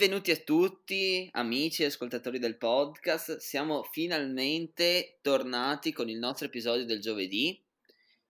[0.00, 3.36] Benvenuti a tutti, amici e ascoltatori del podcast.
[3.36, 7.62] Siamo finalmente tornati con il nostro episodio del giovedì.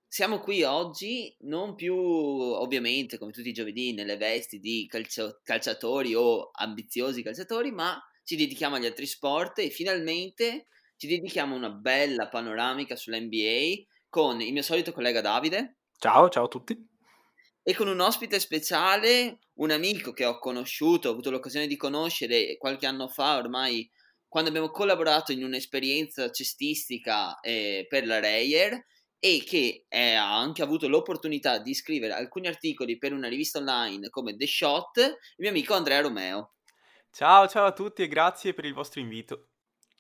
[0.05, 6.13] Siamo qui oggi non più, ovviamente, come tutti i giovedì, nelle vesti di calcio- calciatori
[6.13, 11.71] o ambiziosi calciatori, ma ci dedichiamo agli altri sport e finalmente ci dedichiamo a una
[11.71, 15.77] bella panoramica sull'NBA con il mio solito collega Davide.
[15.97, 16.90] Ciao, ciao a tutti.
[17.63, 22.57] E con un ospite speciale, un amico che ho conosciuto, ho avuto l'occasione di conoscere
[22.57, 23.89] qualche anno fa ormai,
[24.27, 28.87] quando abbiamo collaborato in un'esperienza cestistica eh, per la Reyer
[29.19, 34.09] e che eh, ha anche avuto l'opportunità di scrivere alcuni articoli per una rivista online
[34.09, 36.55] come The Shot, il mio amico Andrea Romeo.
[37.13, 39.49] Ciao, ciao a tutti e grazie per il vostro invito.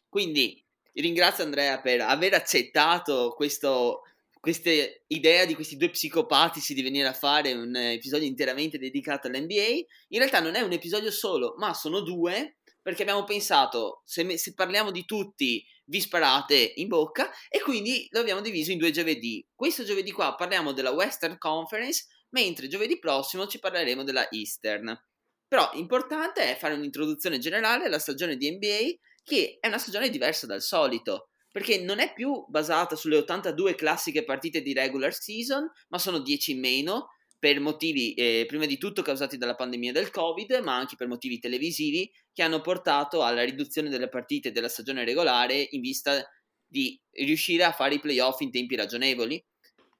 [0.08, 4.02] Quindi ringrazio Andrea per aver accettato questo,
[4.40, 4.70] questa
[5.06, 9.84] idea di questi due psicopatici di venire a fare un episodio interamente dedicato all'NBA.
[10.08, 14.54] In realtà non è un episodio solo, ma sono due, perché abbiamo pensato, se, se
[14.54, 19.46] parliamo di tutti vi sparate in bocca e quindi lo abbiamo diviso in due giovedì.
[19.54, 24.98] Questo giovedì qua parliamo della Western Conference, mentre giovedì prossimo ci parleremo della Eastern.
[25.46, 30.46] Però importante è fare un'introduzione generale alla stagione di NBA, che è una stagione diversa
[30.46, 35.98] dal solito, perché non è più basata sulle 82 classiche partite di regular season, ma
[35.98, 37.08] sono 10 in meno,
[37.40, 41.38] per motivi eh, prima di tutto causati dalla pandemia del Covid, ma anche per motivi
[41.38, 46.22] televisivi che hanno portato alla riduzione delle partite della stagione regolare in vista
[46.66, 49.42] di riuscire a fare i playoff in tempi ragionevoli.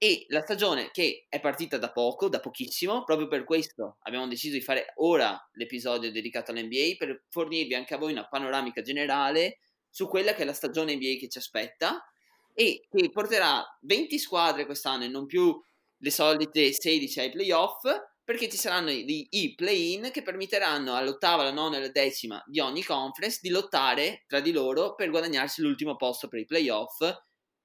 [0.03, 4.55] E la stagione che è partita da poco, da pochissimo, proprio per questo abbiamo deciso
[4.55, 9.59] di fare ora l'episodio dedicato all'NBA per fornirvi anche a voi una panoramica generale
[9.91, 12.03] su quella che è la stagione NBA che ci aspetta
[12.55, 15.61] e che porterà 20 squadre quest'anno e non più
[16.03, 17.85] le solite 16 ai playoff,
[18.25, 22.61] perché ci saranno i, i play-in che permetteranno all'ottava, alla nona e alla decima di
[22.61, 27.01] ogni conference di lottare tra di loro per guadagnarsi l'ultimo posto per i playoff.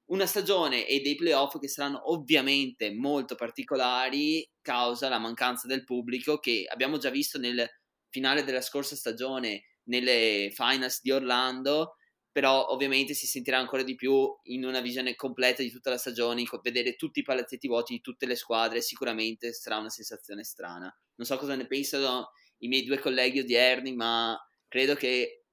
[0.06, 6.40] Una stagione e dei playoff che saranno ovviamente molto particolari causa la mancanza del pubblico
[6.40, 7.68] che abbiamo già visto nel
[8.10, 11.96] finale della scorsa stagione nelle finals di Orlando
[12.36, 16.44] però ovviamente si sentirà ancora di più in una visione completa di tutta la stagione,
[16.62, 20.94] vedere tutti i palazzetti vuoti di tutte le squadre sicuramente sarà una sensazione strana.
[21.16, 24.38] Non so cosa ne pensano i miei due colleghi odierni, ma
[24.68, 25.46] credo che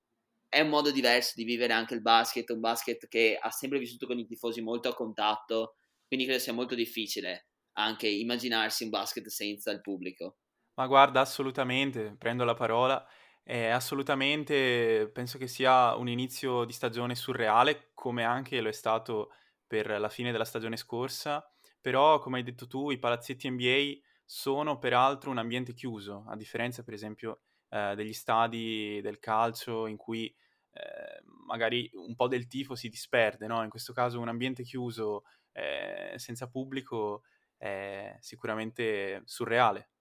[0.49, 4.09] è un modo diverso di vivere anche il basket, un basket che ha sempre vissuto
[4.09, 5.77] con i tifosi molto a contatto,
[6.09, 10.39] quindi credo sia molto difficile anche immaginarsi un basket senza il pubblico.
[10.75, 13.07] Ma guarda, assolutamente, prendo la parola.
[13.45, 19.33] Eh, assolutamente, penso che sia un inizio di stagione surreale, come anche lo è stato
[19.67, 21.45] per la fine della stagione scorsa,
[21.81, 26.85] però come hai detto tu, i palazzetti NBA sono peraltro un ambiente chiuso, a differenza
[26.85, 30.27] per esempio eh, degli stadi del calcio in cui
[30.73, 33.63] eh, magari un po' del tifo si disperde, no?
[33.65, 37.25] In questo caso un ambiente chiuso eh, senza pubblico
[37.57, 39.92] è sicuramente surreale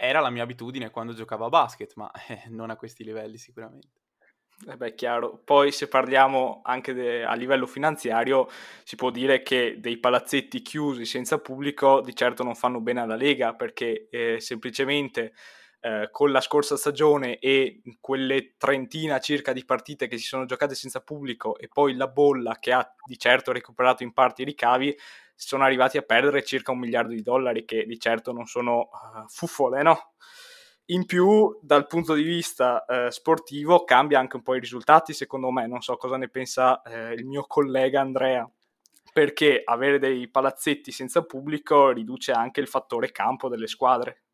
[0.00, 3.88] era la mia abitudine quando giocavo a basket, ma eh, non a questi livelli sicuramente.
[4.66, 5.40] Eh beh, chiaro.
[5.44, 8.48] Poi se parliamo anche de- a livello finanziario,
[8.84, 13.16] si può dire che dei palazzetti chiusi senza pubblico di certo non fanno bene alla
[13.16, 15.32] Lega, perché eh, semplicemente
[15.80, 20.74] eh, con la scorsa stagione e quelle trentina circa di partite che si sono giocate
[20.74, 24.96] senza pubblico e poi la bolla che ha di certo recuperato in parte i ricavi,
[25.40, 29.28] sono arrivati a perdere circa un miliardo di dollari, che di certo non sono uh,
[29.28, 30.14] fufole, no?
[30.86, 35.50] In più, dal punto di vista uh, sportivo, cambia anche un po' i risultati, secondo
[35.50, 35.66] me.
[35.68, 38.50] Non so cosa ne pensa uh, il mio collega Andrea,
[39.12, 44.24] perché avere dei palazzetti senza pubblico riduce anche il fattore campo delle squadre.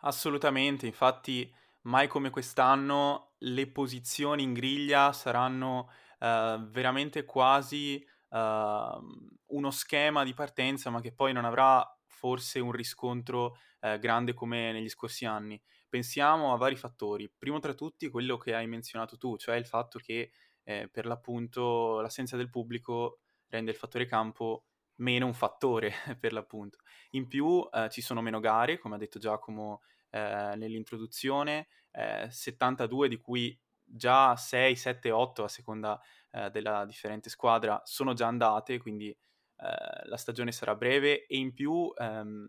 [0.00, 1.52] Assolutamente, infatti
[1.82, 5.90] mai come quest'anno le posizioni in griglia saranno
[6.20, 8.02] uh, veramente quasi
[8.34, 14.34] uh, uno schema di partenza, ma che poi non avrà forse un riscontro uh, grande
[14.34, 15.60] come negli scorsi anni.
[15.88, 17.30] Pensiamo a vari fattori.
[17.36, 20.32] Primo tra tutti quello che hai menzionato tu, cioè il fatto che
[20.64, 24.64] eh, per l'appunto l'assenza del pubblico rende il fattore campo
[24.96, 26.78] meno un fattore per l'appunto.
[27.10, 33.08] In più eh, ci sono meno gare, come ha detto Giacomo eh, nell'introduzione, eh, 72
[33.08, 36.00] di cui già 6, 7, 8 a seconda
[36.34, 41.54] eh, della differente squadra sono già andate, quindi eh, la stagione sarà breve e in
[41.54, 42.48] più ehm,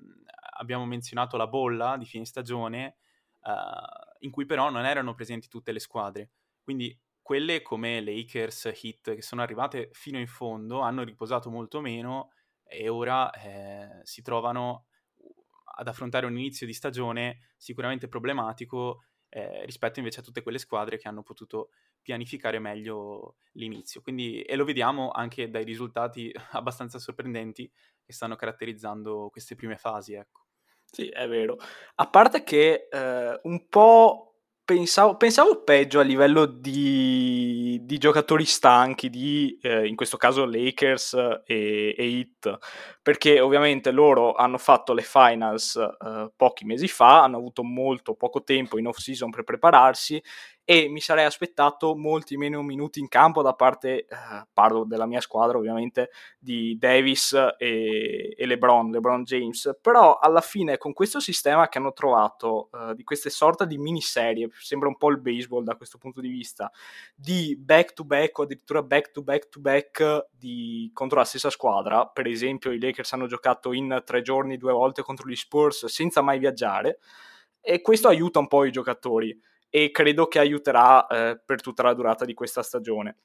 [0.57, 2.97] abbiamo menzionato la bolla di fine stagione
[3.43, 3.53] eh,
[4.19, 6.31] in cui però non erano presenti tutte le squadre.
[6.63, 12.31] Quindi quelle come Lakers, Heat che sono arrivate fino in fondo hanno riposato molto meno
[12.63, 14.87] e ora eh, si trovano
[15.77, 20.97] ad affrontare un inizio di stagione sicuramente problematico eh, rispetto invece a tutte quelle squadre
[20.97, 21.69] che hanno potuto
[22.05, 24.01] pianificare meglio l'inizio.
[24.01, 27.69] Quindi, e lo vediamo anche dai risultati abbastanza sorprendenti
[28.05, 30.13] che stanno caratterizzando queste prime fasi.
[30.13, 30.45] Ecco.
[30.85, 31.57] Sì, è vero.
[31.95, 34.35] A parte che eh, un po'
[34.65, 41.13] Pensavo, pensavo, peggio a livello di, di giocatori stanchi, di eh, in questo caso Lakers
[41.45, 42.57] e, e Heat,
[43.03, 48.41] perché ovviamente loro hanno fatto le finals eh, pochi mesi fa, hanno avuto molto poco
[48.41, 50.19] tempo in off season per prepararsi
[50.67, 54.07] e mi sarei aspettato molti meno minuti in campo da parte, eh,
[54.51, 56.09] parlo della mia squadra ovviamente,
[56.39, 61.93] di Davis e, e, LeBron, LeBron James, però alla fine con questo sistema che hanno
[61.93, 66.19] trovato, eh, di queste sorta di miniserie, sembra un po' il baseball da questo punto
[66.19, 66.71] di vista,
[67.13, 71.51] di back to back o addirittura back to back to back di, contro la stessa
[71.51, 75.85] squadra, per esempio i Lakers hanno giocato in tre giorni due volte contro gli Spurs
[75.85, 76.97] senza mai viaggiare,
[77.61, 79.39] e questo aiuta un po' i giocatori
[79.75, 83.17] e credo che aiuterà eh, per tutta la durata di questa stagione.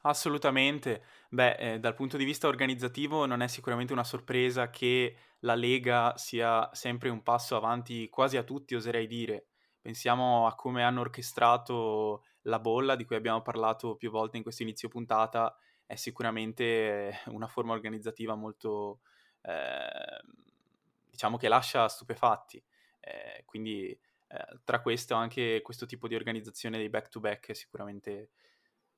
[0.00, 1.02] Assolutamente.
[1.28, 6.16] Beh, eh, dal punto di vista organizzativo non è sicuramente una sorpresa che la Lega
[6.16, 9.48] sia sempre un passo avanti quasi a tutti, oserei dire.
[9.78, 14.62] Pensiamo a come hanno orchestrato la bolla di cui abbiamo parlato più volte in questo
[14.62, 15.54] inizio puntata,
[15.84, 19.00] è sicuramente una forma organizzativa molto,
[19.42, 20.22] eh,
[21.10, 22.64] diciamo che lascia stupefatti.
[23.00, 23.96] Eh, quindi
[24.28, 28.30] eh, tra questo anche questo tipo di organizzazione dei back-to-back è sicuramente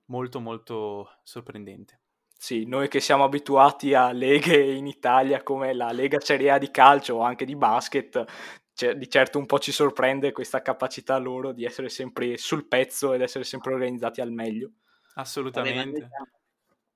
[0.07, 2.01] molto molto sorprendente.
[2.37, 6.71] Sì, noi che siamo abituati a leghe in Italia come la Lega Serie A di
[6.71, 8.25] calcio o anche di basket,
[8.73, 13.13] cioè, di certo un po' ci sorprende questa capacità loro di essere sempre sul pezzo
[13.13, 14.73] ed essere sempre organizzati al meglio.
[15.17, 16.09] Assolutamente.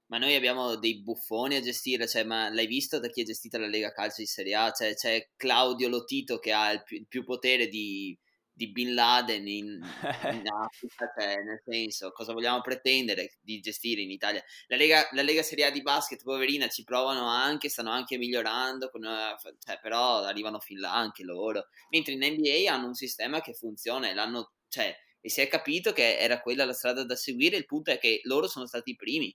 [0.06, 3.58] Ma noi abbiamo dei buffoni a gestire, cioè, ma l'hai visto da chi è gestita
[3.58, 4.70] la Lega Calcio di Serie A?
[4.70, 8.18] Cioè, c'è Claudio Lotito che ha il più, il più potere di,
[8.54, 9.82] di Bin Laden in, in
[10.54, 14.42] Africa, cioè, nel senso, cosa vogliamo pretendere di gestire in Italia?
[14.68, 18.90] La Lega, la Lega Serie A di basket, poverina, ci provano anche, stanno anche migliorando,
[18.90, 21.66] con, cioè, però arrivano fin là anche loro.
[21.90, 25.92] Mentre in NBA hanno un sistema che funziona e l'hanno, cioè, e si è capito
[25.92, 28.96] che era quella la strada da seguire, il punto è che loro sono stati i
[28.96, 29.34] primi.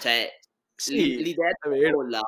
[0.00, 0.28] Cioè,
[0.74, 2.20] sì, l'idea della bolla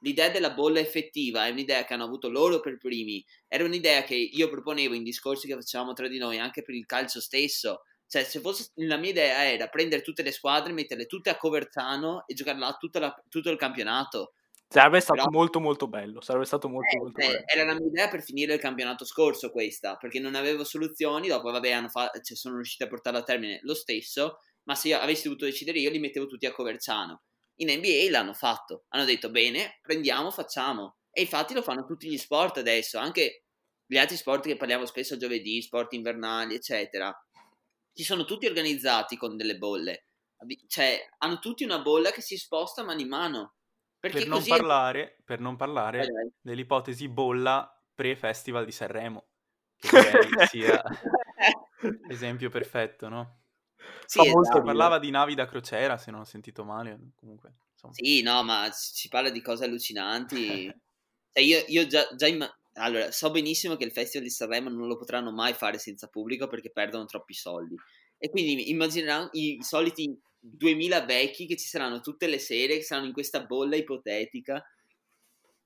[0.00, 4.14] l'idea della bolla effettiva è un'idea che hanno avuto loro per primi, era un'idea che
[4.14, 7.82] io proponevo in discorsi che facevamo tra di noi, anche per il calcio stesso.
[8.06, 12.24] Cioè, se fosse la mia idea era prendere tutte le squadre, metterle tutte a Coverciano
[12.26, 14.32] e giocare là la, tutto il campionato.
[14.70, 17.42] Sarebbe stato Però, molto molto bello, sarebbe stato molto eh, molto eh, bello.
[17.46, 21.50] Era la mia idea per finire il campionato scorso questa, perché non avevo soluzioni, dopo
[21.50, 24.98] vabbè hanno fa- cioè, sono riusciti a portarlo a termine lo stesso, ma se io
[24.98, 27.22] avessi dovuto decidere io li mettevo tutti a Coverciano
[27.60, 30.98] in NBA l'hanno fatto, hanno detto bene, prendiamo, facciamo.
[31.10, 33.44] E infatti lo fanno tutti gli sport adesso, anche
[33.86, 37.12] gli altri sport che parliamo spesso giovedì, sport invernali, eccetera.
[37.92, 40.06] Ci sono tutti organizzati con delle bolle.
[40.68, 43.54] Cioè, hanno tutti una bolla che si sposta mano in mano.
[43.98, 45.22] Per non, parlare, è...
[45.24, 49.26] per non parlare eh, dell'ipotesi bolla pre-festival di Sanremo,
[49.76, 49.90] che
[50.48, 50.80] sia
[52.06, 53.40] l'esempio perfetto, no?
[54.06, 54.62] Sì, esatto.
[54.62, 56.98] parlava di navi da crociera, se non ho sentito male.
[57.14, 57.92] Comunque, insomma.
[57.94, 60.66] Sì, no, ma si parla di cose allucinanti.
[61.32, 64.86] cioè, io, io già, già imm- allora, so benissimo che il Festival di Sanremo non
[64.86, 67.76] lo potranno mai fare senza pubblico perché perdono troppi soldi.
[68.16, 73.06] E quindi immagineranno i soliti 2000 vecchi che ci saranno tutte le sere, che saranno
[73.06, 74.64] in questa bolla ipotetica.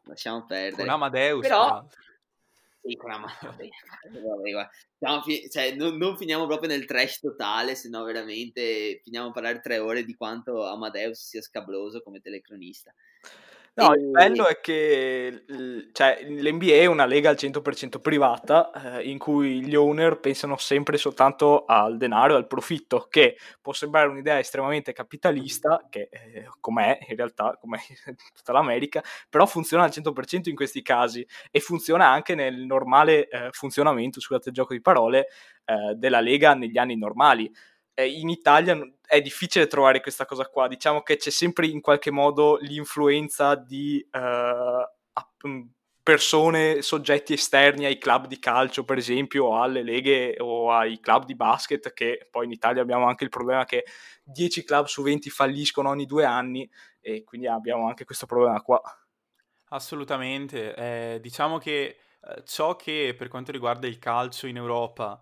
[0.05, 0.83] Lasciamo perdere.
[0.83, 1.87] Con Amadeus, però,
[2.83, 9.01] sì, con la Siamo, cioè, non, non, finiamo proprio nel trash totale, se no veramente
[9.03, 12.93] finiamo a parlare tre ore di quanto Amadeus sia scabroso come telecronista.
[13.75, 15.45] No, il bello è che
[15.93, 20.99] cioè, l'NBA è una lega al 100% privata eh, in cui gli owner pensano sempre
[20.99, 26.99] soltanto al denaro e al profitto, che può sembrare un'idea estremamente capitalista, che eh, com'è
[27.09, 27.79] in realtà, come
[28.35, 33.49] tutta l'America, però funziona al 100% in questi casi e funziona anche nel normale eh,
[33.53, 35.29] funzionamento, scusate il gioco di parole,
[35.65, 37.51] eh, della lega negli anni normali
[38.01, 40.69] in Italia è difficile trovare questa cosa qua.
[40.69, 45.69] Diciamo che c'è sempre in qualche modo l'influenza di uh,
[46.03, 51.25] persone, soggetti esterni ai club di calcio, per esempio, o alle leghe o ai club
[51.25, 53.85] di basket, che poi in Italia abbiamo anche il problema che
[54.25, 56.69] 10 club su 20 falliscono ogni due anni
[57.01, 58.81] e quindi abbiamo anche questo problema qua.
[59.69, 60.75] Assolutamente.
[60.75, 65.21] Eh, diciamo che eh, ciò che per quanto riguarda il calcio in Europa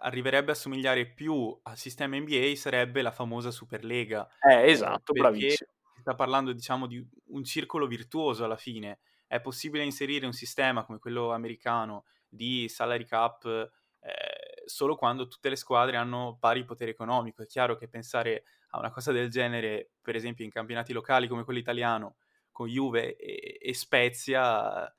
[0.00, 4.28] arriverebbe a somigliare più al sistema NBA sarebbe la famosa Superlega.
[4.40, 5.70] Eh, esatto, bravissimo.
[5.94, 9.00] Si sta parlando, diciamo, di un circolo virtuoso alla fine.
[9.26, 15.48] È possibile inserire un sistema come quello americano di salary cap eh, solo quando tutte
[15.48, 17.42] le squadre hanno pari potere economico.
[17.42, 21.44] È chiaro che pensare a una cosa del genere, per esempio in campionati locali come
[21.44, 22.16] quello italiano,
[22.52, 24.92] con Juve e, e Spezia,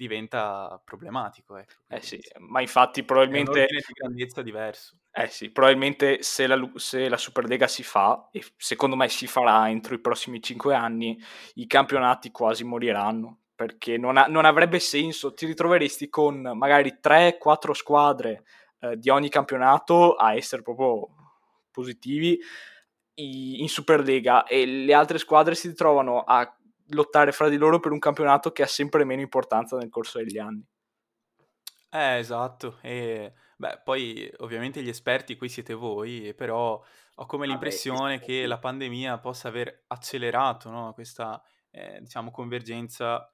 [0.00, 1.58] diventa problematico.
[1.58, 1.74] Ecco.
[1.88, 3.66] Eh sì, ma infatti probabilmente...
[3.66, 4.96] È un di grandezza diverso.
[5.12, 9.68] Eh sì, probabilmente se la, se la, Superlega si fa, e secondo me si farà
[9.68, 11.22] entro i prossimi cinque anni,
[11.56, 17.72] i campionati quasi moriranno, perché non, ha, non avrebbe senso, ti ritroveresti con magari 3-4
[17.72, 18.44] squadre
[18.80, 21.08] eh, di ogni campionato a essere proprio
[21.70, 22.38] positivi
[23.16, 26.56] in Superlega e le altre squadre si trovano a
[26.90, 30.38] lottare fra di loro per un campionato che ha sempre meno importanza nel corso degli
[30.38, 30.64] anni.
[31.90, 32.78] Eh, esatto.
[32.82, 36.82] E beh, poi ovviamente gli esperti qui siete voi, però
[37.14, 43.32] ho come l'impressione Vabbè, che la pandemia possa aver accelerato no, questa eh, diciamo, convergenza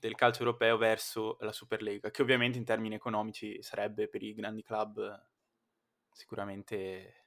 [0.00, 4.62] del calcio europeo verso la Superlega, che ovviamente in termini economici sarebbe per i grandi
[4.62, 5.26] club
[6.12, 7.26] sicuramente...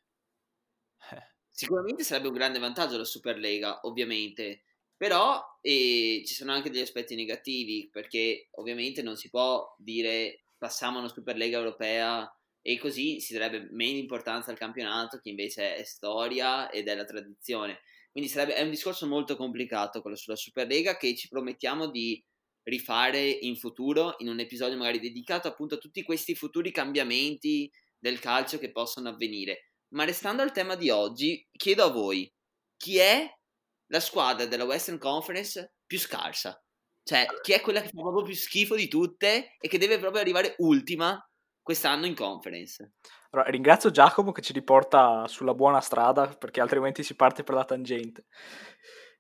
[1.12, 1.30] Eh.
[1.50, 4.64] Sicuramente sarebbe un grande vantaggio la Superlega, ovviamente,
[5.02, 10.98] però eh, ci sono anche degli aspetti negativi, perché ovviamente non si può dire passiamo
[10.98, 12.32] a una Superlega europea
[12.62, 17.06] e così si darebbe meno importanza al campionato che invece è storia ed è la
[17.06, 17.80] tradizione.
[18.12, 22.24] Quindi sarebbe, è un discorso molto complicato quello sulla Superlega che ci promettiamo di
[22.62, 27.68] rifare in futuro in un episodio magari dedicato appunto a tutti questi futuri cambiamenti
[27.98, 29.72] del calcio che possono avvenire.
[29.96, 32.32] Ma restando al tema di oggi, chiedo a voi
[32.78, 33.28] chi è
[33.92, 36.60] la squadra della Western Conference più scarsa.
[37.04, 40.22] Cioè, chi è quella che fa proprio più schifo di tutte e che deve proprio
[40.22, 41.20] arrivare ultima
[41.62, 42.94] quest'anno in conference.
[43.32, 47.66] Allora, ringrazio Giacomo che ci riporta sulla buona strada perché altrimenti si parte per la
[47.66, 48.26] tangente.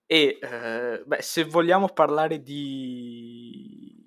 [0.06, 4.06] E eh, beh, se vogliamo parlare di,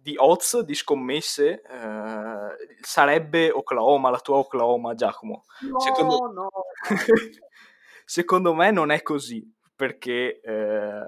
[0.00, 5.44] di odds, di scommesse, eh, sarebbe Oklahoma, la tua Oklahoma, Giacomo.
[5.62, 6.32] No, secondo...
[6.32, 6.50] no.
[8.04, 11.00] secondo me non è così perché eh,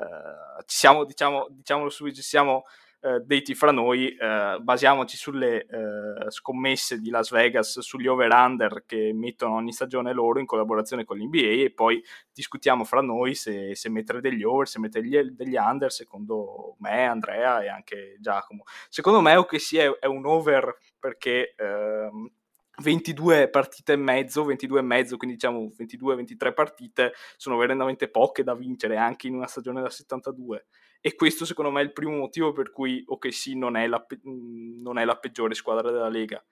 [0.66, 2.64] ci siamo, diciamo, diciamolo subito, ci siamo
[3.00, 9.12] eh, detti fra noi, eh, basiamoci sulle eh, scommesse di Las Vegas, sugli over-under che
[9.14, 13.88] mettono ogni stagione loro in collaborazione con l'NBA e poi discutiamo fra noi se, se
[13.88, 18.64] mettere degli over, se mettere degli, degli, under, secondo me, Andrea e anche Giacomo.
[18.88, 21.54] Secondo me è, è un over perché...
[21.56, 22.32] Ehm,
[22.80, 28.54] 22 partite e mezzo, 22 e mezzo, quindi diciamo 22-23 partite, sono veramente poche da
[28.54, 30.66] vincere anche in una stagione da 72.
[31.00, 34.20] E questo secondo me è il primo motivo per cui OKC non è la, pe-
[34.22, 36.44] non è la peggiore squadra della Lega.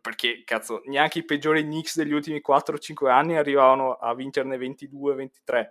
[0.00, 5.70] Perché, cazzo, neanche i peggiori Knicks degli ultimi 4-5 anni arrivavano a vincerne 22-23.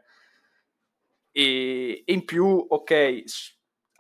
[1.32, 3.24] E, e in più, ok,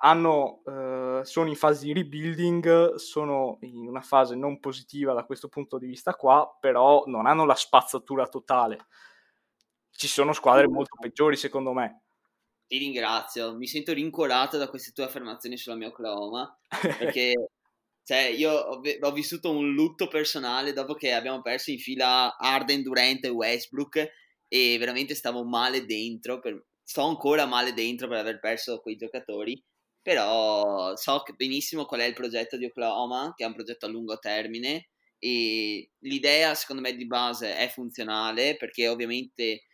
[0.01, 5.47] hanno, eh, sono in fase di rebuilding, sono in una fase non positiva da questo
[5.49, 8.87] punto di vista qua, però non hanno la spazzatura totale.
[9.91, 12.03] Ci sono squadre molto peggiori secondo me.
[12.67, 16.57] Ti ringrazio, mi sento rincuorato da queste tue affermazioni sulla mia Oklahoma,
[16.97, 17.49] perché
[18.03, 22.83] cioè, io ho, ho, vissuto un lutto personale dopo che abbiamo perso in fila Arden,
[22.83, 24.07] Durant e Westbrook
[24.47, 29.61] e veramente stavo male dentro, per, sto ancora male dentro per aver perso quei giocatori
[30.09, 34.17] però so benissimo qual è il progetto di Oklahoma, che è un progetto a lungo
[34.17, 34.89] termine
[35.19, 39.65] e l'idea secondo me di base è funzionale perché ovviamente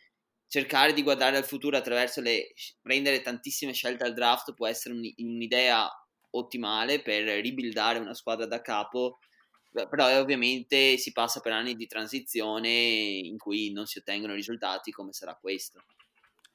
[0.46, 2.52] cercare di guardare al futuro attraverso le
[2.82, 5.88] prendere tantissime scelte al draft può essere un, un'idea
[6.32, 9.20] ottimale per ribuildare una squadra da capo
[9.88, 15.14] però ovviamente si passa per anni di transizione in cui non si ottengono risultati come
[15.14, 15.82] sarà questo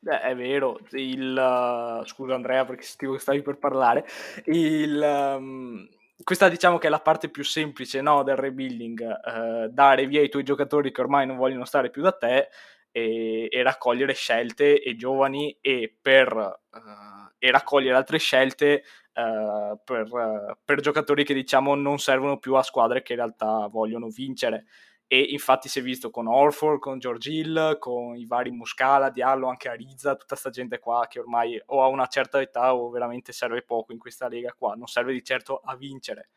[0.04, 4.04] Beh, è vero, il, uh, scusa Andrea perché sentivo che stavi per parlare,
[4.46, 5.88] il, um,
[6.24, 10.30] questa diciamo che è la parte più semplice no, del rebuilding, uh, dare via i
[10.30, 12.50] tuoi giocatori che ormai non vogliono stare più da te
[12.90, 20.80] e, e raccogliere scelte e giovani e, per, uh, e raccogliere altre scelte per, per
[20.80, 24.66] giocatori che diciamo non servono più a squadre che in realtà vogliono vincere
[25.14, 29.50] e infatti si è visto con Orford, con George Hill, con i vari Muscala, Diallo,
[29.50, 33.34] anche Arizza, tutta questa gente qua che ormai o ha una certa età o veramente
[33.34, 36.30] serve poco in questa lega qua, non serve di certo a vincere.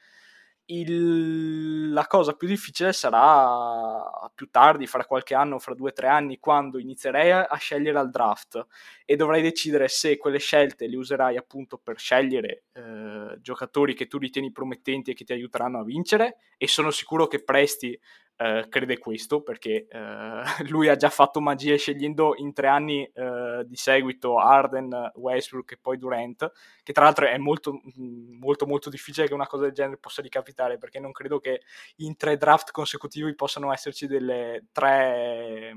[0.66, 6.08] Il, la cosa più difficile sarà più tardi, fra qualche anno, fra due o tre
[6.08, 8.66] anni, quando inizierei a, scegliere al draft
[9.04, 14.18] e dovrai decidere se quelle scelte le userai appunto per scegliere eh, giocatori che tu
[14.18, 17.96] ritieni promettenti e che ti aiuteranno a vincere e sono sicuro che presti
[18.36, 23.62] eh, crede questo perché eh, lui ha già fatto magie scegliendo in tre anni eh,
[23.66, 28.90] di seguito Arden, Westbrook e poi Durant, che tra l'altro è molto mm, molto molto
[28.90, 31.62] difficile che una cosa del genere possa ricapitare perché non credo che
[31.96, 35.72] in tre draft consecutivi possano esserci delle tre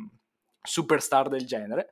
[0.61, 1.91] superstar del genere.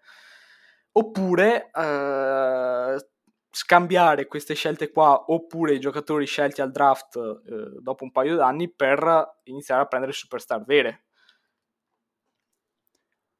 [0.98, 3.08] Oppure eh,
[3.56, 8.70] scambiare queste scelte qua oppure i giocatori scelti al draft eh, dopo un paio d'anni
[8.70, 11.06] per iniziare a prendere superstar vere.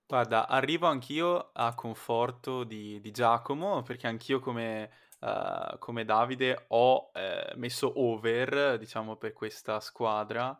[0.08, 7.12] Guarda, arrivo anch'io a conforto di, di Giacomo perché anch'io come, uh, come Davide ho
[7.14, 10.58] eh, messo over, diciamo, per questa squadra.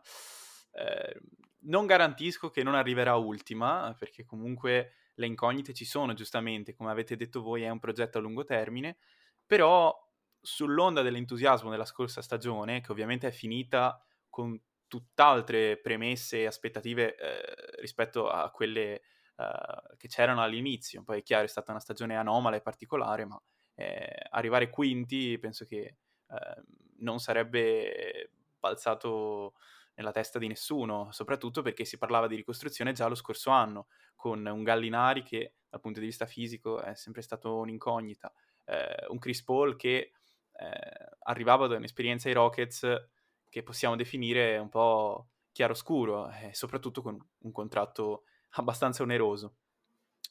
[0.72, 1.20] Eh,
[1.60, 7.16] non garantisco che non arriverà ultima perché comunque le incognite ci sono, giustamente, come avete
[7.16, 8.98] detto voi è un progetto a lungo termine,
[9.46, 9.94] però
[10.40, 17.80] sull'onda dell'entusiasmo della scorsa stagione, che ovviamente è finita con tutt'altre premesse e aspettative eh,
[17.80, 19.02] rispetto a quelle
[19.36, 23.40] eh, che c'erano all'inizio, poi è chiaro è stata una stagione anomala e particolare, ma
[23.74, 25.96] eh, arrivare quinti penso che
[26.28, 26.64] ehm,
[26.98, 29.54] non sarebbe balzato
[29.94, 34.44] nella testa di nessuno, soprattutto perché si parlava di ricostruzione già lo scorso anno, con
[34.44, 38.32] un Gallinari che dal punto di vista fisico è sempre stato un'incognita,
[38.66, 40.12] eh, un Chris Paul che
[40.52, 43.08] eh, arrivava da un'esperienza ai Rockets
[43.48, 49.56] che possiamo definire un po' chiaroscuro e soprattutto con un contratto abbastanza oneroso.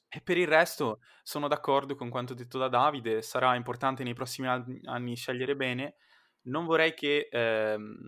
[0.07, 4.47] E per il resto sono d'accordo con quanto detto da Davide, sarà importante nei prossimi
[4.47, 5.95] anni scegliere bene.
[6.43, 8.07] Non vorrei che ehm,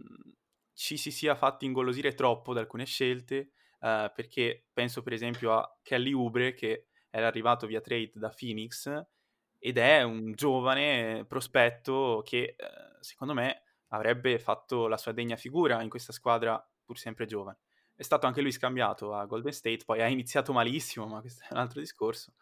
[0.74, 5.78] ci si sia fatti ingolosire troppo da alcune scelte, eh, perché penso per esempio a
[5.82, 8.88] Kelly Ubre che era arrivato via trade da Phoenix
[9.60, 12.66] ed è un giovane prospetto che eh,
[13.00, 17.60] secondo me avrebbe fatto la sua degna figura in questa squadra pur sempre giovane.
[17.96, 21.48] È stato anche lui scambiato a Golden State, poi ha iniziato malissimo, ma questo è
[21.52, 22.34] un altro discorso.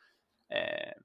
[0.48, 0.96] Eh,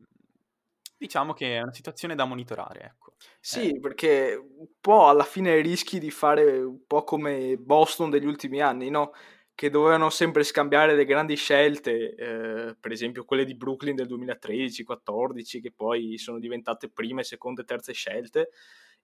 [0.96, 3.14] diciamo che è una situazione da monitorare, ecco.
[3.40, 3.80] Sì, eh.
[3.80, 8.90] perché un po' alla fine rischi di fare un po' come Boston degli ultimi anni,
[8.90, 9.12] no?
[9.60, 15.60] Che dovevano sempre scambiare le grandi scelte, eh, per esempio quelle di Brooklyn del 2013-14,
[15.60, 18.52] che poi sono diventate prime, seconde, terze scelte,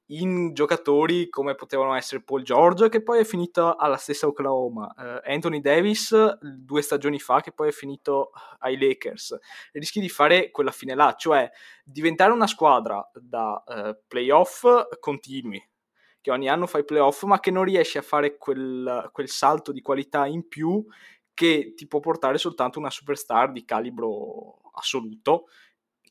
[0.07, 5.35] in giocatori come potevano essere Paul George, che poi è finito alla stessa Oklahoma, eh,
[5.35, 9.37] Anthony Davis due stagioni fa, che poi è finito ai Lakers.
[9.73, 11.51] Rischi di fare quella fine là, cioè
[11.85, 14.65] diventare una squadra da eh, playoff
[15.01, 15.63] continui,
[16.27, 19.81] che ogni anno fai playoff, ma che non riesci a fare quel, quel salto di
[19.81, 20.85] qualità in più
[21.33, 25.45] che ti può portare soltanto una superstar di calibro assoluto,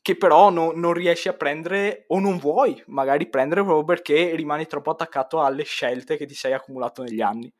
[0.00, 4.66] che però no, non riesci a prendere o non vuoi magari prendere proprio perché rimani
[4.66, 7.52] troppo attaccato alle scelte che ti sei accumulato negli anni.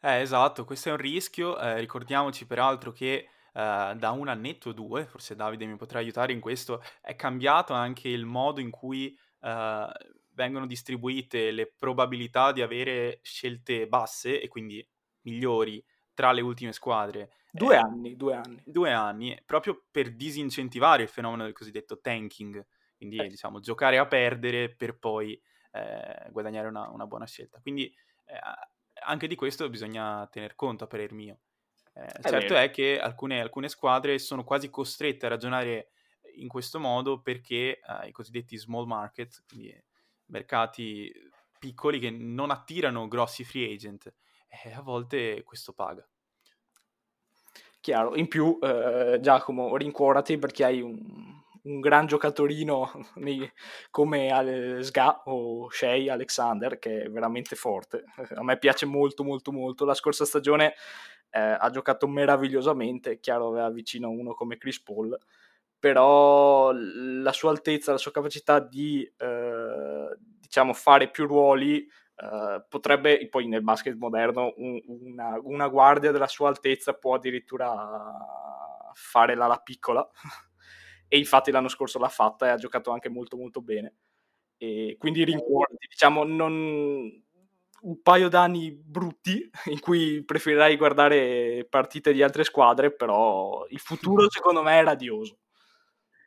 [0.00, 1.56] Eh, esatto, questo è un rischio.
[1.60, 6.32] Eh, ricordiamoci peraltro che eh, da un annetto o due, forse Davide mi potrà aiutare
[6.32, 9.88] in questo, è cambiato anche il modo in cui eh,
[10.36, 14.86] vengono distribuite le probabilità di avere scelte basse e quindi
[15.22, 17.30] migliori tra le ultime squadre.
[17.50, 18.62] Due eh, anni, due anni.
[18.64, 22.64] Due anni, proprio per disincentivare il fenomeno del cosiddetto tanking,
[22.96, 23.28] quindi eh.
[23.28, 25.40] diciamo giocare a perdere per poi
[25.72, 27.58] eh, guadagnare una, una, buona scelta.
[27.60, 27.86] Quindi
[28.26, 28.38] eh,
[29.04, 31.40] anche di questo bisogna tener conto a parer mio.
[31.94, 32.58] Eh, certo vero.
[32.58, 35.92] è che alcune, alcune, squadre sono quasi costrette a ragionare
[36.34, 39.74] in questo modo perché eh, i cosiddetti small market, quindi
[40.26, 41.12] mercati
[41.58, 44.12] piccoli che non attirano grossi free agent
[44.48, 46.06] e a volte questo paga.
[47.80, 50.98] Chiaro, in più eh, Giacomo rincuorati perché hai un,
[51.62, 52.90] un gran giocatorino
[53.90, 58.04] come Sga o Shea Alexander che è veramente forte.
[58.34, 59.84] A me piace molto molto molto.
[59.84, 60.74] La scorsa stagione
[61.30, 65.16] eh, ha giocato meravigliosamente, chiaro aveva vicino uno come Chris Paul
[65.78, 71.86] però la sua altezza, la sua capacità di eh, diciamo fare più ruoli
[72.18, 77.74] eh, potrebbe poi nel basket moderno un, una, una, guardia della sua altezza può addirittura
[78.94, 80.08] fare l'ala piccola.
[81.08, 83.94] E infatti l'anno scorso l'ha fatta e ha giocato anche molto molto bene.
[84.56, 87.24] E quindi rincuorati diciamo non
[87.82, 94.28] un paio d'anni brutti in cui preferirai guardare partite di altre squadre però il futuro
[94.30, 95.38] secondo me è radioso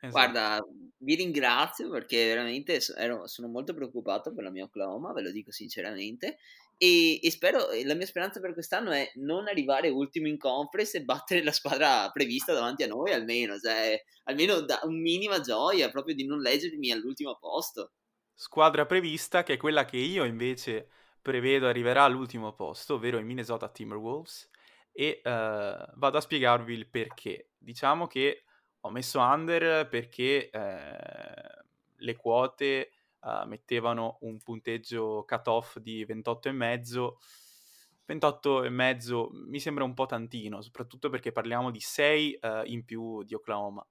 [0.02, 0.12] Esatto.
[0.12, 0.66] Guarda,
[1.00, 5.52] vi ringrazio perché veramente ero, sono molto preoccupato per la mia Oklahoma, ve lo dico
[5.52, 6.38] sinceramente.
[6.78, 11.04] E, e, spero, la mia speranza per quest'anno è non arrivare ultimo in conference e
[11.04, 16.16] battere la squadra prevista davanti a noi almeno, cioè, almeno da un minima gioia proprio
[16.16, 17.92] di non leggermi all'ultimo posto.
[18.34, 20.88] Squadra prevista che è quella che io invece
[21.22, 24.50] prevedo arriverà all'ultimo posto, ovvero i Minnesota Timberwolves
[24.94, 27.50] e uh, vado a spiegarvi il perché.
[27.58, 28.46] Diciamo che
[28.82, 31.64] ho messo under perché uh,
[31.98, 37.14] le quote uh, mettevano un punteggio cut-off di 28,5.
[38.08, 43.86] 28,5 mi sembra un po' tantino, soprattutto perché parliamo di 6 in più di Oklahoma.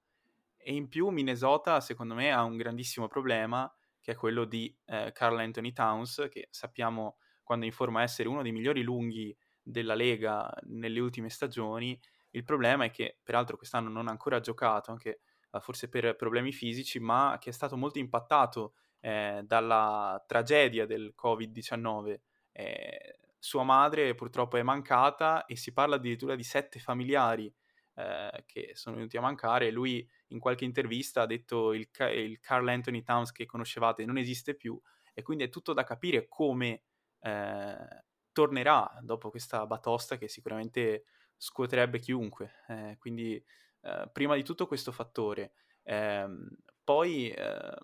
[0.57, 4.75] E in più Minnesota, secondo me, ha un grandissimo problema, che è quello di
[5.13, 10.53] Carl Anthony Towns, che sappiamo quando in forma essere uno dei migliori lunghi della Lega
[10.63, 11.97] nelle ultime stagioni.
[12.31, 16.51] Il problema è che, peraltro, quest'anno non ha ancora giocato, anche uh, forse per problemi
[16.51, 22.19] fisici, ma che è stato molto impattato eh, dalla tragedia del Covid-19.
[22.51, 27.51] Eh, sua madre purtroppo è mancata e si parla addirittura di sette familiari
[27.95, 29.71] eh, che sono venuti a mancare.
[29.71, 34.55] Lui in qualche intervista ha detto il, il Carl Anthony Towns che conoscevate non esiste
[34.55, 34.79] più
[35.13, 36.83] e quindi è tutto da capire come
[37.21, 41.05] eh, tornerà dopo questa batosta che sicuramente
[41.39, 42.51] scuoterebbe chiunque.
[42.67, 43.41] Eh, quindi
[43.81, 45.53] eh, prima di tutto questo fattore.
[45.83, 46.47] Ehm,
[46.83, 47.75] poi ehm,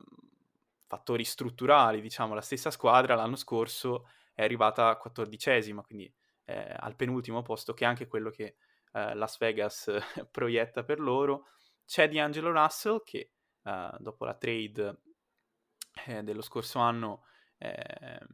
[0.87, 6.13] fattori strutturali, diciamo, la stessa squadra l'anno scorso è arrivata quattordicesima, quindi
[6.45, 8.57] eh, al penultimo posto, che è anche quello che
[8.91, 9.89] eh, Las Vegas
[10.29, 11.47] proietta per loro.
[11.85, 13.31] C'è D'Angelo Russell che
[13.63, 15.01] eh, dopo la trade
[16.07, 17.23] eh, dello scorso anno
[17.57, 18.27] ehm,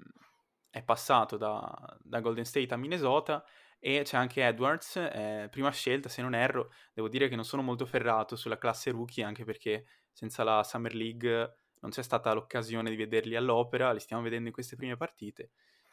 [0.70, 3.44] è passato da, da, Golden State a Minnesota
[3.84, 7.64] e c'è anche Edwards, eh, prima scelta se non erro, devo dire che non sono
[7.64, 12.92] molto ferrato sulla classe rookie anche perché senza la Summer League non c'è stata l'occasione
[12.92, 15.50] di vederli all'opera, li stiamo vedendo in queste prime partite.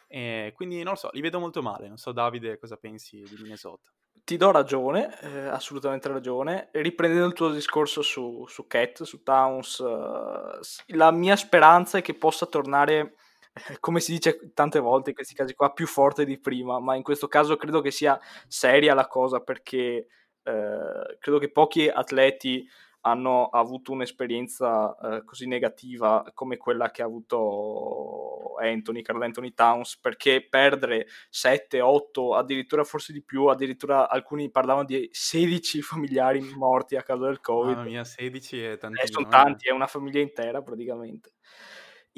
[0.06, 1.88] E quindi non lo so, li vedo molto male.
[1.88, 3.90] Non so, Davide, cosa pensi di Minnesota?
[4.22, 6.68] Ti do ragione, eh, assolutamente ragione.
[6.72, 12.12] Riprendendo il tuo discorso su, su Cat, su Towns, eh, la mia speranza è che
[12.12, 13.14] possa tornare
[13.80, 17.02] come si dice tante volte in questi casi qua, più forte di prima, ma in
[17.02, 20.06] questo caso credo che sia seria la cosa perché
[20.42, 22.66] eh, credo che pochi atleti
[23.02, 29.98] hanno avuto un'esperienza eh, così negativa come quella che ha avuto Anthony, Carl Anthony Towns,
[29.98, 36.96] perché perdere 7, 8, addirittura forse di più, addirittura alcuni parlavano di 16 familiari morti
[36.96, 37.76] a causa del Covid.
[37.76, 39.06] Mamma mia, 16 è tantissimo.
[39.06, 41.32] Eh, sono tanti, è una famiglia intera praticamente.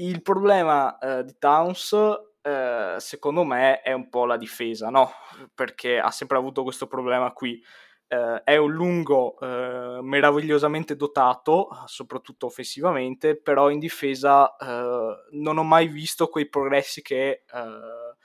[0.01, 1.93] Il problema eh, di Towns,
[2.41, 5.11] eh, secondo me, è un po' la difesa, no?
[5.55, 7.63] Perché ha sempre avuto questo problema qui.
[8.09, 15.65] Eh, è un lungo eh, meravigliosamente dotato, soprattutto offensivamente, però in difesa eh, non ho
[15.65, 18.17] mai visto quei progressi che eh,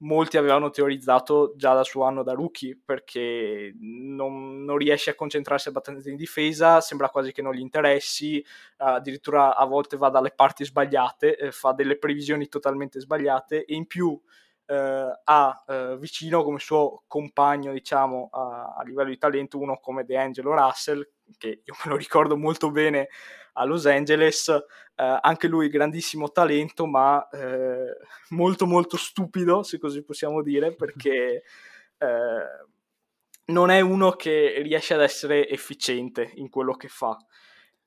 [0.00, 5.68] molti avevano teorizzato già dal suo anno da rookie perché non, non, riesce a concentrarsi
[5.68, 8.44] abbastanza in difesa, sembra quasi che non gli interessi,
[8.76, 13.86] addirittura a volte va dalle parti sbagliate, eh, fa delle previsioni totalmente sbagliate e in
[13.86, 14.18] più
[14.70, 20.04] eh, ha eh, vicino come suo compagno diciamo a, a livello di talento uno come
[20.04, 21.06] DeAngelo Russell
[21.38, 23.08] che io me lo ricordo molto bene
[23.54, 27.96] a Los Angeles, eh, anche lui grandissimo talento, ma eh,
[28.30, 31.42] molto molto stupido, se così possiamo dire, perché
[31.98, 32.66] eh,
[33.46, 37.16] non è uno che riesce ad essere efficiente in quello che fa.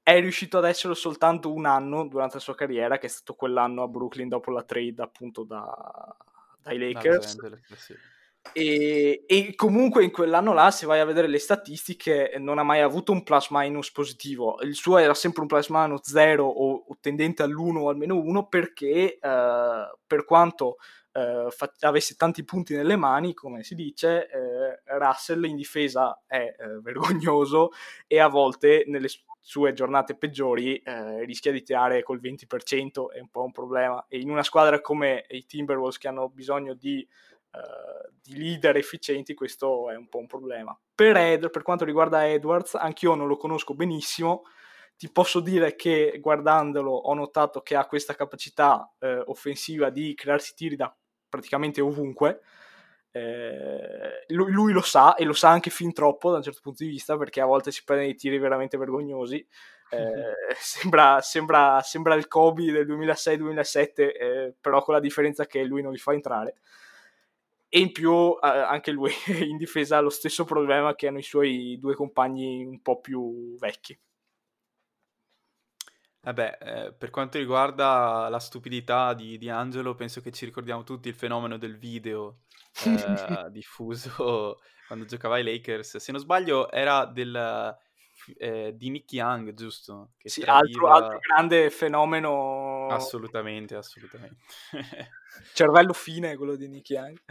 [0.02, 3.84] È riuscito ad esserlo soltanto un anno durante la sua carriera, che è stato quell'anno
[3.84, 5.64] a Brooklyn dopo la trade appunto da,
[6.64, 7.38] dai Lakers.
[7.76, 7.96] Sì
[8.52, 12.82] e, e, comunque in quell'anno là, se vai a vedere le statistiche, non ha mai
[12.82, 14.60] avuto un plus minus positivo.
[14.62, 18.48] Il suo era sempre un plus minus 0 o, o tendente all'1 o almeno 1
[18.48, 20.78] perché eh, per quanto
[21.14, 26.56] eh, fa- avesse tanti punti nelle mani, come si dice, eh, Russell in difesa è
[26.58, 27.70] eh, vergognoso
[28.08, 29.08] e a volte nelle
[29.40, 34.04] sue giornate peggiori eh, rischia di tirare col 20%, è un po' un problema.
[34.08, 37.08] E in una squadra come i Timberwolves che hanno bisogno di
[37.54, 40.76] Uh, di leader efficienti, questo è un po' un problema.
[40.96, 44.42] Per, Ed, per quanto riguarda Edwards, anch'io non lo conosco benissimo.
[44.98, 50.56] Ti posso dire che guardandolo ho notato che ha questa capacità uh, offensiva di crearsi
[50.56, 50.92] tiri da
[51.34, 52.42] praticamente ovunque.
[53.12, 56.84] Eh, lui, lui, lo sa e lo sa anche fin troppo da un certo punto
[56.84, 59.36] di vista perché a volte si prende dei tiri veramente vergognosi.
[59.90, 65.82] Eh, sembra, sembra, sembra, il Kobe del 2006-2007, eh, però con la differenza che lui
[65.82, 66.56] non li fa entrare
[67.76, 69.12] e in più eh, anche lui
[69.50, 73.56] in difesa ha lo stesso problema che hanno i suoi due compagni un po' più
[73.58, 73.98] vecchi.
[76.24, 81.10] Vabbè, eh, per quanto riguarda la stupidità di, di, Angelo, penso che ci ricordiamo tutti
[81.10, 82.44] il fenomeno del video
[82.86, 85.98] eh, diffuso quando giocava ai Lakers.
[85.98, 87.78] Se non sbaglio era del,
[88.38, 90.12] eh, di Nick Young, giusto?
[90.18, 90.94] Che sì, tradiva...
[90.94, 92.88] altro, altro grande fenomeno.
[92.88, 94.38] Assolutamente, assolutamente.
[95.54, 97.22] Cervello fine quello di Nick Young.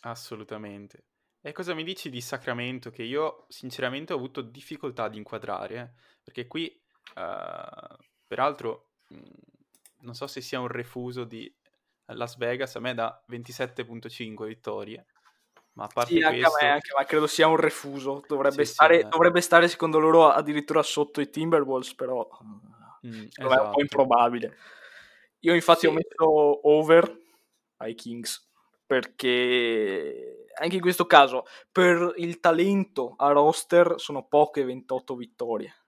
[0.00, 1.04] Assolutamente.
[1.40, 6.16] E cosa mi dici di Sacramento che io sinceramente ho avuto difficoltà ad inquadrare, eh?
[6.28, 6.70] Perché qui,
[7.14, 9.22] uh, peraltro, mh, mm,
[10.00, 11.50] non so se sia un refuso di
[12.12, 15.06] Las Vegas, a me da 27.5 vittorie,
[15.72, 16.58] ma a parte sì, anche questo...
[16.58, 19.08] a me, anche, ma credo sia un refuso, dovrebbe, sì, stare, sì, eh.
[19.08, 23.40] dovrebbe stare secondo loro addirittura sotto i Timberwolves, però mm, esatto.
[23.40, 23.80] è un po' esatto.
[23.80, 24.56] improbabile.
[25.40, 27.16] Io infatti ho messo over
[27.78, 28.50] ai Kings
[28.84, 35.87] perché anche in questo caso per il talento a roster sono poche 28 vittorie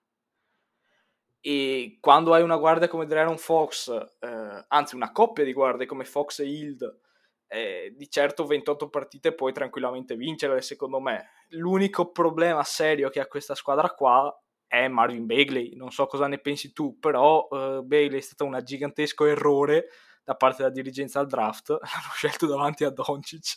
[1.40, 3.88] e quando hai una guardia come Drayron Fox
[4.20, 6.98] eh, anzi una coppia di guardie come Fox e Hild
[7.46, 13.26] eh, di certo 28 partite puoi tranquillamente vincere secondo me l'unico problema serio che ha
[13.26, 14.32] questa squadra qua
[14.66, 18.58] è Marvin Bagley non so cosa ne pensi tu però eh, Bagley è stato un
[18.62, 19.88] gigantesco errore
[20.30, 23.56] da parte della dirigenza al draft, l'hanno scelto davanti a Doncic.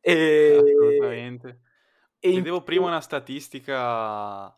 [0.00, 0.56] E...
[0.56, 1.60] Assolutamente.
[2.18, 4.56] E Vedevo prima una statistica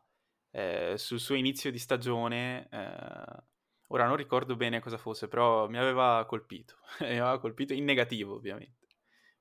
[0.50, 3.42] eh, sul suo inizio di stagione, eh,
[3.88, 8.34] ora non ricordo bene cosa fosse, però mi aveva colpito, mi aveva colpito in negativo
[8.34, 8.86] ovviamente.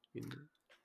[0.10, 0.36] Quindi...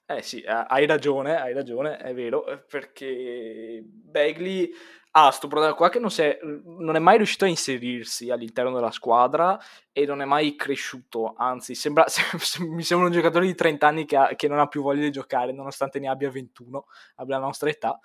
[0.05, 4.71] Eh sì, hai ragione, hai ragione, è vero, perché Bagley
[5.15, 8.91] ha questo problema qua che non, è, non, è, mai riuscito a inserirsi all'interno della
[8.91, 9.59] squadra
[9.93, 12.05] e non è mai cresciuto, anzi sembra,
[12.69, 15.11] mi sembra un giocatore di 30 anni che, ha, che, non ha più voglia di
[15.11, 17.99] giocare nonostante ne abbia 21, abbia la nostra età.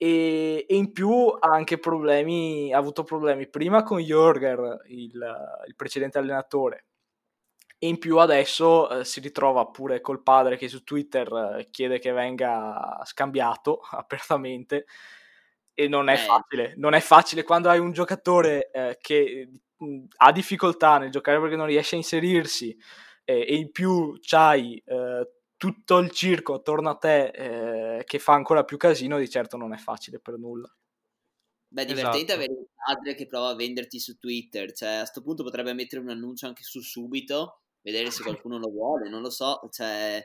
[0.00, 5.12] E, e, in più ha anche problemi, ha avuto problemi prima con Jorger, il,
[5.66, 6.86] il precedente allenatore,
[7.78, 12.00] e in più adesso eh, si ritrova pure col padre che su Twitter eh, chiede
[12.00, 14.86] che venga scambiato apertamente
[15.74, 16.16] e non è eh.
[16.16, 21.40] facile, non è facile quando hai un giocatore eh, che mh, ha difficoltà nel giocare
[21.40, 22.76] perché non riesce a inserirsi
[23.24, 24.82] eh, e in più c'hai
[25.58, 27.26] tutto il circo attorno a te
[27.98, 30.74] eh, che fa ancora più casino, di certo non è facile per nulla.
[31.70, 32.38] Beh, divertente esatto.
[32.38, 36.00] avere un padre che prova a venderti su Twitter, cioè a questo punto potrebbe mettere
[36.00, 40.24] un annuncio anche su subito, vedere se qualcuno lo vuole, non lo so, cioè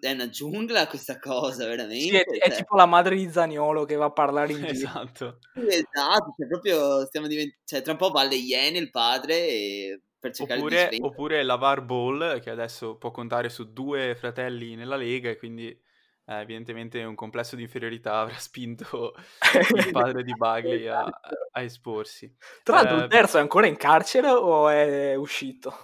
[0.00, 2.00] è una giungla questa cosa, veramente.
[2.00, 2.52] Sì, è, cioè...
[2.52, 5.38] è, tipo la madre di Zaniolo che va a parlare in Esatto.
[5.54, 7.62] esatto, cioè proprio stiamo diventando...
[7.64, 10.02] Cioè, tra un po' va alle Iene il padre e...
[10.20, 14.96] per cercare oppure, di Oppure Lavar Ball, che adesso può contare su due fratelli nella
[14.96, 19.14] Lega e quindi eh, evidentemente un complesso di inferiorità avrà spinto
[19.74, 22.32] il padre di Bagley a, a esporsi.
[22.62, 25.74] Tra l'altro eh, il terzo è ancora in carcere o è uscito?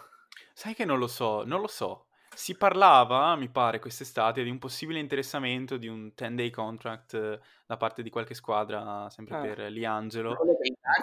[0.53, 2.06] Sai che non lo so, non lo so.
[2.37, 8.03] Si parlava, mi pare, quest'estate di un possibile interessamento di un 10-day contract da parte
[8.03, 9.41] di qualche squadra, sempre ah.
[9.41, 10.37] per Liangelo,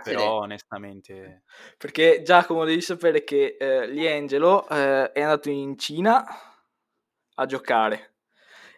[0.03, 1.41] però onestamente...
[1.75, 6.23] Perché Giacomo devi sapere che eh, Liangelo eh, è andato in Cina
[7.33, 8.13] a giocare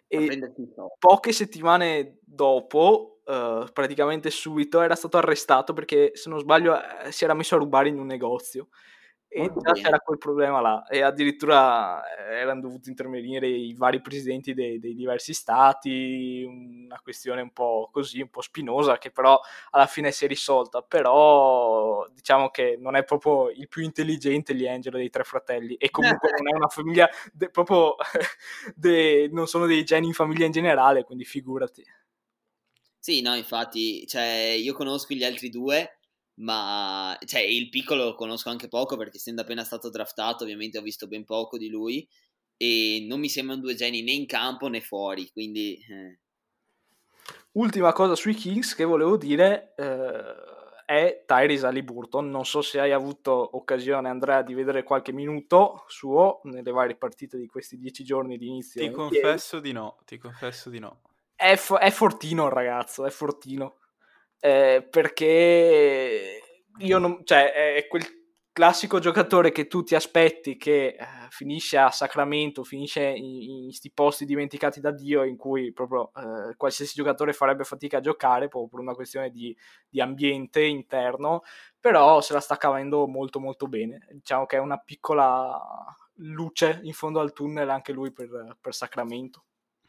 [0.08, 0.52] e
[0.98, 7.24] poche settimane dopo, eh, praticamente subito, era stato arrestato perché, se non sbaglio, eh, si
[7.24, 8.68] era messo a rubare in un negozio
[9.36, 10.86] e già c'era quel problema là.
[10.86, 17.42] E addirittura eh, erano dovuti intervenire i vari presidenti dei, dei, diversi stati una questione
[17.42, 19.38] un po' così, un po' spinosa che però
[19.70, 20.80] alla fine si è risolta.
[20.80, 25.74] Però diciamo che non è proprio il più intelligente gli Angelo dei tre fratelli.
[25.74, 27.96] E comunque non è una famiglia de, proprio
[28.74, 31.84] de, non sono dei geni in famiglia in generale quindi figurati.
[32.98, 35.95] Sì no infatti cioè, io conosco gli altri due
[36.36, 40.82] ma cioè, il piccolo lo conosco anche poco perché essendo appena stato draftato ovviamente ho
[40.82, 42.06] visto ben poco di lui
[42.56, 46.18] e non mi sembrano due geni né in campo né fuori quindi eh.
[47.52, 50.34] ultima cosa sui Kings che volevo dire eh,
[50.84, 56.40] è Tyrese Aliburton non so se hai avuto occasione Andrea di vedere qualche minuto suo
[56.44, 60.68] nelle varie partite di questi dieci giorni di inizio ti confesso di no ti confesso
[60.68, 61.00] di no.
[61.34, 63.78] È, fo- è fortino il ragazzo è fortino
[64.40, 66.40] eh, perché
[66.78, 68.04] io non, cioè, è quel
[68.56, 74.24] classico giocatore che tu ti aspetti che eh, finisce a Sacramento, finisce in questi posti
[74.24, 78.80] dimenticati da Dio in cui proprio eh, qualsiasi giocatore farebbe fatica a giocare proprio per
[78.80, 79.54] una questione di,
[79.86, 81.42] di, ambiente interno,
[81.78, 84.06] però se la sta cavando molto molto bene.
[84.12, 85.60] Diciamo che è una piccola
[86.20, 89.44] luce in fondo al tunnel anche lui per, per Sacramento.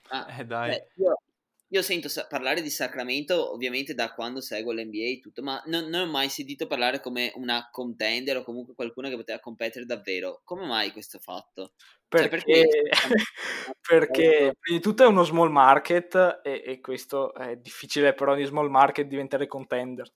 [0.09, 0.71] Ah, eh dai.
[0.71, 1.21] Beh, io,
[1.69, 6.07] io sento parlare di Sacramento ovviamente da quando seguo l'NBA e tutto, ma non, non,
[6.07, 10.41] ho mai sentito parlare come una contender o comunque qualcuno che poteva competere davvero.
[10.45, 11.73] Come mai questo fatto?
[12.07, 12.89] Perché, cioè, perché...
[13.81, 18.45] perché prima di tutto è uno small market e, e, questo è difficile per ogni
[18.45, 20.09] small market diventare contender.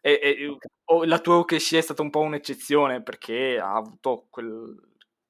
[0.00, 1.06] E, e okay.
[1.06, 4.74] la tua OKC è stata un po' un'eccezione perché ha avuto quel,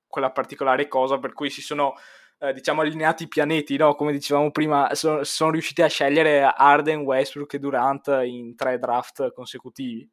[0.07, 1.95] quella particolare cosa per cui si sono
[2.41, 3.95] eh, diciamo allineati i pianeti, no?
[3.95, 9.33] come dicevamo prima, sono, sono riusciti a scegliere Arden, Westbrook e Durant in tre draft
[9.33, 10.09] consecutivi.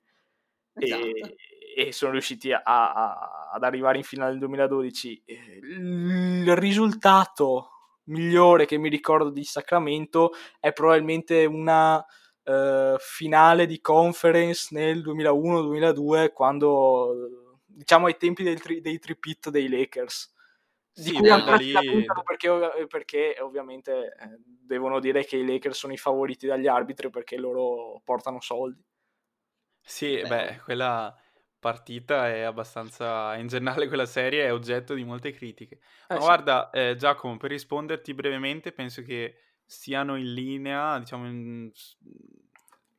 [0.73, 1.05] Esatto.
[1.05, 1.35] E,
[1.77, 5.23] e, sono riusciti a, a, ad arrivare in finale nel 2012.
[5.25, 7.69] Il risultato
[8.05, 16.31] migliore che mi ricordo di Sacramento è probabilmente una uh, finale di conference nel 2001-2002
[16.31, 20.34] quando diciamo ai tempi tri- dei tripit dei Lakers
[20.95, 21.73] di sì, cui ancora lì...
[22.23, 27.37] perché, perché, ovviamente eh, devono dire che i Lakers sono i favoriti dagli arbitri perché
[27.37, 28.83] loro portano soldi.
[29.81, 31.15] Sì, beh, beh quella
[31.59, 35.79] partita è abbastanza, in generale quella serie è oggetto di molte critiche.
[36.07, 36.19] Eh, Ma sì.
[36.19, 41.71] guarda, eh, Giacomo, per risponderti brevemente, penso che siano in linea, diciamo, in,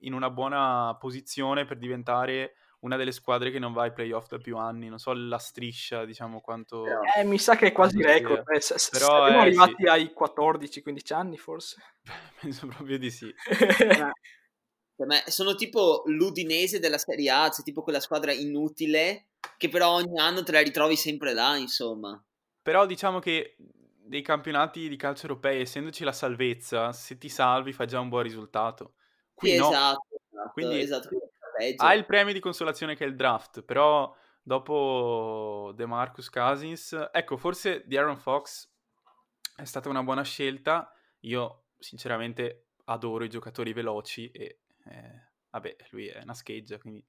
[0.00, 4.38] in una buona posizione per diventare una delle squadre che non va ai playoff da
[4.38, 4.88] più anni.
[4.88, 6.84] Non so la striscia, diciamo, quanto...
[7.16, 8.44] Eh, mi sa che è quasi record.
[8.48, 9.86] Eh, s- Però, siamo eh, arrivati sì.
[9.86, 11.76] ai 14-15 anni, forse.
[12.40, 13.32] Penso proprio di sì.
[14.96, 19.26] Per me sono tipo l'Udinese della Serie A, cioè tipo quella squadra inutile
[19.58, 22.22] che però ogni anno te la ritrovi sempre là, insomma.
[22.62, 27.86] Però diciamo che dei campionati di calcio europei, essendoci la salvezza, se ti salvi fai
[27.86, 28.94] già un buon risultato.
[29.34, 29.68] Qui sì, no.
[29.68, 31.08] esatto, esatto, Quindi esatto.
[31.76, 37.36] Ha il premio di consolazione che è il draft, però dopo De Marcus Cousins, ecco,
[37.36, 38.70] forse di Aaron Fox
[39.56, 40.92] è stata una buona scelta.
[41.20, 47.04] Io sinceramente adoro i giocatori veloci e eh, vabbè, lui è una scheggia, quindi...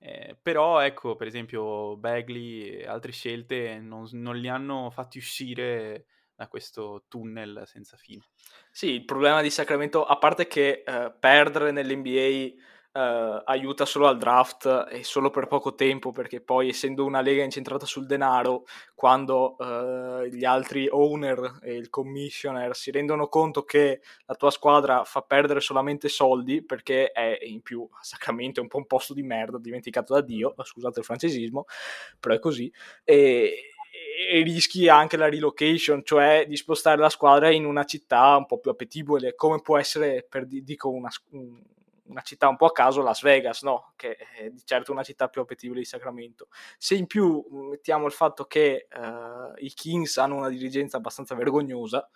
[0.00, 6.06] Eh, però ecco, per esempio, Bagley e altre scelte non, non li hanno fatti uscire
[6.36, 8.22] da questo tunnel senza fine.
[8.70, 14.16] Sì, il problema di Sacramento, a parte che eh, perdere nell'NBA Uh, aiuta solo al
[14.16, 19.56] draft e solo per poco tempo perché poi essendo una lega incentrata sul denaro quando
[19.58, 25.20] uh, gli altri owner e il commissioner si rendono conto che la tua squadra fa
[25.20, 29.58] perdere solamente soldi perché è in più Sacramento è un po' un posto di merda
[29.58, 31.66] dimenticato da Dio scusate il francesismo
[32.18, 32.72] però è così
[33.04, 33.52] e,
[34.30, 38.58] e rischi anche la relocation, cioè di spostare la squadra in una città un po'
[38.58, 41.08] più appetibile, come può essere, per dico, una,
[42.08, 43.92] una città un po' a caso, Las Vegas, no?
[43.96, 46.48] che è di certo una città più appetibile di Sacramento.
[46.76, 52.08] Se in più mettiamo il fatto che uh, i Kings hanno una dirigenza abbastanza vergognosa,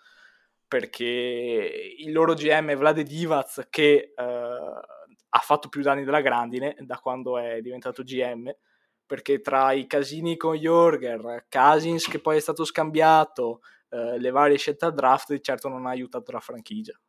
[0.67, 6.97] perché il loro GM Vlade Divac che uh, ha fatto più danni della grandine da
[6.97, 8.51] quando è diventato GM,
[9.05, 14.57] perché tra i casini con Jorger, Casins che poi è stato scambiato, uh, le varie
[14.57, 16.99] scelte al draft, di certo non ha aiutato la franchigia.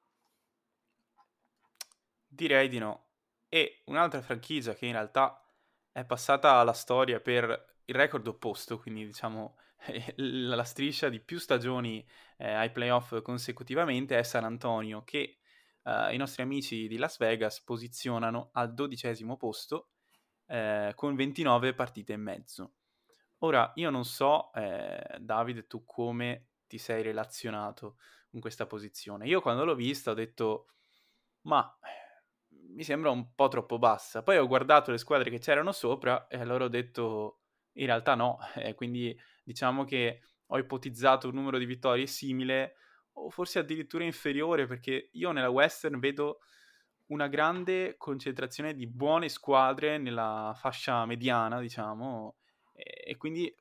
[2.34, 3.10] Direi di no.
[3.48, 5.40] E un'altra franchigia che in realtà
[5.92, 9.56] è passata alla storia per il record opposto, quindi diciamo
[10.16, 12.04] la striscia di più stagioni
[12.38, 15.38] eh, ai playoff consecutivamente è San Antonio, che
[15.84, 19.90] eh, i nostri amici di Las Vegas posizionano al dodicesimo posto
[20.46, 22.72] eh, con 29 partite e mezzo.
[23.38, 27.96] Ora, io non so, eh, Davide, tu come ti sei relazionato
[28.28, 29.28] con questa posizione.
[29.28, 30.70] Io quando l'ho vista ho detto,
[31.42, 31.78] ma
[32.74, 34.22] mi sembra un po' troppo bassa.
[34.22, 37.40] Poi ho guardato le squadre che c'erano sopra e allora ho detto
[37.72, 42.76] in realtà no, eh, quindi diciamo che ho ipotizzato un numero di vittorie simile
[43.14, 46.40] o forse addirittura inferiore perché io nella Western vedo
[47.06, 52.36] una grande concentrazione di buone squadre nella fascia mediana, diciamo,
[52.72, 53.54] e, e quindi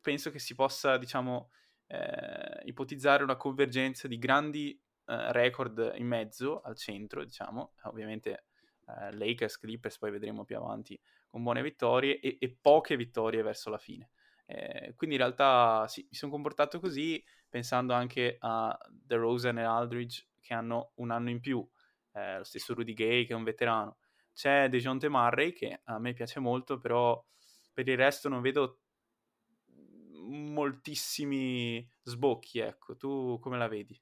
[0.00, 1.50] penso che si possa, diciamo,
[1.88, 8.46] eh, ipotizzare una convergenza di grandi eh, record in mezzo al centro, diciamo, ovviamente
[8.88, 13.70] eh, Lakers, Clippers, poi vedremo più avanti, con buone vittorie e, e poche vittorie verso
[13.70, 14.10] la fine.
[14.46, 19.64] Eh, quindi in realtà sì, mi sono comportato così pensando anche a The Rosen e
[19.64, 21.66] Aldridge che hanno un anno in più,
[22.12, 23.98] eh, lo stesso Rudy Gay che è un veterano.
[24.32, 27.24] C'è DeJounte Murray che a me piace molto, però
[27.72, 28.80] per il resto non vedo
[30.26, 32.96] moltissimi sbocchi, ecco.
[32.96, 33.98] Tu come la vedi?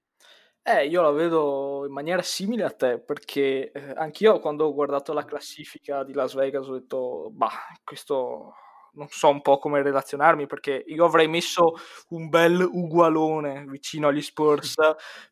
[0.67, 5.13] Eh, io la vedo in maniera simile a te, perché eh, anch'io quando ho guardato
[5.13, 7.51] la classifica di Las Vegas ho detto, bah,
[7.85, 8.55] questo
[8.95, 11.75] non so un po' come relazionarmi, perché io avrei messo
[12.11, 14.77] un bel ugualone vicino agli Spurs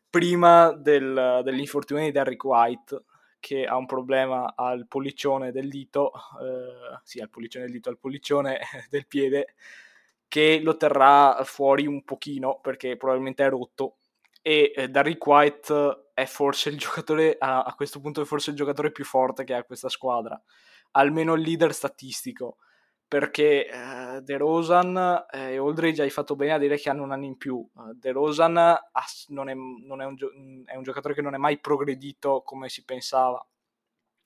[0.07, 3.03] prima del, dell'infortunio di Derrick White,
[3.39, 6.11] che ha un problema al pollicione del dito,
[6.43, 8.59] eh, sì, al pollicione del dito, al pollicione
[8.91, 9.55] del piede,
[10.27, 13.97] che lo terrà fuori un pochino, perché probabilmente è rotto
[14.45, 18.57] e eh, Derrick White è forse il giocatore, a, a, questo punto è forse il
[18.57, 20.39] giocatore più forte che ha questa squadra,
[20.91, 22.57] almeno il leader statistico,
[23.07, 27.23] perché uh, De Rosan e Aldridge hai fatto bene a dire che hanno un anno
[27.23, 27.55] in più.
[27.55, 28.53] Uh, De Rosan
[29.27, 30.31] non, è, non è, un gio-
[30.65, 33.43] è, un giocatore che non è mai progredito come si pensava.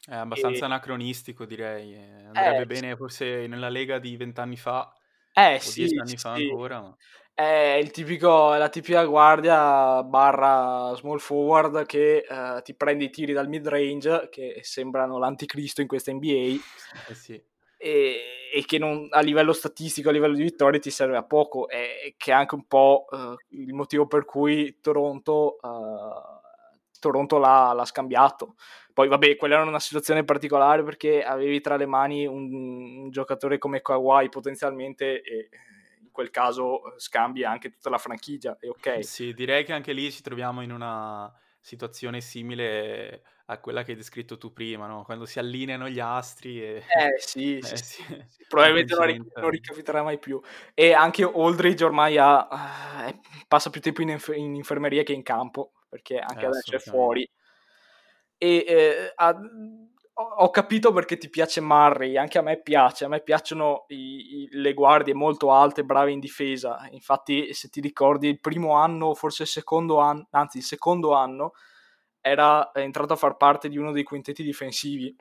[0.03, 0.65] È abbastanza e...
[0.65, 1.95] anacronistico, direi.
[1.95, 4.91] Andrebbe eh, bene forse nella Lega di vent'anni fa,
[5.31, 6.17] eh, o sì, dieci anni sì.
[6.17, 6.81] fa ancora.
[6.81, 6.97] Ma...
[7.39, 13.31] È il tipico, la tipica guardia barra small forward che uh, ti prende i tiri
[13.31, 16.55] dal mid range, che sembrano l'anticristo in questa NBA.
[17.09, 17.39] Eh sì.
[17.77, 18.21] E,
[18.51, 22.15] e, che non, a livello statistico, a livello di vittorie ti serve a poco e
[22.17, 27.85] che è anche un po' uh, il motivo per cui Toronto, uh, Toronto l'ha, l'ha,
[27.85, 28.55] scambiato.
[28.95, 33.59] Poi vabbè, quella era una situazione particolare perché avevi tra le mani un, un giocatore
[33.59, 35.49] come Kawhi potenzialmente e
[36.17, 39.05] quel caso eh, scambi anche tutta la franchigia, è ok.
[39.05, 43.97] Sì, direi che anche lì ci troviamo in una situazione simile a quella che hai
[43.97, 45.03] descritto tu prima, no?
[45.03, 46.77] quando si allineano gli astri e...
[46.77, 48.03] Eh sì, eh, sì, sì.
[48.29, 48.45] sì.
[48.47, 50.41] probabilmente non, ric- non, ricapiterà mai più.
[50.73, 55.21] E anche Aldridge ormai ha, eh, passa più tempo in, inf- in, infermeria che in
[55.21, 57.29] campo, perché anche eh, adesso è fuori.
[58.39, 59.39] E eh, ha,
[60.19, 64.47] ho capito perché ti piace Murray, anche a me piace, a me piacciono i, i,
[64.51, 69.43] le guardie molto alte, brave in difesa, infatti se ti ricordi il primo anno, forse
[69.43, 71.51] il secondo anno, anzi il secondo anno,
[72.19, 75.15] era entrato a far parte di uno dei quintetti difensivi.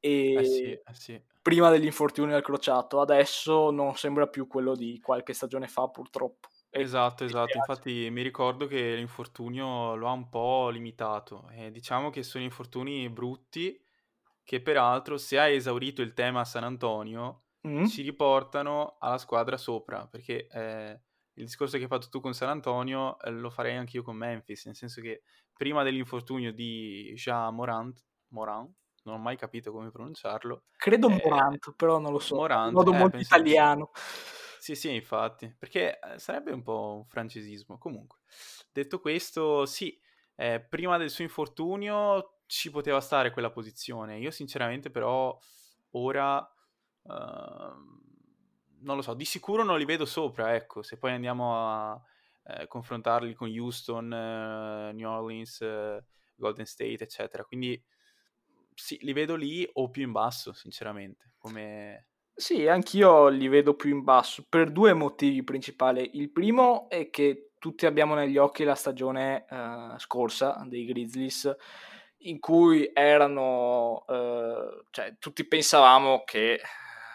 [0.00, 1.22] E eh sì, eh sì.
[1.40, 6.48] prima dell'infortunio al crociato, adesso non sembra più quello di qualche stagione fa purtroppo.
[6.68, 11.48] Esatto, esatto, infatti mi ricordo che l'infortunio lo ha un po' limitato.
[11.52, 13.80] E diciamo che sono infortuni brutti
[14.44, 17.86] che peraltro se hai esaurito il tema San Antonio mm.
[17.86, 21.00] ci riportano alla squadra sopra, perché eh,
[21.34, 24.66] il discorso che hai fatto tu con San Antonio eh, lo farei anch'io con Memphis,
[24.66, 25.22] nel senso che
[25.52, 28.70] prima dell'infortunio di Jean Morant, Morant
[29.04, 30.64] non ho mai capito come pronunciarlo.
[30.76, 33.90] Credo eh, Morant, però non lo so, Morant, in modo eh, molto italiano.
[34.58, 37.76] Sì, sì, infatti, perché eh, sarebbe un po' un francesismo.
[37.76, 38.20] Comunque,
[38.72, 39.98] detto questo, sì,
[40.36, 44.18] eh, prima del suo infortunio ci poteva stare quella posizione.
[44.18, 45.36] Io sinceramente però
[45.90, 46.38] ora
[47.02, 47.12] uh,
[48.84, 52.00] non lo so, di sicuro non li vedo sopra, ecco, se poi andiamo a
[52.46, 56.04] eh, confrontarli con Houston, eh, New Orleans, eh,
[56.36, 57.44] Golden State, eccetera.
[57.44, 57.82] Quindi
[58.74, 63.90] sì, li vedo lì o più in basso, sinceramente, come sì, anch'io li vedo più
[63.90, 66.10] in basso per due motivi principali.
[66.14, 71.54] Il primo è che tutti abbiamo negli occhi la stagione uh, scorsa dei Grizzlies
[72.26, 76.60] in cui erano, eh, cioè tutti pensavamo che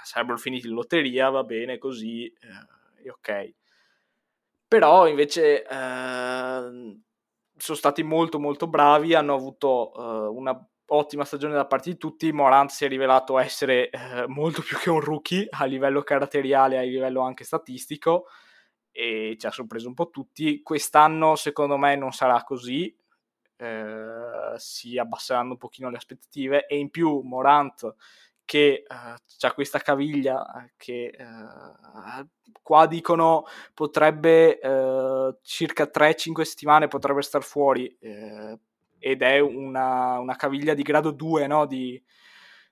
[0.04, 3.54] sarebbero finiti in lotteria, va bene così, eh, ok.
[4.68, 5.68] Però invece eh,
[7.58, 12.32] sono stati molto molto bravi, hanno avuto eh, una ottima stagione da parte di tutti,
[12.32, 16.82] Morant si è rivelato essere eh, molto più che un rookie a livello caratteriale, a
[16.82, 18.26] livello anche statistico
[18.92, 20.62] e ci ha sorpreso un po' tutti.
[20.62, 22.96] Quest'anno secondo me non sarà così,
[23.60, 27.94] eh, si abbasseranno un pochino le aspettative e in più Morant
[28.46, 32.28] che uh, ha questa caviglia eh, che uh,
[32.64, 33.44] qua dicono
[33.74, 41.12] potrebbe uh, circa 3-5 settimane potrebbe star fuori ed è una, una, caviglia di grado
[41.12, 41.66] 2 no?
[41.68, 42.02] di,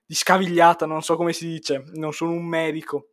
[0.04, 3.10] di scavigliata non so come si dice non sono un medico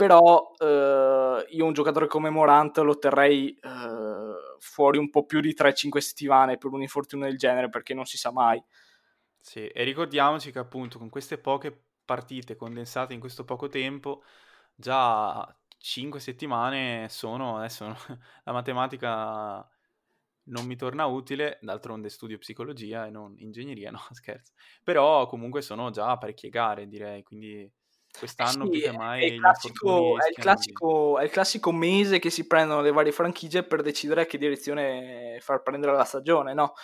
[0.00, 5.52] però eh, io un giocatore come Morant lo terrei eh, fuori un po' più di
[5.52, 8.64] 3-5 settimane per un infortunio del genere perché non si sa mai.
[9.38, 14.22] Sì, e ricordiamoci che appunto con queste poche partite condensate in questo poco tempo,
[14.74, 17.84] già 5 settimane sono, adesso
[18.44, 19.68] la matematica
[20.44, 25.90] non mi torna utile, d'altronde studio psicologia e non ingegneria, no scherzo, però comunque sono
[25.90, 27.70] già parecchie gare direi, quindi
[28.18, 32.18] Quest'anno sì, più che mai è il, classico, è, il classico, è il, classico, mese
[32.18, 36.52] che si prendono le varie franchigie per decidere a che direzione far prendere la stagione,
[36.52, 36.74] no?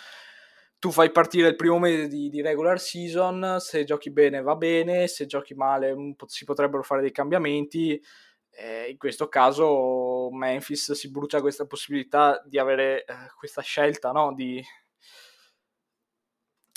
[0.79, 5.07] Tu fai partire il primo mese di, di regular season, se giochi bene va bene,
[5.07, 5.95] se giochi male
[6.27, 8.01] si potrebbero fare dei cambiamenti.
[8.49, 14.33] Eh, in questo caso Memphis si brucia questa possibilità di avere eh, questa scelta, no?
[14.33, 14.63] Di...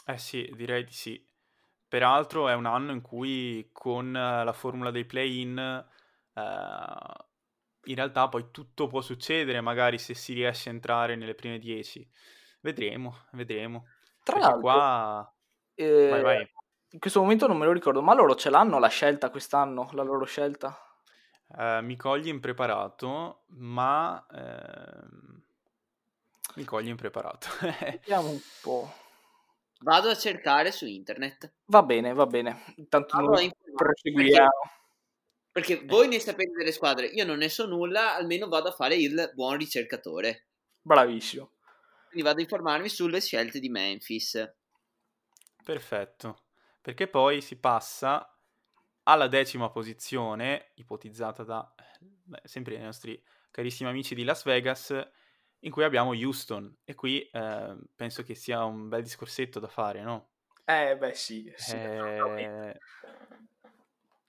[0.07, 1.30] Eh sì, direi di sì.
[1.91, 5.84] Peraltro è un anno in cui con la formula dei play-in
[6.34, 7.24] eh,
[7.84, 12.09] in realtà poi tutto può succedere, magari se si riesce a entrare nelle prime 10.
[12.61, 13.86] Vedremo, vedremo.
[14.22, 15.34] Tra Perché l'altro, qua...
[15.74, 16.51] eh, vai, vai.
[16.91, 20.03] in questo momento non me lo ricordo, ma loro ce l'hanno la scelta quest'anno, la
[20.03, 20.76] loro scelta?
[21.49, 25.41] Uh, mi cogli impreparato, ma uh,
[26.57, 27.49] mi cogli impreparato.
[27.80, 28.93] Vediamo un po'.
[29.83, 31.53] Vado a cercare su internet.
[31.66, 32.64] Va bene, va bene.
[32.76, 33.43] Intanto allora,
[33.74, 34.78] proseguiamo.
[35.53, 38.95] Perché voi ne sapete delle squadre, io non ne so nulla, almeno vado a fare
[38.95, 40.47] il buon ricercatore.
[40.81, 41.53] Bravissimo.
[42.09, 44.53] Quindi vado a informarmi sulle scelte di Memphis.
[45.64, 46.43] Perfetto,
[46.81, 48.37] perché poi si passa
[49.05, 53.20] alla decima posizione, ipotizzata da beh, sempre i nostri
[53.51, 54.91] carissimi amici di Las Vegas,
[55.61, 56.78] in cui abbiamo Houston.
[56.84, 60.28] E qui eh, penso che sia un bel discorsetto da fare, no?
[60.64, 61.52] Eh, beh, sì.
[61.56, 62.78] sì eh,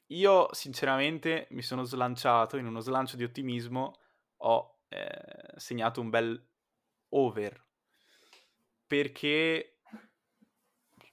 [0.08, 4.00] io sinceramente mi sono slanciato in uno slancio di ottimismo,
[4.38, 6.48] ho eh, segnato un bel
[7.10, 7.64] over
[8.92, 9.78] perché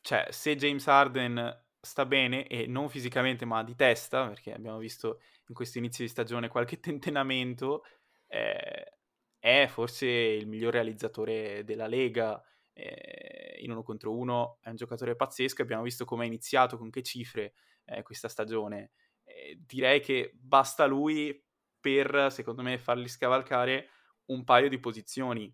[0.00, 5.20] cioè se James Harden sta bene e non fisicamente ma di testa, perché abbiamo visto
[5.46, 7.84] in questo inizio di stagione qualche tentennamento,
[8.26, 8.97] eh,
[9.38, 15.16] è forse il miglior realizzatore della Lega, eh, in uno contro uno è un giocatore
[15.16, 18.92] pazzesco, abbiamo visto come ha iniziato, con che cifre eh, questa stagione.
[19.24, 21.44] Eh, direi che basta lui
[21.80, 23.88] per, secondo me, fargli scavalcare
[24.26, 25.52] un paio di posizioni.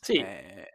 [0.00, 0.18] Sì.
[0.18, 0.70] Eh,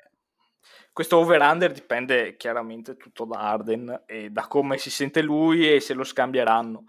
[0.92, 5.94] questo over-under dipende chiaramente tutto da Arden e da come si sente lui e se
[5.94, 6.84] lo scambieranno.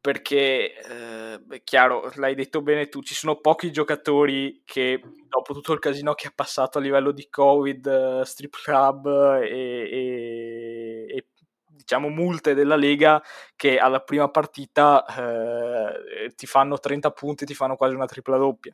[0.00, 5.72] Perché, eh, è chiaro, l'hai detto bene tu, ci sono pochi giocatori che dopo tutto
[5.72, 9.06] il casino che ha passato a livello di Covid, strip club
[9.42, 9.48] e,
[9.90, 11.26] e, e
[11.66, 13.20] diciamo multe della Lega
[13.56, 18.72] che alla prima partita eh, ti fanno 30 punti, ti fanno quasi una tripla doppia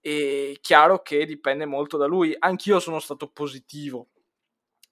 [0.00, 2.34] è chiaro che dipende molto da lui.
[2.38, 4.08] Anch'io sono stato positivo,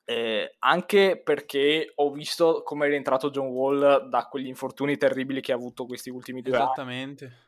[0.04, 5.52] eh, anche perché ho visto come è rientrato John Wall da quegli infortuni terribili che
[5.52, 7.24] ha avuto questi ultimi due Esattamente.
[7.24, 7.42] anni.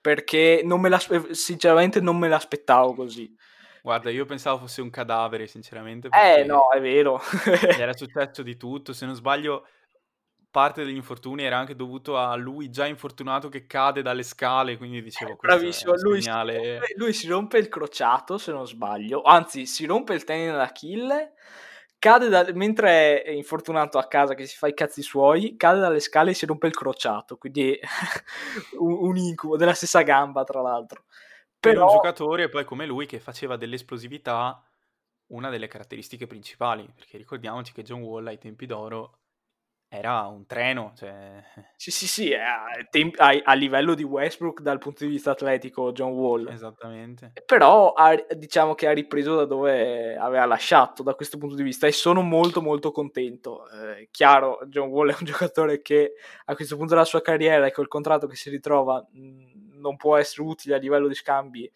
[0.00, 0.90] Perché non me
[1.30, 3.34] sinceramente non me l'aspettavo così.
[3.82, 6.08] Guarda, io pensavo fosse un cadavere, sinceramente.
[6.08, 7.20] Eh, no, è vero.
[7.78, 8.92] era successo di tutto.
[8.92, 9.66] Se non sbaglio,
[10.54, 15.02] parte degli infortuni era anche dovuto a lui già infortunato che cade dalle scale, quindi
[15.02, 19.84] dicevo Bravissimo, lui si, rompe, lui si, rompe, il crociato, se non sbaglio, anzi si
[19.84, 21.32] rompe il tendine d'Achille,
[22.04, 26.00] cade da, mentre è infortunato a casa che si fa i cazzi suoi, cade dalle
[26.00, 27.80] scale e si rompe il crociato, quindi
[28.78, 31.04] un, un incubo della stessa gamba tra l'altro.
[31.58, 34.62] Per un giocatore poi come lui che faceva dell'esplosività
[35.28, 39.20] una delle caratteristiche principali, perché ricordiamoci che John Wall ai tempi d'oro
[39.96, 40.92] era un treno.
[40.96, 41.42] Cioè...
[41.84, 46.12] Sì, sì, sì, a, a, a, livello di Westbrook dal punto di vista atletico, John
[46.12, 46.48] Wall.
[46.48, 47.32] Esattamente.
[47.44, 51.86] Però ha, diciamo che ha ripreso da dove aveva lasciato da questo punto di vista
[51.86, 53.68] e sono molto molto contento.
[53.68, 56.14] Eh, chiaro, John Wall è un giocatore che
[56.46, 60.16] a questo punto della sua carriera e col contratto che si ritrova mh, non può
[60.16, 61.70] essere utile a livello di scambi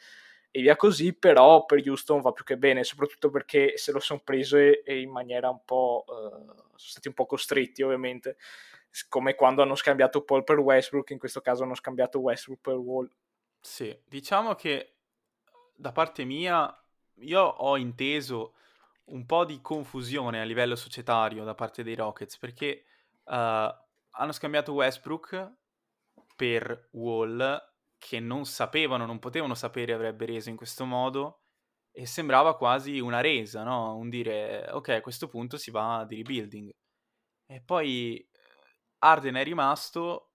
[0.59, 4.21] e via così, però per Houston va più che bene, soprattutto perché se lo sono
[4.25, 6.05] preso e, in maniera un po'...
[6.07, 8.37] Uh, sono stati un po' costretti ovviamente,
[9.09, 13.11] come quando hanno scambiato Paul per Westbrook, in questo caso hanno scambiato Westbrook per Wall.
[13.61, 14.95] Sì, diciamo che
[15.75, 16.73] da parte mia
[17.21, 18.55] io ho inteso
[19.07, 22.85] un po' di confusione a livello societario da parte dei Rockets perché
[23.25, 25.53] uh, hanno scambiato Westbrook
[26.37, 27.61] per Wall
[27.99, 31.43] che non sapevano, non potevano sapere avrebbe reso in questo modo
[31.91, 33.97] e sembrava quasi una resa, no?
[33.97, 36.71] Un dire, ok, a questo punto si va di rebuilding.
[37.47, 38.29] E poi eh,
[38.99, 40.33] Arden è rimasto,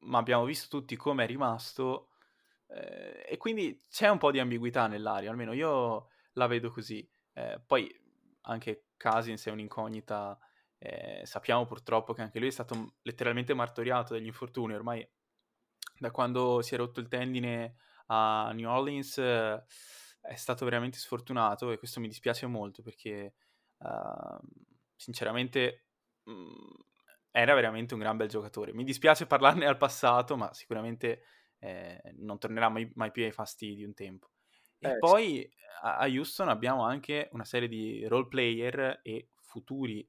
[0.00, 2.10] ma abbiamo visto tutti come è rimasto,
[2.68, 7.08] eh, e quindi c'è un po' di ambiguità nell'aria, almeno io la vedo così.
[7.32, 7.92] Eh, poi
[8.42, 10.38] anche Cousins è un'incognita,
[10.78, 15.06] eh, sappiamo purtroppo che anche lui è stato letteralmente martoriato dagli infortuni, ormai
[16.00, 17.76] da quando si è rotto il tendine
[18.06, 19.62] a New Orleans eh,
[20.22, 23.34] è stato veramente sfortunato e questo mi dispiace molto perché
[23.78, 24.38] uh,
[24.96, 25.84] sinceramente
[26.24, 26.84] mh, mhmm,
[27.32, 28.72] era veramente un gran bel giocatore.
[28.72, 31.22] Mi dispiace parlarne al passato, ma sicuramente
[31.58, 34.30] eh, non tornerà mai, mai, più ai fasti di un tempo.
[34.78, 35.50] E eh, poi sì.
[35.82, 40.08] a, a Houston abbiamo anche una serie di role player e futuri,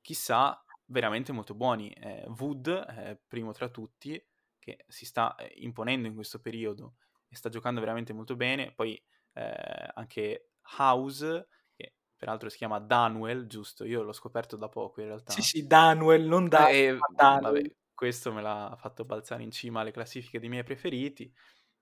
[0.00, 1.90] chissà, veramente molto buoni.
[1.90, 4.22] Eh, Wood, eh, primo tra tutti,
[4.68, 6.96] che si sta eh, imponendo in questo periodo
[7.28, 8.72] e sta giocando veramente molto bene.
[8.72, 9.02] Poi
[9.32, 13.84] eh, anche House, che peraltro si chiama Danuel, giusto?
[13.84, 15.32] Io l'ho scoperto da poco in realtà.
[15.32, 19.90] Sì, sì, Danuel, non da eh, Vabbè, questo me l'ha fatto balzare in cima alle
[19.90, 21.32] classifiche dei miei preferiti.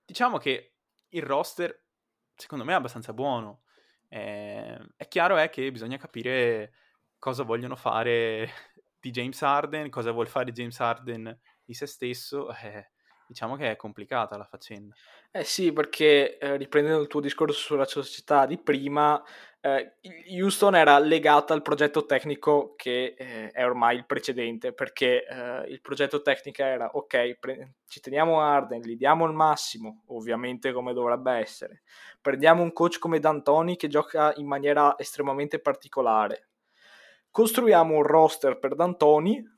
[0.05, 0.75] Diciamo che
[1.09, 1.85] il roster,
[2.35, 3.63] secondo me, è abbastanza buono.
[4.09, 6.73] Eh, è chiaro è che bisogna capire
[7.19, 8.49] cosa vogliono fare
[9.01, 11.37] di James Harden, cosa vuole fare James Harden
[11.67, 12.93] di se stesso, eh,
[13.27, 14.95] diciamo che è complicata la faccenda.
[15.31, 19.23] Eh sì, perché eh, riprendendo il tuo discorso sulla società di prima,
[19.61, 19.97] eh,
[20.31, 25.81] Houston era legata al progetto tecnico che eh, è ormai il precedente, perché eh, il
[25.81, 31.33] progetto tecnico era ok, pre- ci teniamo Arden, gli diamo il massimo, ovviamente come dovrebbe
[31.33, 31.83] essere,
[32.21, 36.49] prendiamo un coach come D'Antoni che gioca in maniera estremamente particolare,
[37.33, 39.56] costruiamo un roster per D'Antoni,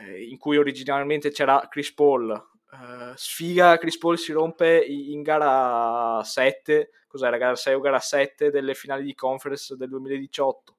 [0.00, 6.22] eh, in cui originalmente c'era Chris Paul, Uh, sfiga Chris Paul si rompe in gara
[6.24, 10.76] 7 cos'era gara 6 o gara 7 delle finali di conference del 2018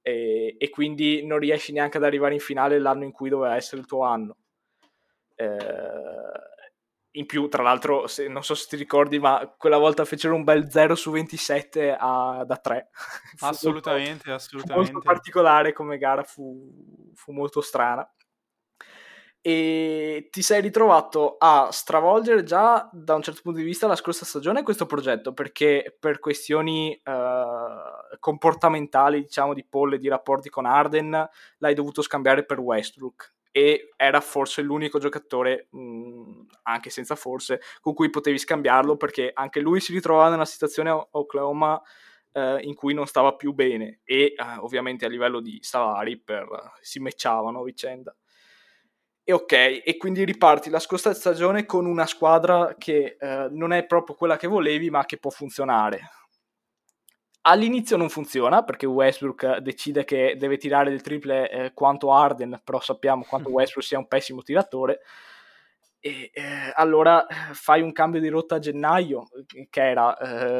[0.00, 3.80] e, e, quindi non riesci neanche ad arrivare in finale l'anno in cui doveva essere
[3.80, 4.36] il tuo anno.
[5.34, 6.38] Uh,
[7.12, 10.44] in più tra l'altro se, non so se ti ricordi ma quella volta fecero un
[10.44, 12.90] bel 0 su 27 a, da 3
[13.40, 18.08] assolutamente molto, assolutamente molto particolare come gara fu, fu molto strana.
[19.40, 24.24] E ti sei ritrovato a stravolgere già da un certo punto di vista la scorsa
[24.24, 25.32] stagione questo progetto?
[25.32, 31.28] Perché per questioni uh, comportamentali diciamo di Paul e di rapporti con Arden
[31.58, 37.94] l'hai dovuto scambiare per Westbrook e era forse l'unico giocatore mh, anche senza forse con
[37.94, 41.80] cui potevi scambiarlo perché anche lui si ritrovava nella situazione a Oklahoma
[42.32, 46.46] uh, in cui non stava più bene e uh, ovviamente a livello di salari per,
[46.80, 48.14] si matchavano vicenda
[49.28, 53.84] e ok, e quindi riparti la scorsa stagione con una squadra che eh, non è
[53.84, 56.00] proprio quella che volevi, ma che può funzionare.
[57.42, 62.80] All'inizio non funziona perché Westbrook decide che deve tirare del triple eh, quanto Arden, però
[62.80, 65.00] sappiamo quanto Westbrook sia un pessimo tiratore.
[66.00, 69.28] E eh, allora fai un cambio di rotta a gennaio,
[69.68, 70.16] che era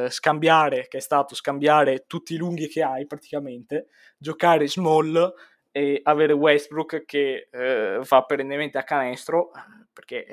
[0.06, 5.32] eh, scambiare, che è stato scambiare tutti i lunghi che hai praticamente, giocare small
[5.70, 9.50] e avere Westbrook che eh, va perennemente a canestro,
[9.92, 10.24] perché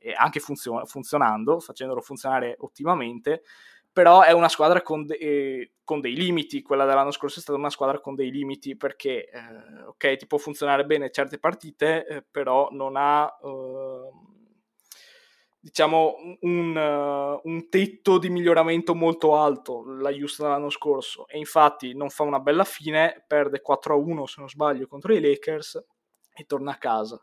[0.00, 3.42] eh, anche funziona, funzionando, facendolo funzionare ottimamente,
[3.92, 7.58] però è una squadra con, de- eh, con, dei limiti, quella dell'anno scorso è stata
[7.58, 12.24] una squadra con dei limiti perché, eh, ok, ti può funzionare bene certe partite, eh,
[12.28, 14.30] però non ha ehm,
[15.60, 21.94] diciamo, un, uh, un, tetto di miglioramento molto alto la Houston l'anno scorso e infatti
[21.94, 25.84] non fa una bella fine, perde 4-1 se non sbaglio contro i Lakers
[26.32, 27.22] e torna a casa.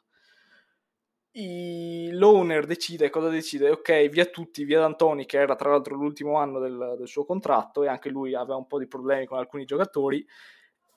[1.39, 3.69] L'owner decide cosa decide?
[3.69, 7.83] Ok, via tutti, via D'Antoni che era tra l'altro l'ultimo anno del, del suo contratto
[7.83, 10.25] e anche lui aveva un po' di problemi con alcuni giocatori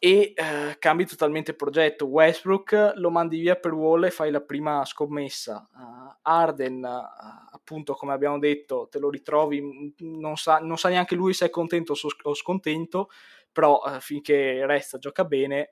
[0.02, 2.06] e eh, cambi totalmente il progetto.
[2.06, 5.68] Westbrook lo mandi via per Wall e fai la prima scommessa.
[5.74, 11.14] Uh, Arden, uh, appunto, come abbiamo detto, te lo ritrovi, non sa, non sa neanche
[11.14, 13.10] lui se è contento o scontento,
[13.52, 15.68] però uh, finché resta gioca bene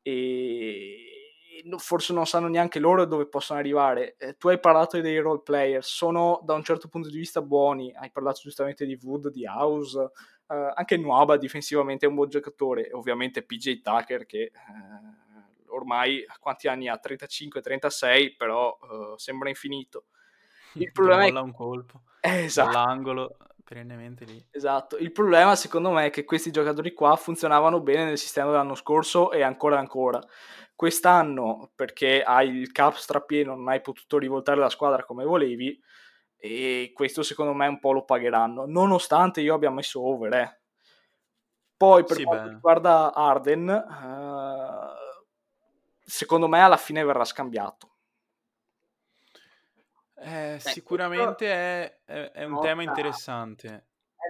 [0.00, 1.17] e
[1.78, 4.16] forse non sanno neanche loro dove possono arrivare.
[4.16, 7.92] Eh, tu hai parlato dei role player, sono da un certo punto di vista buoni,
[7.94, 10.10] hai parlato giustamente di Wood, di House,
[10.48, 16.68] Uh, anche Nuova difensivamente è un buon giocatore, ovviamente PJ Tucker che uh, ormai quanti
[16.68, 16.98] anni ha?
[16.98, 20.06] 35-36, però uh, sembra infinito.
[20.72, 21.42] Il problema è...
[21.42, 22.04] un colpo.
[22.22, 22.72] Eh, esatto.
[22.72, 24.42] Dall'angolo perennemente lì.
[24.50, 28.74] Esatto, il problema secondo me è che questi giocatori qua funzionavano bene nel sistema dell'anno
[28.74, 30.18] scorso e ancora ancora.
[30.78, 35.76] Quest'anno, perché hai il cap strapieno, non hai potuto rivoltare la squadra come volevi,
[36.36, 40.32] e questo secondo me un po' lo pagheranno, nonostante io abbia messo over.
[40.34, 40.60] Eh.
[41.76, 42.54] Poi per sì, quanto beh.
[42.54, 45.26] riguarda Arden, uh,
[45.98, 47.96] secondo me alla fine verrà scambiato.
[50.14, 53.87] Eh, sicuramente è, è, è, un no, tema interessante.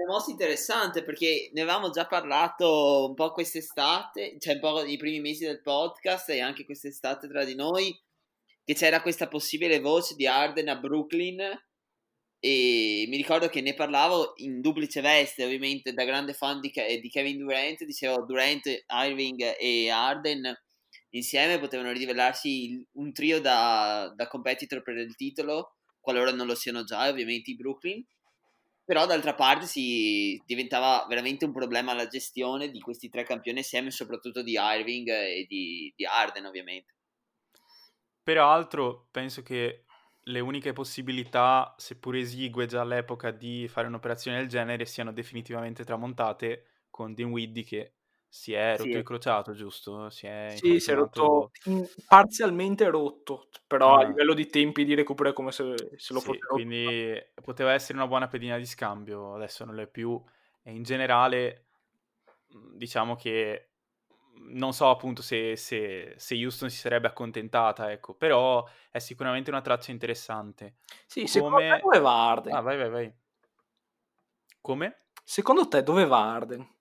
[0.08, 5.20] Mossa interessante perché ne avevamo già parlato un po' quest'estate, cioè un po' nei primi
[5.20, 7.94] mesi del podcast e anche quest'estate tra di noi,
[8.64, 11.40] che c'era questa possibile voce di Arden a Brooklyn
[12.40, 17.10] e mi ricordo che ne parlavo in duplice veste, ovviamente da grande fan di, di
[17.10, 20.56] Kevin Durant, dicevo Durant, Irving e Arden
[21.10, 26.84] insieme potevano rivelarsi un trio da, da competitor per il titolo, qualora non lo siano
[26.84, 28.02] già, ovviamente i Brooklyn.
[28.88, 33.90] Però d'altra parte si diventava veramente un problema la gestione di questi tre campioni assieme,
[33.90, 36.94] soprattutto di Irving e di, di Arden, ovviamente.
[38.22, 39.84] Peraltro, penso che
[40.22, 46.86] le uniche possibilità, seppur esigue già all'epoca, di fare un'operazione del genere siano definitivamente tramontate
[46.88, 47.97] con Dinwiddie che
[48.30, 48.96] si è rotto sì.
[48.96, 50.10] il crociato, giusto?
[50.10, 51.50] Si è, sì, si è rotto
[52.06, 54.02] parzialmente rotto, però ah.
[54.02, 57.72] a livello di tempi di recupero è come se, se lo sì, fosse Quindi poteva
[57.72, 60.22] essere una buona pedina di scambio, adesso non lo è più.
[60.62, 61.68] E in generale,
[62.48, 63.70] mhmm, diciamo che
[64.50, 69.62] non so appunto se, se, se, Houston si sarebbe accontentata, ecco, però è sicuramente una
[69.62, 70.76] traccia interessante.
[71.06, 71.28] Sì, Come...
[71.28, 72.54] secondo te dove va Arden?
[72.54, 73.14] Ah, vai, vai, vai.
[74.60, 75.04] Come?
[75.24, 76.76] Secondo te dove va Arden?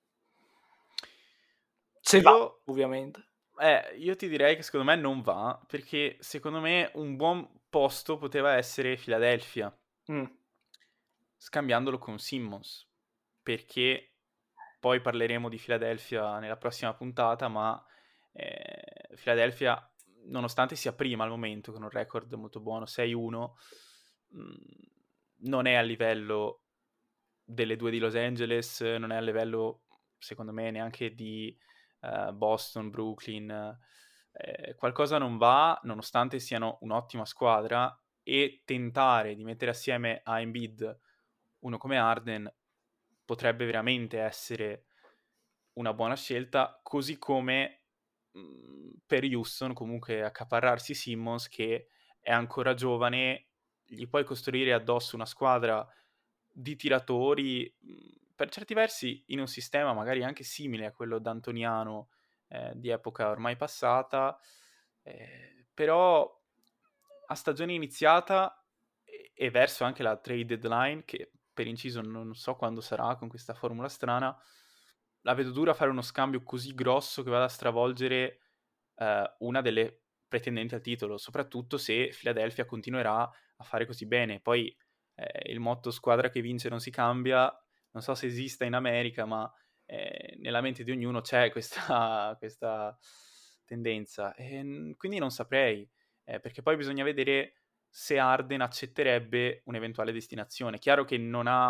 [2.08, 2.24] Se io...
[2.24, 3.32] va, ovviamente.
[3.60, 8.18] Eh, io ti direi che secondo me non va, perché secondo me un buon posto
[8.18, 9.76] poteva essere Philadelphia,
[10.10, 10.24] mm.
[11.36, 12.88] scambiandolo con Simmons,
[13.44, 14.14] perché
[14.80, 17.84] poi parleremo di Philadelphia nella prossima puntata, ma
[18.32, 19.78] eh, Philadelphia,
[20.28, 23.52] nonostante sia prima al momento, con un record molto buono, 6-1,
[24.28, 24.56] mh, mm,
[25.40, 26.62] non è a livello
[27.44, 29.82] delle due di Los Angeles, non è a livello,
[30.18, 31.54] secondo me, neanche di
[32.02, 33.78] uh, Boston, Brooklyn.
[34.32, 41.00] Eh, qualcosa non va, nonostante siano un'ottima squadra, e tentare di mettere assieme a Embiid
[41.60, 42.54] uno come Arden
[43.24, 44.86] potrebbe veramente essere
[45.74, 47.84] una buona scelta, così come
[48.32, 51.88] mhmm, per Houston comunque accaparrarsi Simmons che
[52.20, 53.48] è ancora giovane,
[53.86, 55.88] gli puoi costruire addosso una squadra
[56.52, 62.10] di tiratori, mhmm, per certi versi in un sistema magari anche simile a quello d'Antoniano
[62.50, 64.40] eh, di epoca ormai passata,
[65.02, 66.32] eh, però
[67.30, 68.64] a stagione iniziata
[69.34, 73.56] e, verso anche la trade deadline, che per inciso non so quando sarà con questa
[73.56, 74.38] formula strana,
[75.22, 78.40] la vedo dura fare uno scambio così grosso che vada a stravolgere
[78.98, 84.40] eh, una delle pretendenti al titolo, soprattutto se Philadelphia continuerà a fare così bene.
[84.42, 84.68] Poi
[85.16, 87.52] eh, il motto squadra che vince non si cambia,
[87.98, 89.52] non so se esista in America, ma
[89.86, 92.96] eh, nella mente di ognuno c'è questa, questa
[93.66, 94.36] tendenza.
[94.36, 95.90] E, quindi non saprei,
[96.24, 97.54] eh, perché poi bisogna vedere
[97.90, 100.78] se Arden accetterebbe un'eventuale destinazione.
[100.78, 101.70] Chiaro che non ha,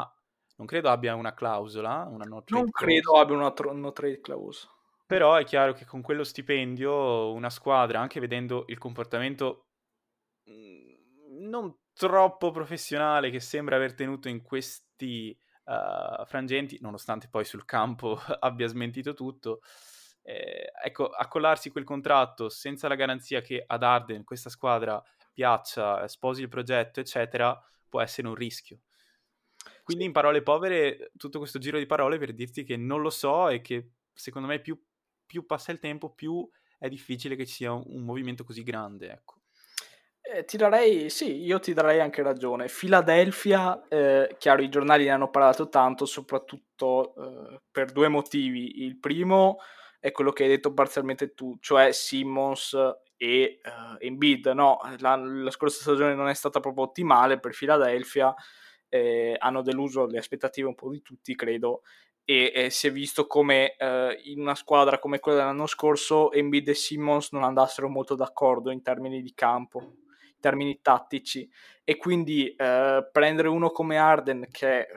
[0.57, 4.67] non credo abbia una clausola, una no Non credo abbia una tro- no trade clause.
[5.05, 9.67] Però è chiaro che con quello stipendio una squadra, anche vedendo il comportamento
[10.49, 15.37] mm, non troppo professionale che sembra aver tenuto in questi
[15.67, 19.61] uh, frangenti, nonostante poi sul campo abbia smentito tutto,
[20.23, 25.01] eh, ecco, accollarsi quel contratto senza la garanzia che ad Arden questa squadra
[25.31, 27.57] piaccia, sposi il progetto, eccetera,
[27.87, 28.81] può essere un rischio.
[29.83, 33.47] Quindi in parole povere, tutto questo giro di parole per dirti che non lo so
[33.47, 34.81] e che secondo me più,
[35.25, 36.47] più passa il tempo, più
[36.77, 39.36] è difficile che ci sia un, un movimento così grande, ecco.
[40.29, 42.67] Eh, ti darei, sì, io ti darei anche ragione.
[42.67, 48.83] Philadelphia, eh, chiaro, i giornali ne hanno parlato tanto, soprattutto eh, per due motivi.
[48.83, 49.59] Il primo
[49.99, 52.75] è quello che hai detto parzialmente tu, cioè Simmons
[53.15, 58.33] e uh, Embiid, no, la, la, scorsa stagione non è stata proprio ottimale per Philadelphia,
[58.89, 61.81] eh, hanno deluso le aspettative un po' di tutti, credo,
[62.25, 63.75] e eh, si è visto come
[64.25, 68.81] in una squadra come quella dell'anno scorso Embiid e Simmons non andassero molto d'accordo in
[68.81, 69.93] termini di campo,
[70.39, 71.49] termini tattici,
[71.83, 74.87] e quindi eh, prendere uno come Arden che è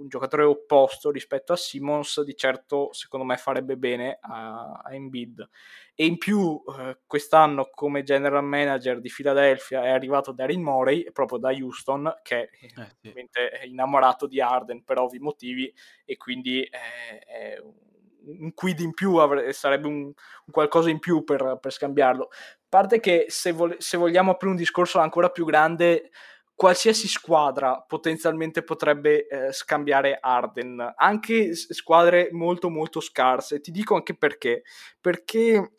[0.00, 5.48] un giocatore opposto rispetto a Simmons di certo secondo me farebbe bene a, a Embiid
[5.94, 11.38] e in più eh, quest'anno come general manager di Philadelphia è arrivato Daryl Morey proprio
[11.38, 13.12] da Houston che eh, sì.
[13.12, 15.72] è innamorato di Arden per ovvi motivi
[16.04, 17.62] e quindi è, è
[18.24, 20.14] un quid in più avre- sarebbe un, un,
[20.50, 22.24] qualcosa in più per, per scambiarlo.
[22.24, 26.10] A parte che se, vo- se vogliamo aprire un discorso ancora più grande,
[26.54, 33.60] qualsiasi squadra potenzialmente potrebbe eh, scambiare Arden, anche squadre molto molto scarse.
[33.60, 34.62] Ti dico anche perché.
[35.00, 35.72] Perché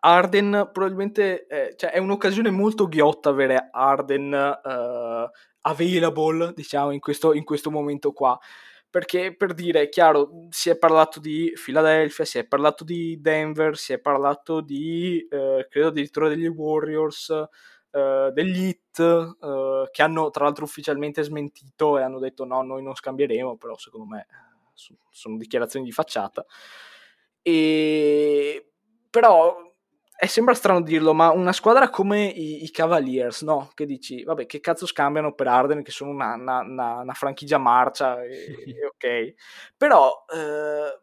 [0.00, 5.30] Arden probabilmente eh, cioè è un'occasione molto ghiotta avere Arden uh,
[5.62, 8.38] available, diciamo, in questo, in questo momento qua.
[8.90, 13.92] Perché per dire, chiaro, si è parlato di Philadelphia, si è parlato di Denver, si
[13.92, 17.28] è parlato di, eh, credo addirittura degli Warriors,
[17.90, 22.82] eh, degli hit eh, che hanno tra l'altro ufficialmente smentito e hanno detto no, noi
[22.82, 24.26] non scambieremo, però secondo me
[25.10, 26.44] sono dichiarazioni di facciata.
[27.42, 28.72] E...
[29.10, 29.67] Però
[30.20, 33.70] è, sembra strano dirlo, ma una squadra come i, i, Cavaliers, no?
[33.72, 37.58] Che dici, vabbè, che cazzo scambiano per Arden, che sono una, una, una, una franchigia
[37.58, 39.34] marcia, e, e ok.
[39.76, 41.00] Però eh,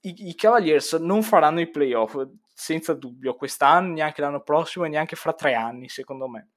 [0.00, 2.20] i, i, Cavaliers non faranno i playoff,
[2.52, 6.48] senza dubbio, quest'anno, neanche l'anno prossimo e neanche fra tre anni, secondo me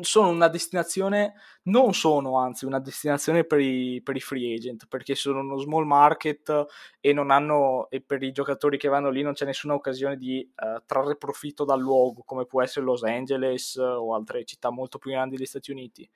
[0.00, 5.14] sono una destinazione, non sono anzi una destinazione per i, per i, free agent, perché
[5.14, 6.66] sono uno small market
[6.98, 10.48] e non hanno, e per i giocatori che vanno lì non c'è nessuna occasione di
[10.56, 15.12] uh, trarre profitto dal luogo, come può essere Los Angeles o altre città molto più
[15.12, 16.08] grandi degli Stati Uniti.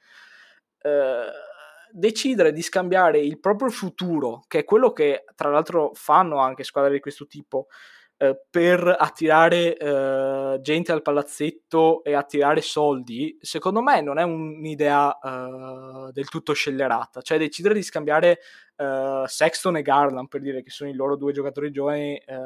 [0.82, 1.30] Uh,
[1.92, 6.90] decidere di scambiare il proprio futuro, che è quello che tra l'altro fanno anche squadre
[6.90, 7.68] di questo tipo,
[8.48, 16.12] per attirare eh, gente al palazzetto e attirare soldi, secondo me non è un'idea eh,
[16.12, 17.20] del tutto scellerata.
[17.22, 18.38] Cioè decidere di scambiare
[18.76, 22.36] eh, Sexton e Garland, per dire che sono i loro due giocatori giovani eh,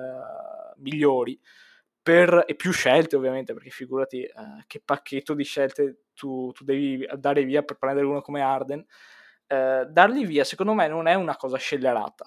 [0.76, 1.38] migliori,
[2.02, 4.32] per, e più scelte ovviamente, perché figurati eh,
[4.66, 8.84] che pacchetto di scelte tu, tu, devi dare via per prendere uno come Arden.
[9.46, 12.26] darli via, secondo me, non è una cosa scellerata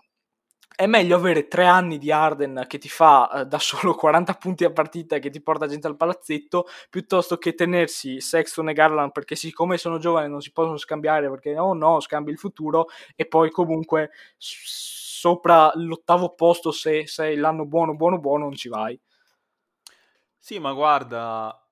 [0.81, 4.63] è meglio avere tre anni di Arden che ti fa eh, da solo 40 punti
[4.63, 9.11] a partita e che ti porta gente al palazzetto, piuttosto che tenersi Sexton e Garland
[9.11, 13.27] perché siccome sono giovani non si possono scambiare perché oh no, scambi il futuro e
[13.27, 18.99] poi comunque sopra l'ottavo posto se sei l'anno buono buono buono non ci vai.
[20.39, 21.63] Sì, ma guarda,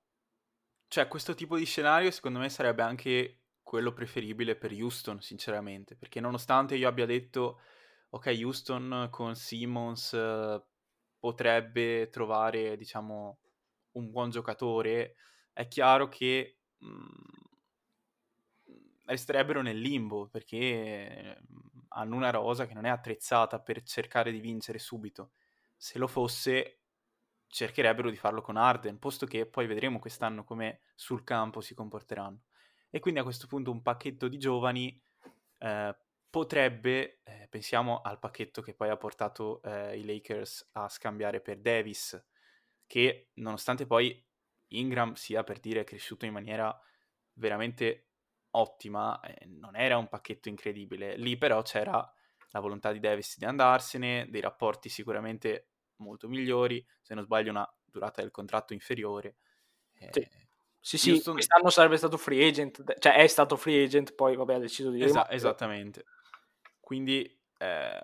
[0.88, 6.20] cioè questo tipo di scenario secondo me sarebbe anche quello preferibile per Houston, sinceramente, perché
[6.20, 7.60] nonostante io abbia detto
[8.10, 10.62] ok, Houston con Simmons eh,
[11.20, 13.40] potrebbe trovare, diciamo,
[13.94, 15.16] un buon giocatore,
[15.54, 17.50] è chiaro che mh, mhmm,
[19.06, 24.40] resterebbero nel limbo perché mhmm, hanno una rosa che non è attrezzata per cercare di
[24.40, 25.32] vincere subito.
[25.76, 26.80] Se lo fosse,
[27.48, 32.42] cercherebbero di farlo con Arden, posto che poi vedremo quest'anno come sul campo si comporteranno.
[32.90, 35.02] E quindi a questo punto un pacchetto di giovani
[35.60, 35.96] eh,
[36.30, 41.60] potrebbe, eh, pensiamo al pacchetto che poi ha portato eh, i Lakers a scambiare per
[41.60, 42.22] Davis,
[42.86, 44.26] che nonostante poi
[44.70, 46.78] Ingram sia per dire cresciuto in maniera
[47.34, 48.10] veramente
[48.52, 51.16] ottima, eh, non era un pacchetto incredibile.
[51.18, 52.12] Lì però c'era
[52.52, 57.72] la volontà di Davis di andarsene, dei rapporti sicuramente molto migliori, se non sbaglio una
[57.84, 59.38] durata del contratto inferiore.
[59.94, 60.20] Sì.
[60.20, 60.30] Eh,
[60.82, 61.34] sì, sì, Houston...
[61.34, 65.02] quest'anno sarebbe stato free agent, cioè è stato free agent, poi vabbè ha deciso di...
[65.04, 66.06] Esa- esattamente.
[66.90, 67.24] Quindi
[67.60, 68.02] eh,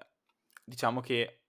[0.63, 1.39] diciamo che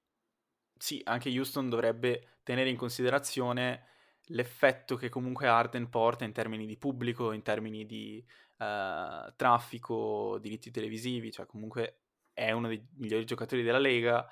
[0.75, 3.89] sì, anche Houston dovrebbe tenere in considerazione
[4.29, 8.25] l'effetto che comunque Arden porta in termini di pubblico, in termini di
[8.57, 14.27] uh, traffico, diritti televisivi, cioè comunque è uno dei migliori giocatori della Lega.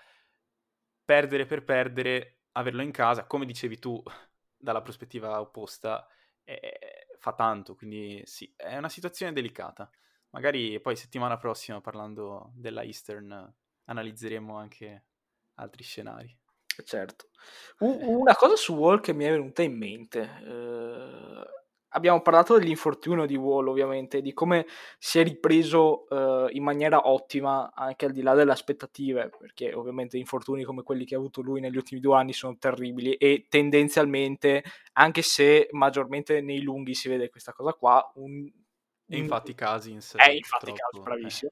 [1.05, 4.03] Perdere per perdere, averlo in casa, come dicevi tu,
[4.57, 6.09] dalla prospettiva opposta,
[6.43, 9.91] eh, fa tanto, quindi sì, è una situazione delicata.
[10.35, 13.55] Magari poi settimana prossima, parlando della Eastern,
[13.85, 15.05] analizzeremo anche
[15.55, 16.37] altri scenari.
[16.85, 17.29] Certo.
[17.79, 20.23] una cosa su Wall che mi è venuta in mente.
[20.45, 21.47] Eh,
[21.91, 24.67] abbiamo parlato dell'infortunio di Wall, ovviamente, di come
[24.99, 30.19] si è ripreso eh, in maniera ottima, anche al di là delle aspettative, perché ovviamente
[30.19, 34.65] infortuni come quelli che ha avuto lui negli ultimi due anni sono terribili e tendenzialmente,
[34.95, 38.51] anche se maggiormente nei lunghi si vede questa cosa qua, un
[39.07, 41.51] e infatti Cousins è infatti Cousins, bravissimo.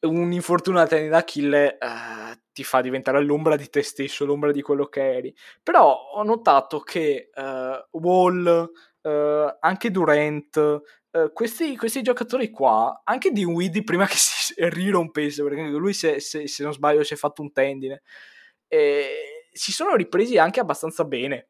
[0.00, 0.06] Eh.
[0.06, 4.62] Un infortunio alla tennis d'Achille eh, ti fa diventare l'ombra di te stesso, l'ombra di
[4.62, 5.36] quello che eri.
[5.62, 8.70] Però ho notato che eh, Wall,
[9.02, 15.42] eh, anche Durant, eh, questi, questi, giocatori qua, anche di Widdy prima che si rirompesse,
[15.42, 18.02] perché lui se, se, se non sbaglio si è fatto un tendine,
[18.68, 21.48] si sono ripresi anche abbastanza bene.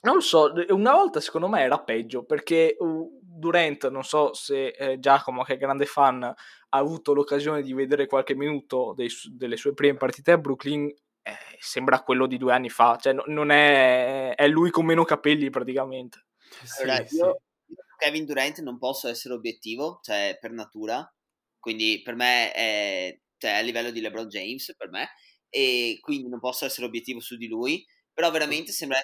[0.00, 4.68] Non lo so, una volta secondo me era peggio perché uh, Durant, non so se
[4.68, 6.34] eh, Giacomo, che è grande fan, ha
[6.70, 10.86] avuto l'occasione di vedere qualche minuto dei, delle sue prime partite a Brooklyn,
[11.22, 15.04] eh, sembra quello di due anni fa, cioè no, non è, è lui con meno
[15.04, 16.26] capelli praticamente.
[16.64, 17.16] Sì, allora, sì.
[17.16, 17.42] Io,
[17.96, 21.10] Kevin Durant non posso essere obiettivo, cioè per natura,
[21.58, 25.08] quindi per me è, cioè, a livello di LeBron James, per me,
[25.48, 27.84] e quindi non posso essere obiettivo su di lui
[28.18, 28.98] però veramente sembra,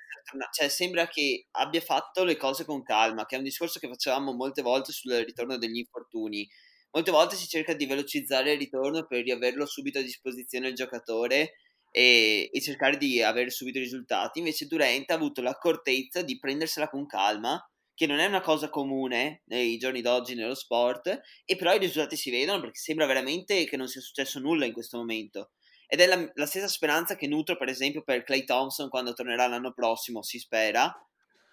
[0.51, 4.33] cioè, sembra che abbia fatto le cose con calma, che è un discorso che facevamo
[4.33, 6.45] molte volte sul ritorno degli infortuni.
[6.91, 11.53] Molte volte si cerca di velocizzare il ritorno per riaverlo subito a disposizione il giocatore
[11.93, 14.41] e, e cercare di avere subito i risultati.
[14.41, 19.43] Invece Durant ha avuto l'accortezza di prendersela con calma, che non è una cosa comune
[19.45, 23.77] nei giorni d'oggi nello sport, e però i risultati si vedono perché sembra veramente che
[23.77, 25.53] non sia successo nulla in questo momento.
[25.87, 29.47] Ed è la, la stessa speranza che nutro, per esempio, per Clay Thompson quando tornerà
[29.47, 30.93] l'anno prossimo, si spera.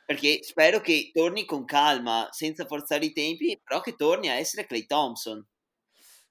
[0.05, 4.65] Perché spero che torni con calma, senza forzare i tempi, però che torni a essere
[4.65, 5.45] Clay Thompson.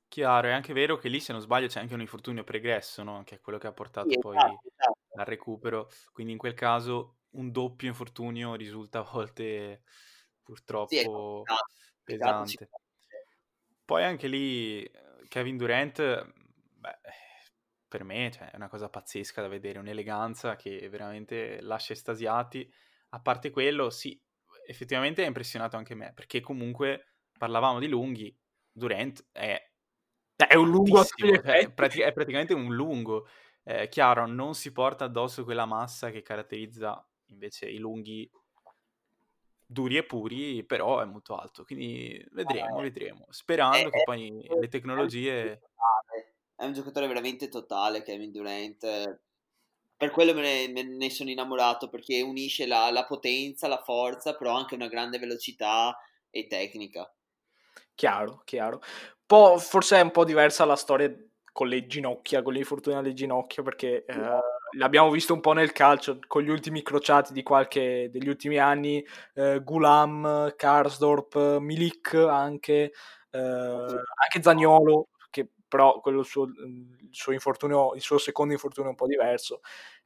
[0.09, 3.23] Chiaro, è anche vero che lì, se non sbaglio, c'è anche un infortunio pregresso, no?
[3.25, 4.99] Che è quello che ha portato sì, poi esatto, esatto.
[5.15, 5.89] al recupero.
[6.13, 9.83] Quindi in quel caso un doppio infortunio risulta a volte
[10.43, 11.55] purtroppo sì,
[12.03, 12.69] pesante.
[13.85, 14.91] Poi anche lì
[15.29, 16.33] Kevin Durant,
[16.75, 16.99] beh,
[17.91, 22.73] per me cioè, è una cosa pazzesca da vedere, un'eleganza che veramente lascia estasiati.
[23.11, 24.19] A parte quello, sì,
[24.65, 28.35] effettivamente ha impressionato anche me, perché comunque parlavamo di lunghi,
[28.71, 29.69] Durant è...
[30.37, 33.29] È un lungo cioè, è, pratic- è, praticamente un lungo.
[33.65, 38.31] eh, chiaro, non si porta addosso quella massa che caratterizza invece i lunghi
[39.67, 44.47] duri e puri, però è molto alto, quindi vedremo, eh, vedremo, sperando è, che poi
[44.61, 45.61] le tecnologie...
[46.61, 49.19] È un giocatore veramente totale Kevin Durant,
[49.97, 54.35] per quello me ne, me ne sono innamorato, perché unisce la, la potenza, la forza,
[54.35, 55.97] però anche una grande velocità
[56.29, 57.11] e tecnica.
[57.95, 58.83] Chiaro, chiaro.
[59.25, 61.11] Po', forse è un po' diversa la storia
[61.51, 64.39] con le ginocchia, con l'infortunio alle ginocchia, perché eh,
[64.77, 69.03] l'abbiamo visto un po' nel calcio, con gli ultimi crociati di qualche, degli ultimi anni,
[69.33, 72.93] eh, Gulam, Karsdorp, Milik anche,
[73.31, 75.09] eh, anche Zagnolo,
[75.71, 79.61] però quello suo, il suo infortunio, il suo secondo infortunio è un po' diverso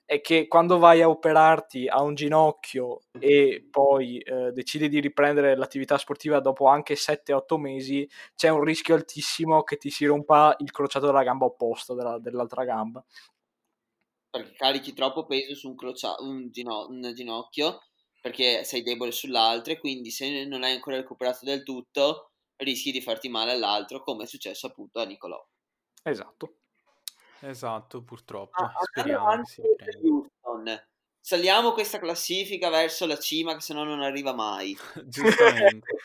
[0.07, 5.57] è che quando vai a operarti a un ginocchio e poi eh, decidi di riprendere
[5.57, 10.71] l'attività sportiva dopo anche 7-8 mesi, c'è un rischio altissimo che ti si rompa il
[10.71, 13.03] crociato della gamba opposta, della, dell'altra gamba.
[14.29, 17.81] Perché carichi troppo peso su un, crocia- un, gino- un ginocchio
[18.21, 23.01] perché sei debole sull'altro e quindi se non hai ancora recuperato del tutto rischi di
[23.01, 25.43] farti male all'altro come è successo appunto a Nicolò.
[26.05, 26.57] Esatto.
[27.41, 28.63] Esatto, purtroppo.
[28.63, 29.63] Ah, Speriamo che si
[30.03, 30.87] Houston.
[31.21, 34.77] Saliamo questa classifica verso la cima, che se no non arriva mai.
[35.05, 35.97] Giustamente.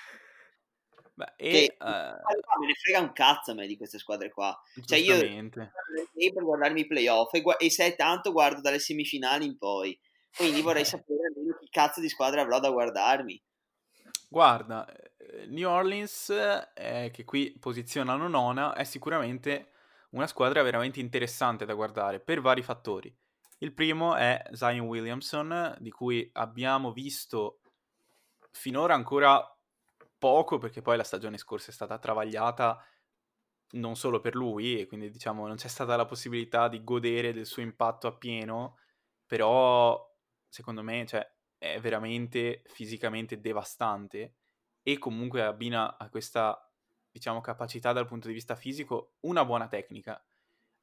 [1.19, 1.85] Beh, e, che, uh...
[1.85, 4.57] me ne frega un cazzo a me di queste squadre qua.
[4.85, 9.45] Cioè io per guardarmi i playoff e, gu- e se è tanto guardo dalle semifinali
[9.45, 9.99] in poi.
[10.33, 13.43] Quindi vorrei sapere almeno che cazzo di squadra avrò da guardarmi.
[14.29, 16.29] Guarda, eh, New Orleans,
[16.73, 19.71] eh, che qui posizionano nona, è sicuramente
[20.09, 23.15] una squadra veramente interessante da guardare per vari fattori.
[23.59, 27.59] Il primo è Zion Williamson, di cui abbiamo visto
[28.51, 29.43] finora ancora
[30.17, 32.83] poco, perché poi la stagione scorsa è stata travagliata
[33.71, 37.45] non solo per lui, e quindi diciamo non c'è stata la possibilità di godere del
[37.45, 38.77] suo impatto appieno,
[39.25, 40.07] però
[40.47, 44.35] secondo me cioè, è veramente fisicamente devastante
[44.81, 46.68] e comunque abbina a questa
[47.11, 50.23] diciamo, capacità dal punto di vista fisico, una buona tecnica.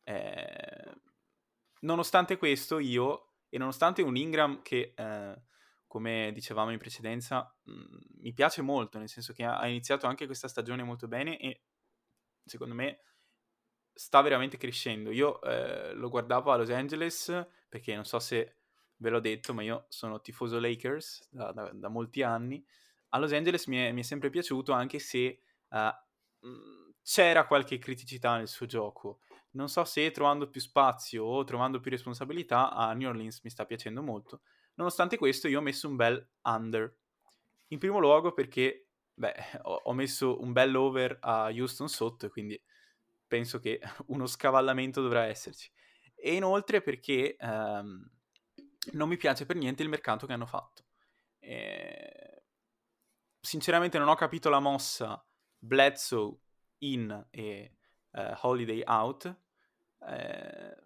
[0.02, 1.00] Eh,
[1.80, 5.42] nonostante questo, io, e nonostante un Ingram che, eh,
[5.86, 7.84] come dicevamo in precedenza, mh, mm,
[8.20, 11.62] mi piace molto, nel senso che ha, iniziato anche questa stagione molto bene e
[12.44, 13.00] secondo me
[13.92, 15.10] sta veramente crescendo.
[15.10, 18.56] Io eh, lo guardavo a Los Angeles perché non so se
[18.96, 22.64] ve l'ho detto, ma io sono tifoso Lakers da, da, da molti anni.
[23.10, 25.78] A Los Angeles mi è, mi è sempre piaciuto, anche se uh,
[27.02, 29.20] c'era qualche criticità nel suo gioco.
[29.52, 33.64] Non so se trovando più spazio o trovando più responsabilità a New Orleans mi sta
[33.64, 34.42] piacendo molto.
[34.74, 36.94] Nonostante questo, io ho messo un bel under.
[37.68, 42.60] In primo luogo perché, beh, ho, messo un bel over a Houston sotto, quindi
[43.26, 45.70] penso che uno scavallamento dovrà esserci.
[46.14, 48.10] E inoltre perché ehm,
[48.92, 50.84] non mi piace per niente il mercato che hanno fatto.
[51.38, 52.42] E...
[53.40, 55.25] Sinceramente non ho capito la mossa
[55.66, 56.36] Bledsoe
[56.78, 57.76] in e
[58.12, 59.36] uh, Holiday out.
[60.08, 60.76] Eh,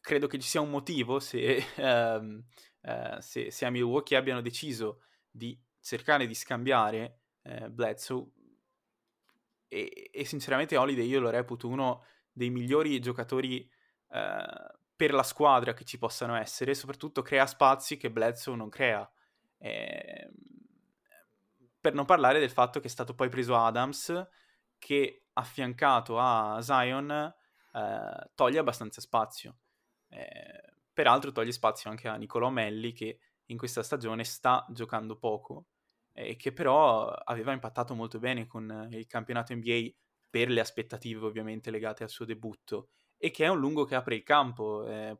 [0.00, 2.42] credo che ci sia un motivo se, um,
[2.82, 8.26] uh, se, se, a Milwaukee abbiano deciso di cercare di scambiare uh, Bledsoe
[9.68, 13.68] e, e, sinceramente Holiday io lo reputo uno dei migliori giocatori
[14.96, 19.08] per la squadra che ci possano essere, soprattutto crea spazi che Bledsoe non crea.
[19.58, 20.30] Eh,
[21.86, 24.28] per non parlare del fatto che è stato poi preso Adams,
[24.76, 29.58] che affiancato a Zion eh, toglie abbastanza spazio.
[30.08, 35.66] Eh, peraltro toglie spazio anche a Nicolò Melli, che in questa stagione sta giocando poco
[36.12, 39.90] e che però aveva impattato molto bene con il campionato NBA
[40.28, 44.16] per le aspettative ovviamente legate al suo debutto e che è un lungo che apre
[44.16, 45.16] il campo, eh,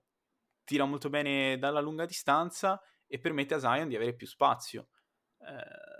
[0.64, 4.88] tira molto bene dalla lunga distanza e permette a Zion di avere più spazio.
[5.38, 5.95] Eh,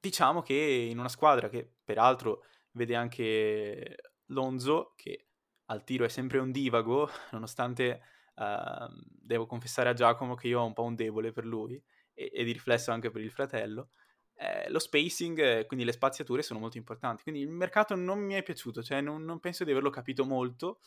[0.00, 3.96] diciamo che in una squadra che peraltro vede anche
[4.26, 5.26] Lonzo, che
[5.66, 8.00] al tiro è sempre un divago, nonostante
[8.36, 11.80] uh, devo confessare a Giacomo che io ho un po' un debole per lui
[12.14, 13.90] e, e di riflesso anche per il fratello.
[14.34, 17.22] Eh, lo spacing, quindi le spaziature sono molto importanti.
[17.22, 20.80] Quindi il mercato non mi è piaciuto, cioè non, non penso di averlo capito molto.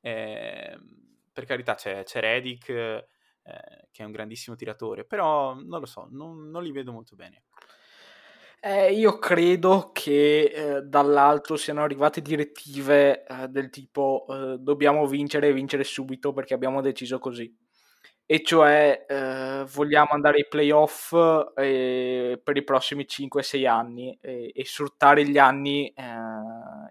[0.00, 0.78] Eh,
[1.30, 6.08] per carità c'è, c'è Redick, eh, che è un grandissimo tiratore, però non lo so,
[6.10, 7.44] non, non li vedo molto bene.
[8.60, 10.42] Eh, io credo che
[10.78, 16.54] eh, dall'alto siano arrivate direttive eh, del tipo eh, dobbiamo vincere e vincere subito perché
[16.54, 17.54] abbiamo deciso così.
[18.28, 21.14] E cioè eh, vogliamo andare ai playoff
[21.54, 25.92] eh, per i prossimi 5-6 anni e, e sfruttare gli anni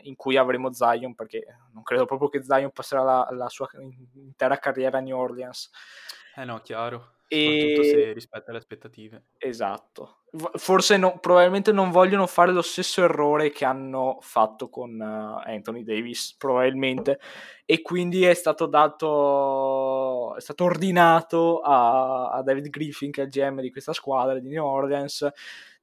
[0.03, 1.43] in cui avremo Zion, perché
[1.73, 3.67] non credo proprio che Zion passerà la, la sua
[4.13, 5.69] intera carriera a New Orleans.
[6.35, 7.14] Eh no, chiaro.
[7.27, 7.83] Soprattutto e...
[7.83, 9.23] se rispetta le aspettative.
[9.37, 10.19] Esatto.
[10.55, 15.83] Forse no, probabilmente non vogliono fare lo stesso errore che hanno fatto con uh, Anthony
[15.83, 17.19] Davis, probabilmente.
[17.65, 23.31] E quindi è stato dato, è stato ordinato a, a David Griffin, che è il
[23.31, 25.27] GM di questa squadra di New Orleans,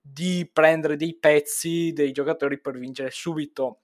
[0.00, 3.81] di prendere dei pezzi dei giocatori per vincere subito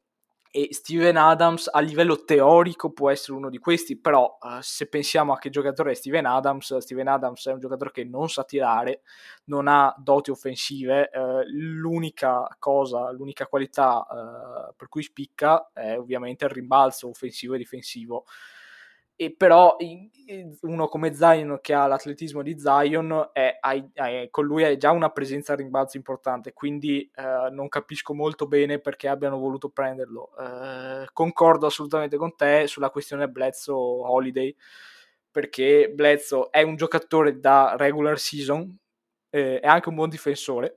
[0.59, 5.33] e Steven Adams a livello teorico può essere uno di questi, però uh, se pensiamo
[5.33, 9.03] a che giocatore è Steven Adams, Steven Adams è un giocatore che non sa tirare,
[9.45, 16.45] non ha doti offensive, uh, l'unica cosa, l'unica qualità uh, per cui spicca è ovviamente
[16.47, 18.25] il rimbalzo offensivo e difensivo
[19.21, 19.77] e però
[20.61, 24.93] uno come Zion che ha l'atletismo di Zion è, è, è, con lui è già
[24.93, 30.31] una presenza a rimbalzo importante quindi eh, non capisco molto bene perché abbiano voluto prenderlo.
[30.39, 34.55] Eh, concordo assolutamente con te sulla questione Bledsoe Holiday
[35.33, 38.73] perché Bledsoe è un giocatore da regular season
[39.31, 40.77] eh, è anche un buon difensore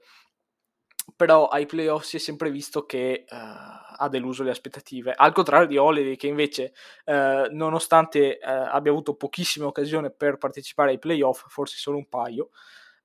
[1.22, 5.68] però ai playoff si è sempre visto che uh, ha deluso le aspettative, al contrario
[5.68, 6.74] di Holiday che invece
[7.06, 12.50] uh, nonostante uh, abbia avuto pochissime occasioni per partecipare ai playoff, forse solo un paio,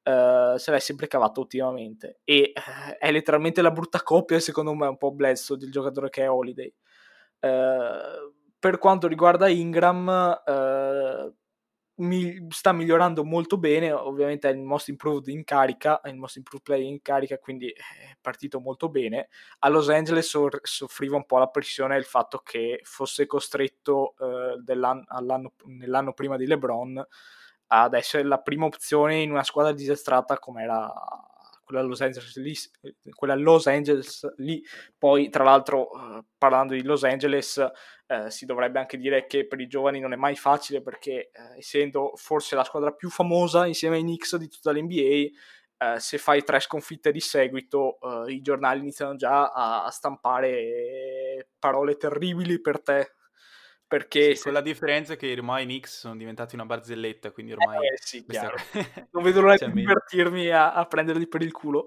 [0.02, 2.52] se l'è sempre cavato ultimamente e
[2.96, 6.72] è letteralmente la brutta coppia secondo me un po' Bledsoe del giocatore che è Holiday.
[7.38, 10.40] per quanto riguarda Ingram
[11.98, 16.36] mi sta migliorando molto bene, ovviamente è il most improved in carica, è il most
[16.36, 19.28] improved player in carica, quindi è partito molto bene.
[19.60, 24.62] A Los Angeles soffriva un po' la pressione il fatto che fosse costretto eh,
[25.64, 27.04] nell'anno prima di LeBron
[27.68, 30.92] ad essere la prima opzione in una squadra disastrata come era
[31.66, 32.54] quella Los Angeles lì,
[33.12, 34.62] quella Los Angeles lì.
[34.96, 37.58] Poi, tra l'altro, eh, parlando di Los Angeles,
[38.06, 41.58] eh, si dovrebbe anche dire che per i giovani non è mai facile perché, eh,
[41.58, 45.28] essendo forse la squadra più famosa insieme ai Knicks di tutta l'NBA,
[45.78, 51.50] Uh, se fai tre sconfitte di seguito, uh, i giornali iniziano già a, a, stampare
[51.58, 53.15] parole terribili per te
[53.88, 54.50] perché sì, se...
[54.50, 57.86] la differenza è che ormai i Knicks sono diventati una barzelletta, quindi ormai...
[57.86, 58.56] Eh, sì, chiaro.
[59.12, 61.86] non vedo l'ora cioè, di divertirmi a, a, prenderli per il culo.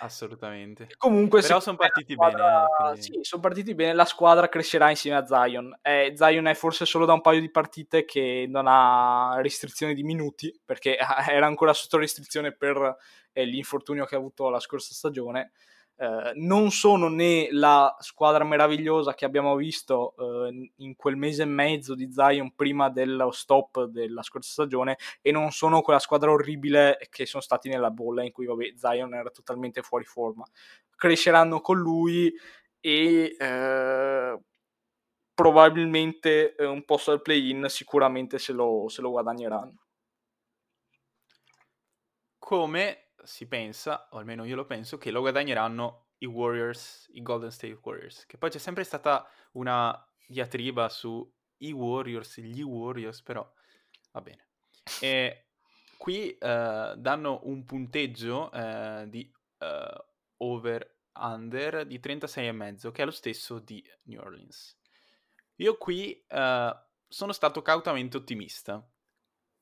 [0.00, 0.88] Assolutamente.
[0.96, 2.44] Comunque, Però sono partiti squadra...
[2.44, 2.64] bene.
[2.64, 3.02] Eh, quindi...
[3.02, 5.78] Sì, sono partiti bene, la squadra crescerà insieme a Zion.
[5.82, 10.02] Eh, Zion è forse solo da un paio di partite che non ha restrizioni di
[10.02, 10.96] minuti, perché
[11.28, 12.96] era ancora sotto restrizione per
[13.32, 15.52] eh, l'infortunio che ha avuto la scorsa stagione.
[15.96, 21.46] Eh, non sono né la squadra meravigliosa che abbiamo visto eh, in quel mese e
[21.46, 26.98] mezzo di Zion prima dello stop della scorsa stagione e non sono quella squadra orribile
[27.10, 30.44] che sono stati nella bolla in cui vabbè, Zion era totalmente fuori forma.
[30.96, 32.32] Cresceranno con lui
[32.80, 34.38] e eh,
[35.32, 39.78] probabilmente eh, un posto al play-in sicuramente se lo, se lo guadagneranno.
[42.38, 47.50] Come si pensa, o almeno io lo penso, che lo guadagneranno i Warriors, i Golden
[47.50, 48.26] State Warriors.
[48.26, 49.94] Che poi c'è sempre stata una
[50.26, 53.50] diatriba su i Warriors, gli Warriors, però
[54.12, 54.48] va bene.
[55.00, 55.48] E
[55.96, 63.58] qui uh, danno un punteggio uh, di uh, over-under di 36,5, che è lo stesso
[63.58, 64.78] di New Orleans.
[65.58, 66.26] Io qui
[67.06, 68.84] sono stato cautamente ottimista,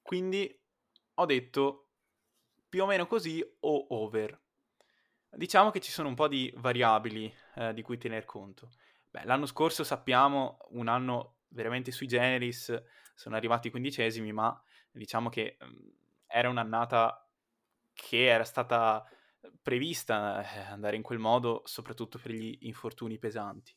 [0.00, 0.58] quindi
[1.14, 1.91] ho detto
[2.73, 4.41] più o meno così o over.
[5.29, 8.70] Diciamo che ci sono un po' di variabili eh, di cui tener conto.
[9.11, 12.75] Beh, l'anno scorso sappiamo, un anno veramente sui generis,
[13.14, 14.59] sono arrivati i quindicesimi, ma
[14.90, 15.89] diciamo che mh, mm,
[16.27, 17.28] era un'annata
[17.93, 19.07] che era stata
[19.61, 23.77] prevista eh, andare in quel modo, soprattutto per gli infortuni pesanti.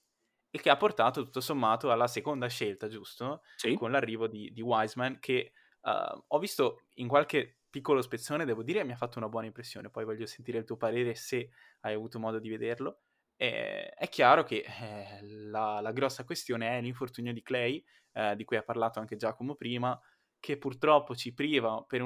[0.52, 3.42] Il che ha portato tutto sommato alla seconda scelta, giusto?
[3.58, 3.76] Sì.
[3.76, 5.52] Con l'arrivo di, di Wiseman, che
[5.82, 9.90] uh, ho visto in qualche piccolo spezzone, devo dire, mi ha fatto una buona impressione.
[9.90, 11.50] Poi voglio sentire il tuo parere se
[11.82, 13.02] hai avuto modo di vederlo.
[13.36, 17.84] Eh, è chiaro che eh, la, la, grossa questione è l'infortunio di Clay,
[18.14, 20.00] eh, di cui ha parlato anche Giacomo prima,
[20.40, 22.00] che purtroppo ci priva per,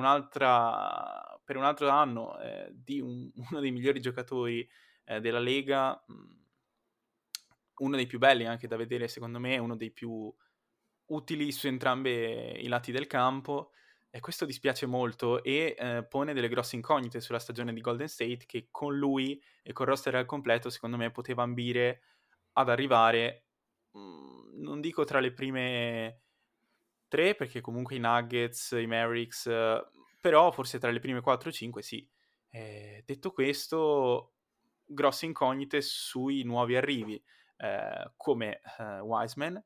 [1.44, 4.68] per un altro anno eh, di un, uno dei migliori giocatori
[5.04, 6.32] eh, della Lega, mm,
[7.82, 10.34] uno dei più belli anche da vedere secondo me, uno dei più
[11.10, 13.70] utili su entrambi i lati del campo.
[14.12, 18.46] E questo dispiace molto e eh, pone delle grosse incognite sulla stagione di Golden State
[18.48, 22.02] che con lui e col roster al completo secondo me poteva ambire
[22.54, 23.46] ad arrivare,
[23.92, 26.22] mh, mhmm, non dico tra le prime
[27.08, 29.82] tre perché comunque i Nuggets, i Mavericks, eh,
[30.20, 32.08] però forse tra le prime 4-5 sì.
[32.50, 34.36] Eh, detto questo,
[34.86, 37.22] grosse incognite sui nuovi arrivi.
[37.58, 39.62] eh, come eh, Wiseman,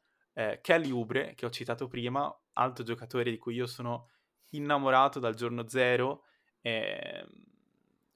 [0.61, 4.10] Kelly Ubre, che ho citato prima, altro giocatore di cui io sono
[4.56, 6.24] innamorato dal giorno zero.
[6.62, 7.26] Eh,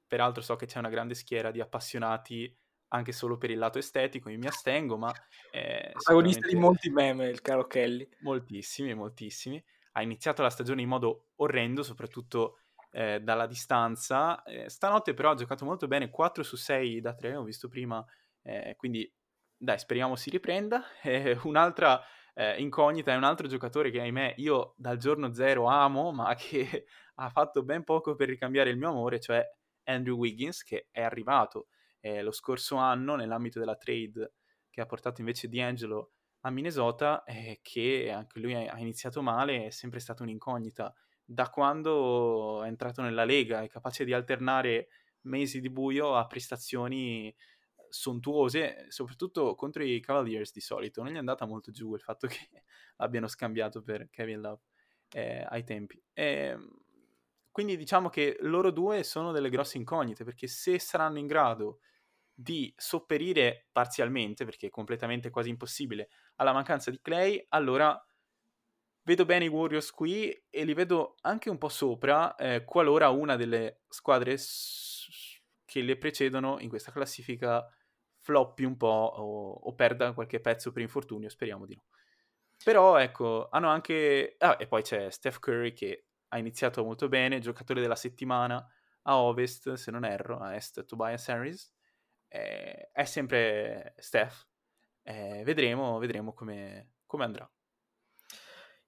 [0.08, 2.56] peraltro so che c'è una grande schiera di appassionati
[2.90, 5.14] anche solo per il lato estetico, io mi astengo, ma...
[5.52, 8.08] Eh, Protagonista di molti meme, il caro Kelly.
[8.20, 9.62] Moltissimi, moltissimi.
[9.94, 12.60] Ha iniziato la stagione in modo orrendo, soprattutto
[12.92, 14.42] eh, dalla distanza.
[14.44, 18.06] Eh, stanotte però ha giocato molto bene, 4 su 6 da 3, ho visto prima,
[18.44, 19.12] eh, quindi
[19.58, 20.84] dai, speriamo si riprenda.
[21.44, 22.02] un'altra
[22.40, 26.86] eh, incognita è un altro giocatore che ahimè io dal giorno zero amo, ma che
[27.16, 29.44] ha fatto ben poco per ricambiare il mio amore, cioè
[29.86, 31.70] Andrew Wiggins, che è arrivato
[32.00, 34.34] eh, lo scorso anno nell'ambito della trade
[34.70, 36.12] che ha portato invece D'Angelo
[36.42, 40.94] a Minnesota, eh, che anche lui ha iniziato male, è sempre stata un'incognita.
[41.26, 44.90] Da quando è entrato nella Lega è capace di alternare
[45.22, 47.36] mesi di buio a prestazioni
[47.90, 51.02] sontuose, soprattutto contro i Cavaliers di solito.
[51.02, 52.64] Non gli è andata molto giù il fatto che
[52.98, 54.62] abbiano scambiato per Kevin Love
[55.12, 56.02] eh, ai tempi.
[56.14, 56.70] E, ehm,
[57.52, 61.80] quindi diciamo che loro due sono delle grosse incognite, perché se saranno in grado
[62.32, 68.00] di sopperire parzialmente, perché è completamente quasi impossibile, alla mancanza di Clay, allora
[69.04, 73.36] vedo bene i Warriors qui e li vedo anche un po' sopra, eh, qualora una
[73.36, 77.66] delle squadre s- che le precedono in questa classifica
[78.28, 81.84] floppi un po' o, o, perda qualche pezzo per infortunio, speriamo di no.
[82.62, 84.36] Però ecco, hanno anche...
[84.40, 88.68] Ah, e poi c'è Steph Curry che ha iniziato molto bene, giocatore della settimana
[89.04, 91.72] a Ovest, se non erro, a Est Tobias Harris.
[92.28, 94.45] Eh, è sempre Steph.
[95.04, 97.49] Eh, vedremo, vedremo come, come andrà.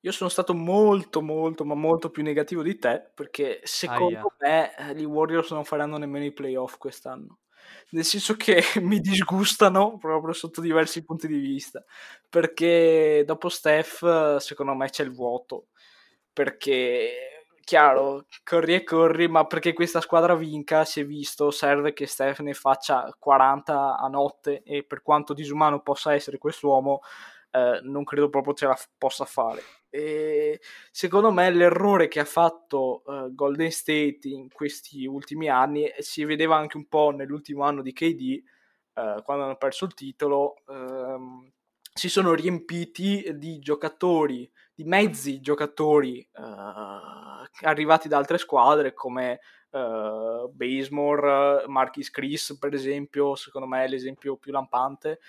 [0.02, 4.74] Io sono stato molto, molto, ma molto più negativo di te perché secondo Aia.
[4.76, 7.40] me eh, gli Warriors non faranno nemmeno i playoff quest'anno.
[7.92, 11.84] Nel senso che mi disgustano proprio sotto diversi punti di vista.
[12.30, 15.68] Perché dopo Steph, secondo me, c'è il vuoto
[16.34, 22.08] perché chiaro, corri e corri, ma perché questa squadra vinca, si è visto, serve che
[22.08, 27.02] Steph ne faccia 40 a notte e per quanto disumano possa essere quest'uomo,
[27.52, 29.62] eh, non credo proprio ce la f- possa fare.
[29.90, 30.62] E
[30.92, 36.24] secondo me l'errore che ha fatto uh, Golden State in questi ultimi anni eh, si
[36.26, 38.44] vedeva anche un po' nell'ultimo anno di KD,
[38.94, 40.62] uh, eh, quando hanno perso il titolo.
[40.68, 41.50] Uh,
[41.92, 49.40] si sono riempiti di giocatori, di mezzi giocatori uh, arrivati da altre squadre come
[49.70, 55.20] Basemore, Marquis Chris per esempio, secondo me è l'esempio più lampante,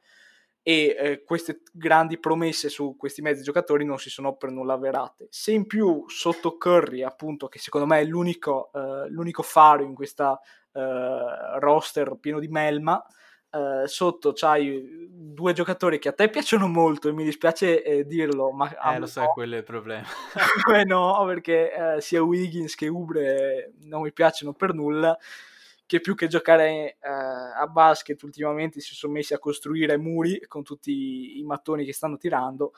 [0.66, 5.28] e eh, queste grandi promesse su questi mezzi giocatori non si sono per nulla avverate.
[5.30, 9.94] Se in più sotto Curry, appunto, che secondo me è l'unico, eh, l'unico faro in
[9.94, 10.40] questa
[10.72, 13.06] eh, roster pieno di melma,
[13.52, 18.52] eh, sotto c'hai due giocatori che a te piacciono molto e mi dispiace eh, dirlo,
[18.52, 19.34] ma eh, lo sai, no.
[19.34, 20.08] quello è il problema.
[20.66, 25.18] Beh, no, perché eh, sia Wiggins che Ubre non mi piacciono per nulla
[25.94, 30.64] che più che giocare eh, a basket ultimamente si sono messi a costruire muri con
[30.64, 32.74] tutti i mattoni che stanno tirando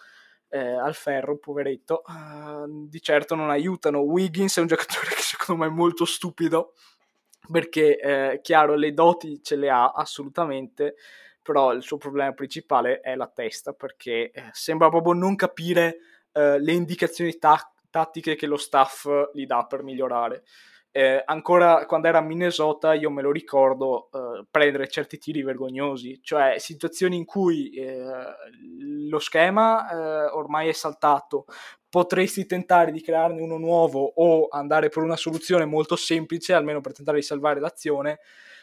[0.49, 3.99] eh, al ferro, poveretto, uh, di certo non aiutano.
[3.99, 6.73] Wiggins è un giocatore che secondo me è molto stupido
[7.49, 10.95] perché, eh, chiaro, le doti ce le ha assolutamente,
[11.41, 15.99] però il suo problema principale è la testa perché eh, sembra proprio non capire
[16.33, 20.43] eh, le indicazioni ta- tattiche che lo staff gli dà per migliorare
[20.97, 26.21] eh, ancora quando era a Minnesota io me lo ricordo eh, prendere certi tiri vergognosi,
[26.23, 28.01] cioè situazioni in cui eh,
[29.09, 31.47] lo schema eh, ormai è saltato,
[31.89, 36.93] potresti tentare di crearne uno nuovo o andare per una soluzione molto semplice, almeno per
[36.93, 38.19] tentare di salvare l'azione,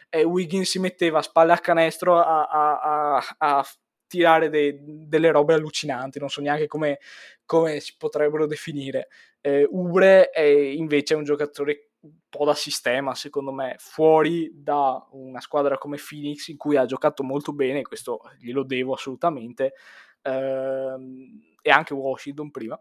[0.09, 3.67] e Wiggins si metteva a spalle a canestro a, a, a, a
[4.07, 6.99] tirare de, delle robe allucinanti, non so neanche come,
[7.45, 9.09] come si potrebbero definire.
[9.43, 15.41] Eh, Ubre è invece un giocatore un po' da sistema, secondo me, fuori da una
[15.41, 19.75] squadra come Phoenix in cui ha giocato molto bene, questo glielo devo assolutamente,
[20.23, 22.79] ehm, e anche Washington prima.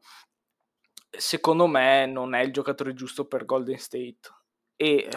[1.10, 4.19] Secondo me non è il giocatore giusto per Golden State
[4.76, 5.10] e eh,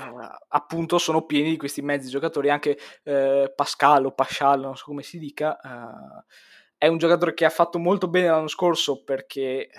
[0.49, 5.03] appunto sono pieni di questi mezzi giocatori, anche eh, Pascal o Pascal, non so come
[5.03, 6.25] si dica, eh,
[6.77, 9.71] è un giocatore che ha fatto molto bene l'anno scorso perché eh,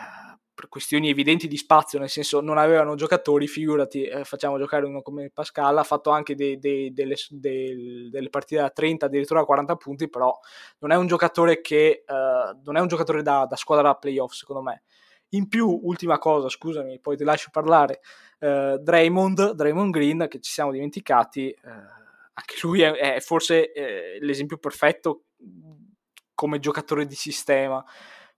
[0.55, 5.01] per questioni evidenti di spazio, nel senso non avevano giocatori, figurati, eh, facciamo giocare uno
[5.01, 9.45] come Pascal, ha fatto anche dei, dei, delle, dei, delle, partite da 30, addirittura da
[9.45, 10.33] 40 punti, però
[10.79, 14.31] non è un giocatore che uh, non è un giocatore da, da, squadra da playoff,
[14.31, 14.83] secondo me.
[15.29, 17.99] In più, ultima cosa, scusami, poi ti lascio parlare,
[18.39, 23.71] uh, Draymond, Draymond Green, che ci siamo dimenticati, uh, anche lui è, è forse
[24.19, 25.25] l'esempio perfetto
[26.33, 27.83] come giocatore di sistema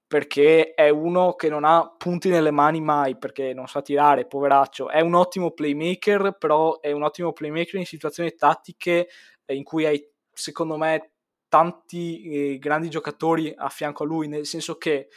[0.08, 4.90] perché è uno che non ha punti nelle mani mai, perché non sa tirare, poveraccio.
[4.90, 9.10] È un ottimo playmaker, però è un ottimo playmaker in situazioni tattiche
[9.46, 10.02] eh, in cui hai,
[10.32, 11.12] secondo me,
[11.50, 15.10] tanti eh, grandi giocatori a fianco a lui, nel senso che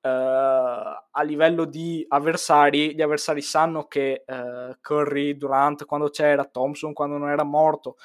[0.00, 6.92] eh, a livello di avversari, gli avversari sanno che eh, Curry, Durant, quando c'era, Thompson,
[6.92, 7.96] quando non era morto,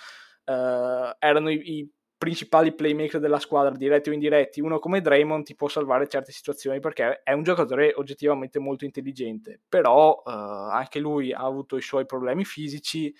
[0.46, 1.92] eh, erano i, i
[2.22, 6.80] principali playmaker della squadra, diretti o indiretti, uno come Draymond ti può salvare certe situazioni
[6.80, 12.06] perché è un giocatore oggettivamente molto intelligente, però uh, anche lui ha avuto i suoi
[12.06, 13.12] problemi fisici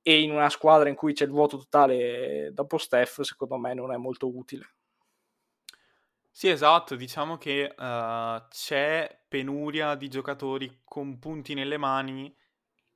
[0.00, 3.92] e in una squadra in cui c'è il vuoto totale dopo Steph, secondo me non
[3.92, 4.72] è molto utile.
[6.30, 12.34] Sì, esatto, diciamo che uh, c'è penuria di giocatori con punti nelle mani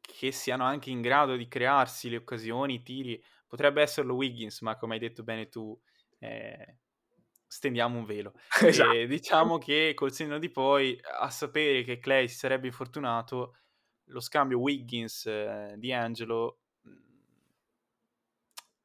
[0.01, 3.23] che siano anche in grado di crearsi le occasioni, i tiri
[3.55, 5.81] Potrebbe esserlo Wiggins, ma come hai detto bene tu,
[6.19, 6.79] eh,
[7.47, 8.33] stendiamo un velo.
[8.67, 8.91] Esatto.
[8.91, 13.59] E diciamo che col senno di poi, a sapere che Clay si sarebbe infortunato,
[14.07, 16.93] lo scambio Wiggins eh, di Angelo mm,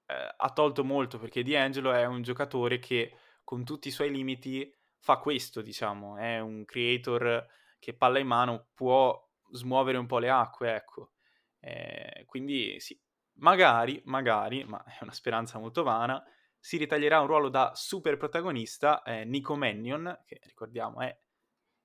[0.05, 4.71] eh, ha tolto molto perché D'Angelo è un giocatore che con tutti i suoi limiti
[4.99, 7.43] fa questo, diciamo, è un creator
[7.79, 9.19] che palla in mano può
[9.51, 11.13] smuovere un po' le acque, ecco.
[11.59, 12.95] Eh, quindi sì,
[13.39, 16.23] magari, magari, ma è una speranza molto vana,
[16.59, 21.17] si ritaglierà un ruolo da super protagonista eh, Nico Mannion, che ricordiamo è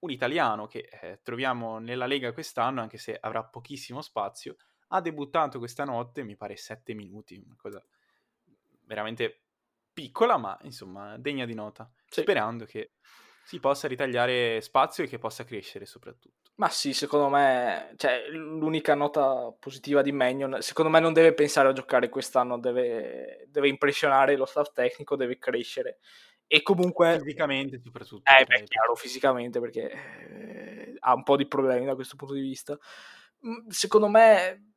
[0.00, 4.56] un italiano che eh, troviamo nella Lega quest'anno, anche se avrà pochissimo spazio,
[4.88, 7.84] ha debuttato questa notte, mi pare 7 minuti, una cosa
[8.82, 9.44] veramente
[9.92, 12.20] piccola, ma insomma degna di nota, sì.
[12.20, 12.94] sperando che
[13.44, 16.50] si possa ritagliare spazio e che possa crescere soprattutto.
[16.56, 21.68] Ma sì, secondo me, cioè, l'unica nota positiva di Magnon, secondo me non deve pensare
[21.68, 25.98] a giocare quest'anno, deve, deve impressionare lo staff tecnico, deve crescere.
[26.46, 27.18] E comunque...
[27.18, 28.30] Fisicamente soprattutto.
[28.30, 32.40] Eh, beh, chiaro, fisicamente, perché eh, ha un po' di problemi da questo punto di
[32.40, 32.78] vista.
[33.46, 34.73] Mm, secondo me,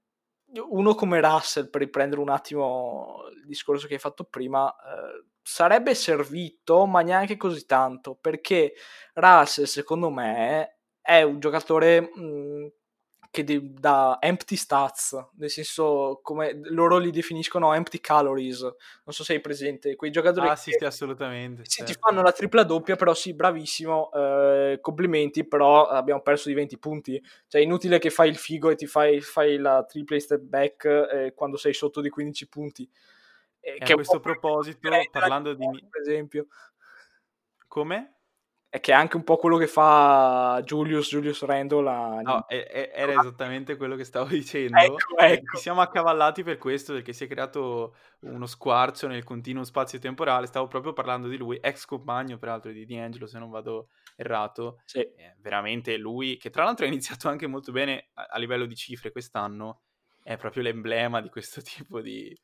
[0.69, 5.94] uno come Russell, per riprendere un attimo il discorso che hai fatto prima, eh, sarebbe
[5.95, 8.74] servito, ma neanche così tanto, perché
[9.15, 12.72] Russell, secondo me, è un giocatore mh, mhmm,
[13.30, 19.24] che de- dà empty stats, nel senso come loro li definiscono empty calories, non so
[19.24, 21.94] se hai presente, quei giocatori ah, che sì, sì, assolutamente, sì, certo.
[21.94, 26.78] ti fanno la tripla doppia, però sì, bravissimo, eh, complimenti, però abbiamo perso di 20
[26.78, 30.41] punti, cioè è inutile che fai il figo e ti fai, fai la tripla step
[30.41, 32.90] back eh, quando sei sotto di 15 punti.
[33.60, 34.80] Eh, a questo proposito,
[35.12, 35.68] parlando di...
[35.90, 36.48] Per esempio.
[37.68, 38.16] Come?
[38.69, 41.88] È che è anche un po' quello che fa Julius, Julius Randall.
[41.88, 42.22] A...
[42.22, 44.77] No, è, è, era esattamente quello che stavo dicendo.
[44.77, 45.56] Ecco, ecco.
[45.56, 50.48] Ci siamo accavallati per questo, perché si è creato uno squarcio nel continuo spazio temporale.
[50.48, 53.88] Stavo proprio parlando di lui, ex compagno peraltro di D'Angelo, se non vado
[54.18, 54.81] errato.
[54.84, 54.99] Sì.
[54.99, 58.76] Eh, veramente lui, che tra l'altro ha iniziato anche molto bene a, a, livello di
[58.76, 59.84] cifre quest'anno,
[60.22, 62.38] è proprio l'emblema di questo tipo di,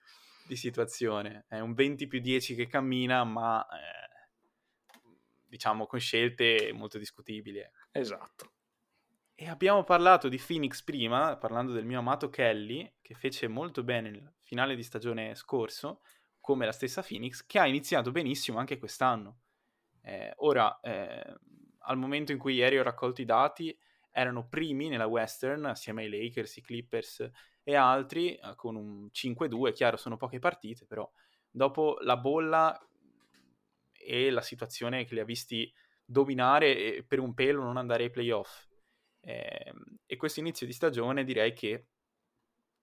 [0.47, 1.45] di situazione.
[1.49, 3.61] È un 20 più 10 che cammina, ma...
[3.67, 4.11] Eh,
[5.53, 7.59] diciamo, con scelte molto discutibili.
[7.59, 7.77] Ecco.
[7.91, 8.51] Esatto.
[9.35, 14.09] E abbiamo parlato di Phoenix prima, parlando del mio amato Kelly, che fece molto bene
[14.09, 16.01] nel finale di stagione scorso,
[16.39, 19.41] come la stessa Phoenix, che ha iniziato benissimo anche quest'anno.
[20.01, 21.35] Eh, ora, eh,
[21.85, 23.77] al momento in cui ieri ho raccolto i dati,
[24.09, 27.29] erano primi nella Western, assieme ai Lakers, i Clippers
[27.61, 31.07] e altri, eh, con un 5-2, chiaro sono poche partite, però
[31.47, 32.87] dopo la bolla
[34.03, 35.71] e la situazione che li ha visti
[36.05, 38.67] dominare e per un pelo non andare ai playoff.
[39.19, 39.73] Eh,
[40.05, 41.87] e questo inizio di stagione direi che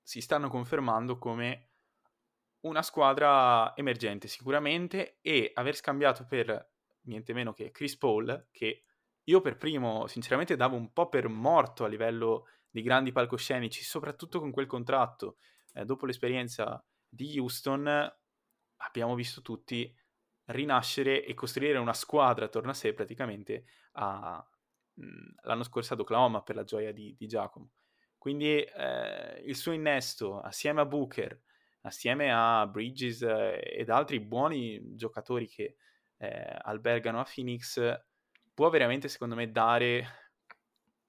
[0.02, 1.68] si stanno confermando come
[2.60, 6.72] una squadra emergente sicuramente e aver scambiato per
[7.02, 8.84] niente meno che Chris Paul che
[9.24, 14.40] io per primo, sinceramente, davo un po' per morto a livello di grandi palcoscenici, soprattutto
[14.40, 15.36] con quel contratto.
[15.72, 17.86] Eh, dopo l'esperienza di Houston
[18.78, 19.94] abbiamo visto tutti
[20.51, 24.44] rinascere e costruire una squadra attorno a sé praticamente a,
[24.94, 27.70] mh, l'anno scorso ad Oklahoma per la gioia di, di Giacomo.
[28.18, 31.40] Quindi eh, il suo innesto assieme a Booker,
[31.82, 35.77] assieme a Bridges eh, ed altri buoni giocatori che
[36.18, 37.81] eh, albergano a Phoenix,
[38.52, 40.06] può veramente secondo me dare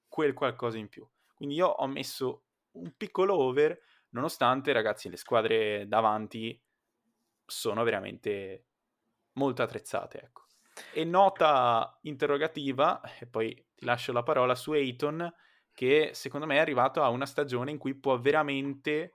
[0.08, 1.06] quel qualcosa in più.
[1.34, 3.78] Quindi io ho messo un piccolo over,
[4.10, 6.58] nonostante ragazzi le squadre davanti
[7.44, 8.68] sono veramente
[9.34, 10.46] molto attrezzate, ecco.
[10.92, 15.32] E nota interrogativa, e poi ti lascio la parola su Ayton,
[15.72, 19.14] che secondo me è arrivato a una stagione in cui può veramente,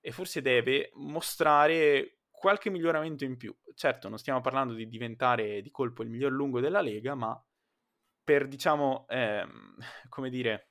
[0.00, 3.54] e forse deve, mostrare qualche miglioramento in più.
[3.74, 7.40] Certo, non stiamo parlando di diventare di colpo il miglior lungo della Lega, ma
[8.22, 9.76] per, diciamo, ehm,
[10.08, 10.70] come dire,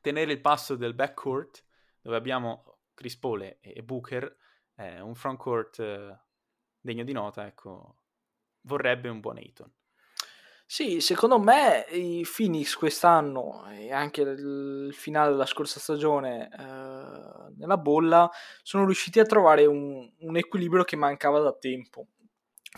[0.00, 1.64] tenere il passo del backcourt,
[2.00, 4.36] dove abbiamo Chris Paul e Booker,
[4.76, 6.18] eh, un frontcourt eh,
[6.80, 7.96] degno di nota, ecco,
[8.62, 9.72] vorrebbe un buon Ayton.
[10.72, 17.76] Sì, secondo me i Phoenix quest'anno e anche il finale della scorsa stagione eh, nella
[17.76, 18.30] bolla
[18.62, 22.06] sono riusciti a trovare un, un, equilibrio che mancava da tempo.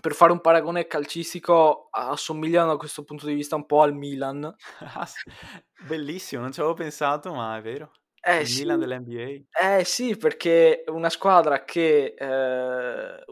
[0.00, 4.56] Per fare un paragone calcistico assomigliano da questo punto di vista un po' al Milan.
[5.86, 7.92] Bellissimo, non ci avevo pensato, ma è vero.
[8.24, 8.60] Eh, il sì.
[8.60, 9.78] Milan dell'NBA.
[9.78, 13.24] Eh sì, perché una squadra che eh,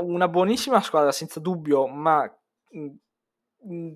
[0.00, 2.32] una buonissima squadra senza dubbio, ma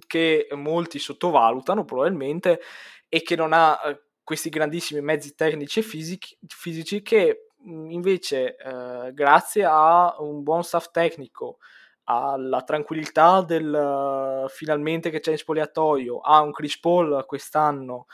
[0.07, 2.61] che molti sottovalutano probabilmente
[3.09, 9.13] e che non ha eh, questi grandissimi mezzi tecnici e fisici, fisici che invece eh,
[9.13, 11.59] grazie a un buon staff tecnico
[12.05, 18.07] alla tranquillità del uh, finalmente che c'è in spogliatoio, a un Chris Paul quest'anno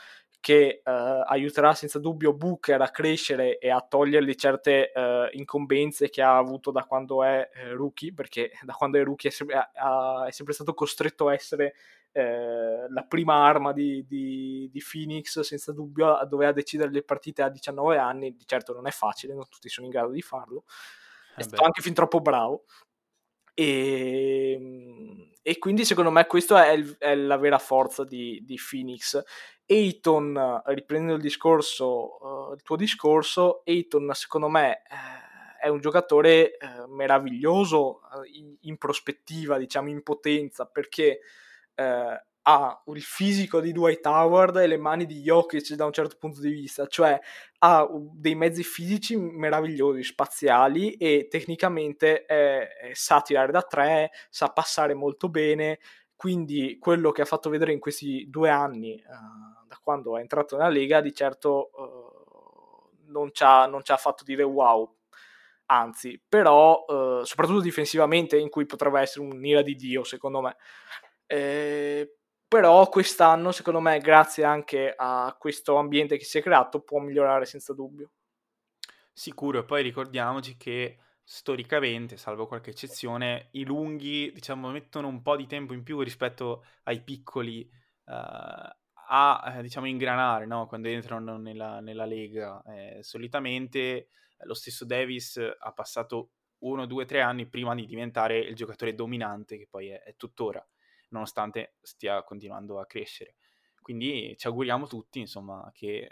[0.47, 0.89] che uh,
[1.25, 6.71] aiuterà senza dubbio Booker a crescere e a togliergli certe uh, incombenze che ha avuto
[6.71, 10.73] da quando è uh, rookie, perché da quando è rookie è sempre, è sempre stato
[10.73, 11.73] costretto a essere
[12.17, 17.97] la prima arma di, di, di, Phoenix, senza dubbio, doveva decidere le partite a 19
[17.97, 20.63] anni, di certo non è facile, non tutti sono in grado di farlo,
[21.35, 22.63] è eh stato anche fin troppo bravo.
[23.59, 29.19] E, ehm, e, quindi secondo me questa è, è, la vera forza di, di Phoenix.
[29.65, 36.55] Ayton, riprendendo il discorso, uh, il tuo discorso, Ayton secondo me eh, è un giocatore
[36.57, 41.19] eh, meraviglioso eh, in, in, prospettiva, diciamo in potenza, perché
[41.75, 46.15] eh, ha il fisico di Dwight Howard e le mani di Jokic da un certo
[46.17, 47.19] punto di vista, cioè
[47.59, 52.25] ha dei mezzi fisici meravigliosi, spaziali e tecnicamente
[52.93, 55.79] sa tirare da tre, sa passare molto bene,
[56.17, 60.57] quindi quello che ha fatto vedere in questi due anni, uh, da quando è entrato
[60.57, 64.95] nella Lega, di certo uh, non, ci ha, non, ci ha, fatto dire wow.
[65.67, 70.55] Anzi, però, uh, soprattutto difensivamente, in cui potrebbe essere un'ira di Dio, secondo me.
[71.27, 72.16] Eh,
[72.47, 77.45] però quest'anno, secondo me, grazie anche a questo ambiente che si è creato, può migliorare
[77.45, 78.11] senza dubbio.
[79.11, 85.35] Sicuro, e poi ricordiamoci che storicamente, salvo qualche eccezione, i lunghi, diciamo, mettono un po'
[85.35, 87.69] di tempo in più rispetto ai piccoli
[88.05, 88.13] uh,
[89.09, 90.67] a, eh, diciamo, ingranare, no?
[90.67, 92.61] Quando entrano nella, nella lega.
[92.63, 94.07] Eh, solitamente eh,
[94.45, 99.57] lo stesso Davis ha passato uno, due, tre anni prima di diventare il giocatore dominante
[99.57, 100.65] che poi è, è tuttora,
[101.09, 103.35] nonostante stia continuando a crescere.
[103.81, 106.09] Quindi ci auguriamo tutti, insomma, che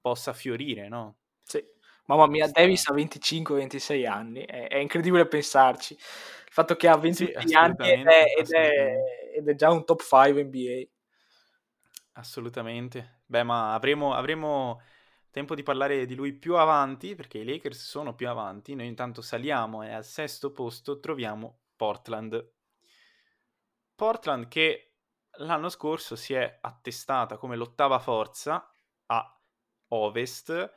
[0.00, 1.18] possa fiorire, no?
[1.42, 1.62] Sì.
[2.06, 5.94] Mamma mia, Davis ha 25-26 anni, è, è, incredibile pensarci.
[5.94, 8.96] Il fatto che ha 26 sì, anni ed è, ed, è,
[9.36, 10.88] ed è, già un top 5 NBA.
[12.12, 13.22] Assolutamente.
[13.26, 14.80] Beh, ma avremo, avremo,
[15.30, 18.74] tempo di parlare di lui più avanti, perché i Lakers sono più avanti.
[18.74, 22.52] Noi intanto saliamo e al sesto posto troviamo Portland.
[23.94, 24.94] Portland che
[25.38, 28.70] l'anno scorso si è attestata come l'ottava forza
[29.06, 29.40] a
[29.88, 30.72] Ovest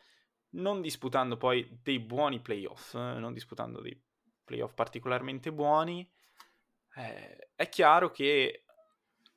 [0.49, 4.01] non disputando poi dei buoni playoff, eh, non disputando dei
[4.43, 6.09] playoff particolarmente buoni,
[6.95, 8.63] eh, è chiaro che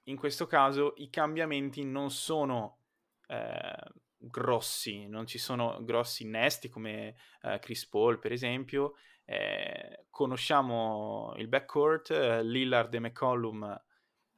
[0.05, 2.79] in questo caso i cambiamenti non sono
[3.27, 3.77] eh,
[4.17, 8.95] grossi, non ci sono grossi innesti come eh, Chris Paul per esempio,
[9.31, 13.81] eh, conosciamo il backcourt, eh, Lillard e McCollum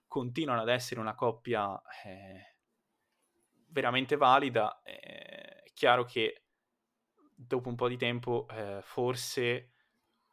[0.06, 1.80] continuano ad essere una coppia
[3.68, 6.42] veramente valida, è chiaro che
[7.34, 9.70] dopo un po' di tempo eh, forse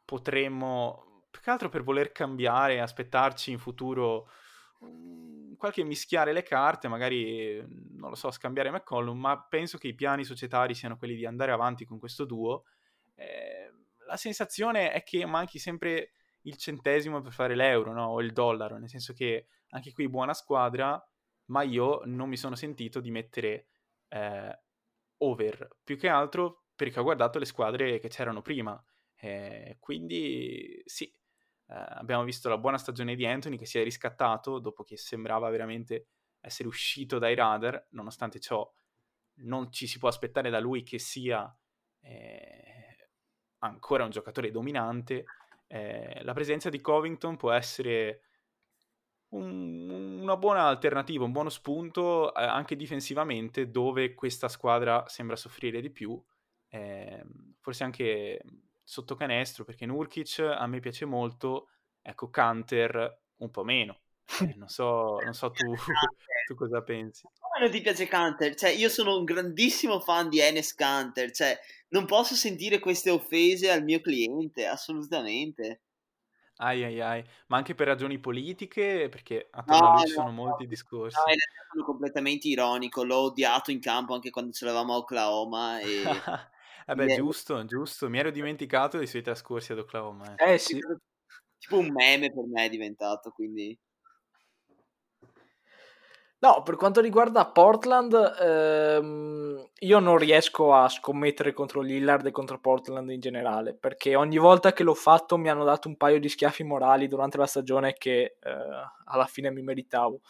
[0.04, 4.28] potremmo, più che altro per voler cambiare, aspettarci in futuro
[5.56, 7.64] qualche mischiare le carte, magari,
[7.96, 11.50] non lo so, scambiare McCollum, ma penso che i piani societari siano quelli di andare
[11.50, 12.64] avanti con questo duo.
[14.10, 18.08] La sensazione è che manchi sempre il centesimo per fare l'euro, no?
[18.08, 21.00] O il dollaro, nel senso che anche qui buona squadra,
[21.46, 23.68] ma io non mi sono sentito di mettere
[24.08, 24.60] eh,
[25.18, 28.82] over, più che altro perché ho guardato le squadre che c'erano prima.
[29.14, 34.58] Eh, quindi sì, eh, abbiamo visto la buona stagione di Anthony che si è riscattato
[34.58, 36.08] dopo che sembrava veramente
[36.40, 38.68] essere uscito dai radar, nonostante ciò
[39.42, 41.56] non ci si può aspettare da lui che sia
[42.00, 42.79] eh,
[43.60, 45.24] ancora un giocatore dominante.
[45.66, 48.22] Eh, la presenza di Covington può essere
[49.30, 55.80] un, una buona alternativa, un buono spunto eh, anche difensivamente dove questa squadra sembra soffrire
[55.80, 56.20] di più.
[56.68, 57.24] Eh,
[57.58, 58.42] forse anche
[58.82, 61.68] sotto canestro perché Nurkic a me piace molto,
[62.02, 64.00] ecco Canter un po' meno.
[64.40, 65.74] Eh, non, so, non so tu,
[66.50, 67.22] tu cosa pensi.
[67.38, 68.56] Come non ti piace Canter?
[68.56, 71.56] Cioè, io sono un grandissimo fan di Enes Canter, cioè,
[71.90, 75.82] non posso sentire queste offese al mio cliente, assolutamente.
[76.56, 80.32] Ai ai ai, ma anche per ragioni politiche, perché attorno no, a lui ci sono
[80.32, 81.16] molti discorsi.
[81.16, 81.34] No,
[81.72, 85.80] sono completamente ironico, l'ho odiato in campo anche quando ce l'avevamo a Oklahoma.
[85.80, 86.02] E...
[86.86, 90.34] Vabbè, eh giusto, giusto, mi ero dimenticato dei suoi trascorsi ad Oklahoma.
[90.34, 90.78] Eh, eh sì.
[91.58, 93.78] Tipo un meme per me è diventato, quindi...
[96.42, 102.58] No, per quanto riguarda Portland, ehm, io non riesco a scommettere contro Lillard e contro
[102.58, 106.30] Portland in generale, perché ogni volta che l'ho fatto mi hanno dato un paio di
[106.30, 108.50] schiaffi morali durante la stagione che eh,
[109.04, 110.20] alla fine mi meritavo.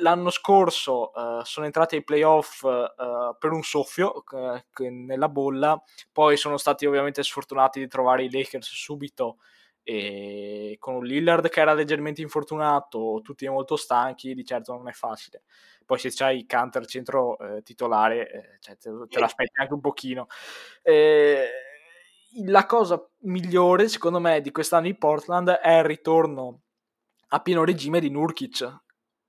[0.00, 6.38] L'anno scorso uh, sono entrati ai playoff uh, per un soffio uh, nella bolla, poi
[6.38, 9.36] sono stati ovviamente sfortunati di trovare i Lakers subito
[9.82, 14.92] e con un Lillard che era leggermente infortunato, tutti molto stanchi, di certo non è
[14.92, 15.42] facile.
[15.84, 20.26] Poi se c'hai Canter centro eh, titolare, eh, cioè te, te l'aspetti anche un pochino.
[20.82, 21.48] Eh,
[22.46, 26.60] la cosa migliore, secondo me, di quest'anno di Portland è il ritorno
[27.28, 28.82] a pieno regime di Nurkic,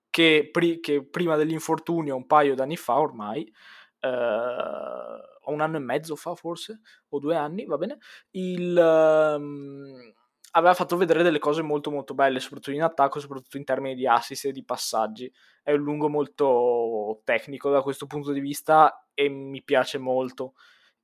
[0.10, 3.52] che, pri- che prima dell'infortunio, un paio d'anni fa ormai,
[4.00, 7.98] eh, un anno e mezzo fa forse, o due anni, va bene,
[8.32, 8.78] il...
[8.78, 10.14] Um,
[10.52, 14.08] aveva fatto vedere delle cose molto molto belle, soprattutto in attacco, soprattutto in termini di
[14.08, 15.32] assist e di passaggi.
[15.62, 20.54] È un lungo molto tecnico da questo punto di vista e mi piace molto.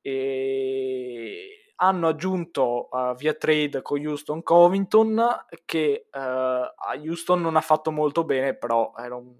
[0.01, 7.61] E hanno aggiunto uh, via trade con Houston Covington che uh, a Houston non ha
[7.61, 9.35] fatto molto bene, però era un,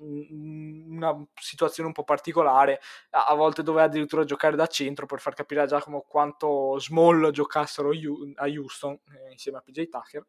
[0.00, 2.80] una situazione un po' particolare.
[3.10, 7.90] A, volte doveva addirittura giocare da centro per far capire a Giacomo quanto small giocassero
[7.90, 10.26] a Houston eh, insieme a PJ Tucker.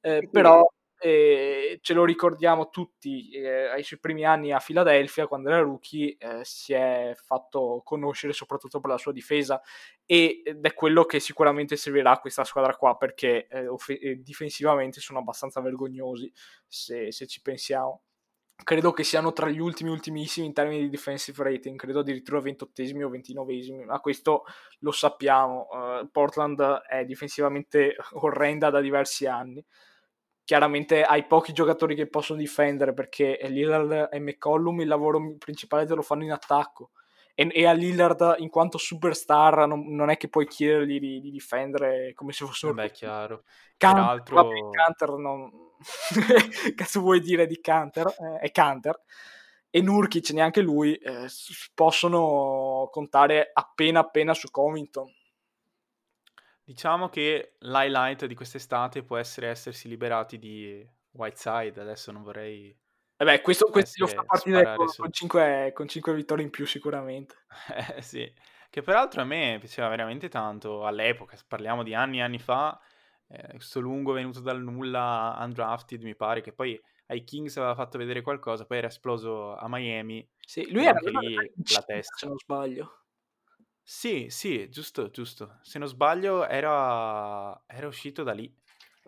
[0.00, 0.64] Eh, però
[1.00, 6.16] eh, ce lo ricordiamo tutti eh, ai suoi primi anni a Philadelphia quando era rookie
[6.18, 9.62] eh, si è fatto conoscere soprattutto per la sua difesa
[10.04, 15.20] ed è quello che sicuramente servirà a questa squadra qua perché eh, off- difensivamente sono
[15.20, 16.32] abbastanza vergognosi
[16.66, 18.02] se, se ci pensiamo
[18.64, 22.82] credo che siano tra gli ultimi ultimissimi in termini di defensive rating, credo addirittura 28
[23.04, 24.44] o 29 ma questo
[24.80, 29.64] lo sappiamo, uh, Portland è difensivamente orrenda da diversi anni,
[30.44, 35.94] chiaramente hai pochi giocatori che possono difendere perché Lillard e McCollum il lavoro principale te
[35.94, 36.90] lo fanno in attacco
[37.40, 41.30] e, e a Lillard in quanto superstar non, non, è che puoi chiedergli di, di
[41.30, 42.74] difendere come se fosse un...
[42.74, 43.44] Beh, chiaro.
[43.76, 44.34] Canter, Peraltro...
[44.34, 45.50] vabbè, Canter non
[46.74, 48.08] cazzo vuoi dire di Canter?
[48.08, 49.00] Eh, è Canter.
[49.70, 51.28] E Nurkic, neanche lui, eh,
[51.74, 55.08] possono contare appena appena su Covington.
[56.64, 62.76] Diciamo che l'highlight di quest'estate può essere essersi liberati di Whiteside, adesso non vorrei...
[63.20, 66.66] Eh beh, questo, questo lo fa partire con, con, 5, con 5 vittorie in più
[66.66, 67.34] sicuramente.
[67.96, 68.32] Eh, sì,
[68.70, 72.78] che peraltro a me piaceva veramente tanto all'epoca, parliamo di anni e anni fa,
[73.28, 77.98] eh, questo lungo venuto dal nulla, undrafted, mi pare, che poi ai Kings aveva fatto
[77.98, 80.26] vedere qualcosa, poi era esploso a Miami.
[80.38, 82.16] Sì, lui era lì la testa.
[82.16, 82.98] Se non sbaglio.
[83.82, 85.58] Sì, sì, giusto, giusto.
[85.62, 88.54] Se non sbaglio era, era uscito da lì.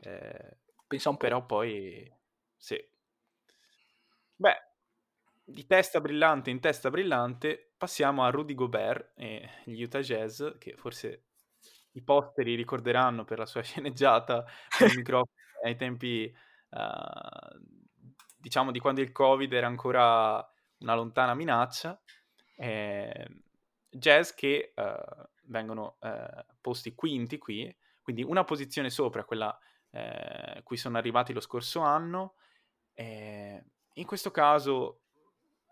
[0.02, 0.56] Eh,
[0.86, 1.22] Pensa un po'.
[1.26, 2.10] Però poi...
[2.56, 2.89] Sì.
[4.40, 4.56] Beh,
[5.44, 10.76] di testa brillante in testa brillante passiamo a Rudy Gobert e gli Utah Jazz, che
[10.78, 11.24] forse
[11.92, 14.46] i posteri ricorderanno per la sua sceneggiata
[15.62, 16.34] ai tempi,
[16.70, 17.60] uh,
[18.34, 20.36] diciamo, di quando il Covid era ancora
[20.78, 22.00] una lontana minaccia.
[22.56, 23.26] Eh,
[23.90, 29.54] jazz che uh, vengono uh, posti quinti qui, quindi una posizione sopra quella
[29.90, 32.36] eh, cui sono arrivati lo scorso anno.
[32.94, 33.62] Eh,
[34.00, 35.02] in questo caso,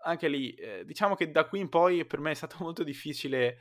[0.03, 3.59] anche lì, eh, diciamo che da qui in poi per me è stato molto difficile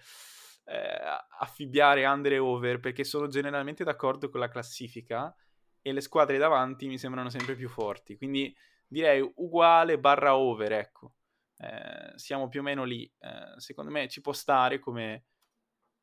[0.66, 1.00] eh,
[1.40, 5.34] affibbiare under e over perché sono generalmente d'accordo con la classifica
[5.82, 8.18] e le squadre davanti mi sembrano sempre più forti.
[8.18, 11.14] Quindi direi uguale barra over, ecco.
[11.58, 13.12] Eh, siamo più o meno lì.
[13.20, 15.26] Eh, secondo me ci può stare come,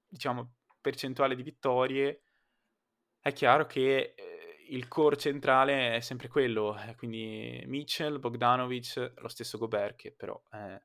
[0.09, 2.23] diciamo, percentuale di vittorie.
[3.21, 4.34] È chiaro che eh,
[4.69, 10.41] il core centrale è sempre quello, eh, quindi Mitchell, Bogdanovic, lo stesso Gobert, che però,
[10.53, 10.81] eh,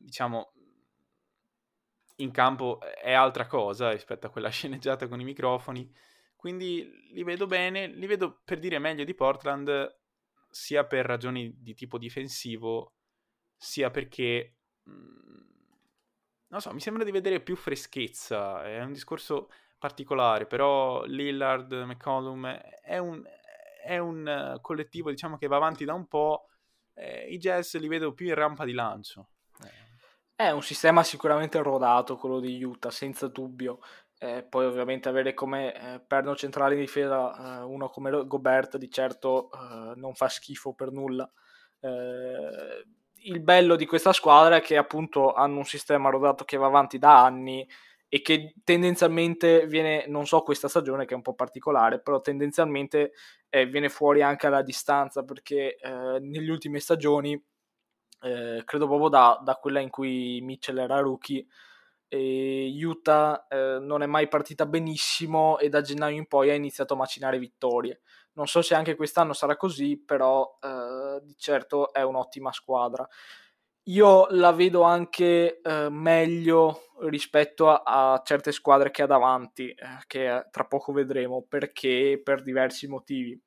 [0.00, 0.52] diciamo,
[2.16, 5.92] in campo è altra cosa rispetto a quella sceneggiata con i microfoni.
[6.36, 9.98] Quindi li vedo bene, li vedo per dire meglio di Portland,
[10.50, 12.94] sia per ragioni di tipo difensivo,
[13.56, 15.48] sia perché, mhmm,
[16.48, 19.48] non so, mi sembra di vedere più freschezza, è un discorso
[19.84, 22.46] particolare, però Lillard, McCollum
[22.80, 23.22] è un,
[23.84, 26.46] è un collettivo diciamo che va avanti da un po',
[26.94, 29.28] eh, i Jazz li vedo più in rampa di lancio.
[30.34, 33.80] È un sistema sicuramente rodato quello di Utah, senza dubbio.
[34.18, 38.90] Eh, poi ovviamente avere come eh, perno centrale in difesa eh, uno come Gobert di
[38.90, 41.30] certo eh, non fa schifo per nulla.
[41.80, 42.86] Eh,
[43.26, 46.98] il bello di questa squadra è che appunto hanno un sistema rodato che va avanti
[46.98, 47.68] da anni
[48.14, 53.10] e che tendenzialmente viene, non so questa stagione che è un po' particolare, però tendenzialmente
[53.48, 55.76] eh, viene fuori anche alla distanza perché
[56.20, 57.42] negli ultime stagioni,
[58.20, 61.44] credo proprio da, da quella in cui Mitchell era rookie,
[62.08, 66.98] Utah eh, non è mai partita benissimo e da gennaio in poi ha iniziato a
[66.98, 68.02] macinare vittorie.
[68.34, 73.08] Non so se anche quest'anno sarà così, però eh, di certo è un'ottima squadra.
[73.88, 77.82] Io la vedo anche eh, meglio rispetto a,
[78.14, 83.38] a, certe squadre che ha davanti, eh, che tra poco vedremo, perché per diversi motivi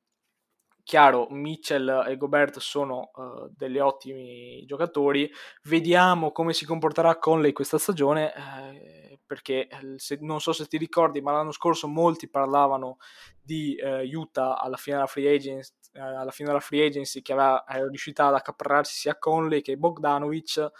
[0.88, 5.30] chiaro, Mitchell e Gobert sono uh, degli ottimi giocatori.
[5.64, 10.78] Vediamo come si comporterà Conley questa stagione, eh, perché eh, se, non so se ti
[10.78, 12.96] ricordi, ma l'anno scorso molti parlavano
[13.42, 13.76] di
[14.12, 17.86] Utah alla fine della free agency, uh, alla fine della free agency che aveva, era
[17.86, 20.70] riuscita ad accaparrarsi sia Conley che Bogdanovic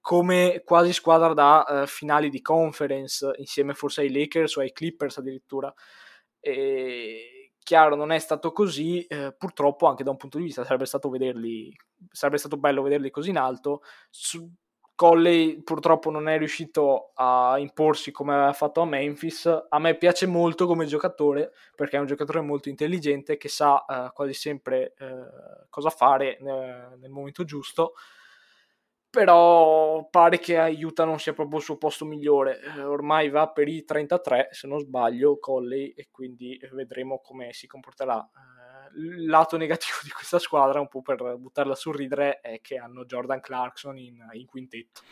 [0.00, 5.72] come quasi squadra da finali di conference, insieme forse ai Lakers o ai Clippers addirittura.
[6.40, 10.84] E Chiaro, non è stato così, eh, purtroppo anche da un punto di vista sarebbe
[10.84, 11.72] stato, vederli,
[12.10, 13.82] sarebbe stato bello vederli così in alto.
[14.10, 14.50] Su,
[15.02, 19.46] Colley purtroppo non è riuscito a imporsi come aveva fatto a Memphis.
[19.68, 24.12] A me piace molto come giocatore perché è un giocatore molto intelligente che sa eh,
[24.12, 27.94] quasi sempre eh, cosa fare eh, nel momento giusto
[29.10, 32.60] però pare che aiuta non sia proprio il suo posto migliore.
[32.60, 37.66] Eh, ormai va per i 33, se non sbaglio, Colley, e quindi vedremo come si
[37.66, 38.26] comporterà.
[38.96, 43.04] Il lato negativo di questa squadra, un po' per buttarla sul ridere, è che hanno
[43.04, 45.02] Jordan Clarkson in, in quintetto.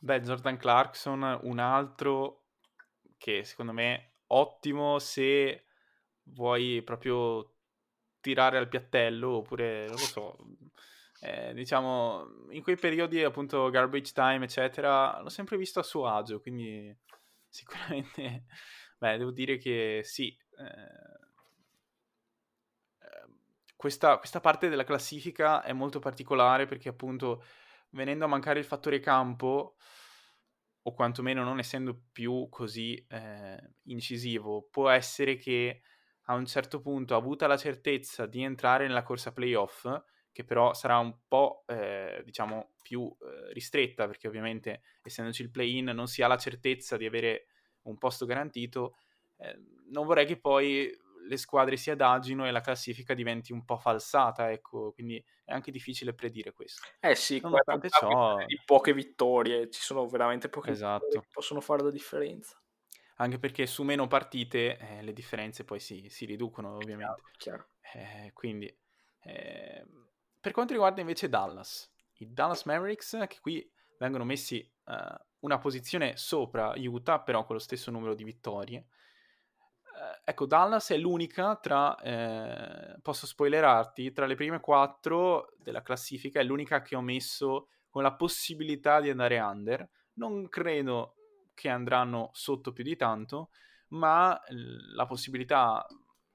[0.00, 2.44] Beh, Jordan Clarkson, un altro
[3.16, 5.64] che secondo me è ottimo se
[6.24, 7.54] vuoi proprio
[8.20, 10.36] tirare al piattello, oppure non lo so
[11.20, 16.40] eh, diciamo, in quei periodi appunto garbage time, eccetera, l'ho sempre visto a suo agio,
[16.40, 16.94] quindi
[17.48, 18.44] sicuramente,
[18.98, 21.15] beh, devo dire che sì, eh,
[23.86, 27.44] questa, questa, parte della classifica è molto particolare perché appunto
[27.90, 29.76] venendo a mancare il fattore campo,
[30.82, 35.82] o quantomeno non essendo più così eh, incisivo, può essere che
[36.28, 39.86] a un certo punto, avuta la certezza di entrare nella corsa playoff,
[40.32, 45.86] che però sarà un po' eh, diciamo più eh, ristretta perché ovviamente essendoci il play-in
[45.86, 47.46] non si ha la certezza di avere
[47.82, 48.96] un posto garantito
[49.38, 49.58] eh,
[49.90, 50.90] non vorrei che poi
[51.26, 55.70] le squadre si adagino e la classifica diventi un po' falsata ecco quindi è anche
[55.70, 61.06] difficile predire questo eh sì nonostante ciò poche vittorie ci sono veramente poche esatto.
[61.08, 62.60] che possono fare la differenza
[63.16, 68.24] anche perché su meno partite eh, le differenze poi si, si riducono ovviamente chiaro, chiaro.
[68.24, 68.74] Eh, quindi
[69.22, 70.06] ehm,
[70.46, 74.94] per quanto riguarda invece Dallas, i Dallas Mavericks, che qui vengono messi uh,
[75.40, 78.86] una posizione sopra Utah, però con lo stesso numero di vittorie.
[79.96, 86.38] Uh, ecco, Dallas è l'unica tra, eh, posso spoilerarti, tra le prime quattro della classifica,
[86.38, 89.88] è l'unica che ho messo con la possibilità di andare under.
[90.14, 91.14] Non credo
[91.54, 93.48] che andranno sotto più di tanto,
[93.88, 94.38] ma
[94.94, 95.86] la possibilità,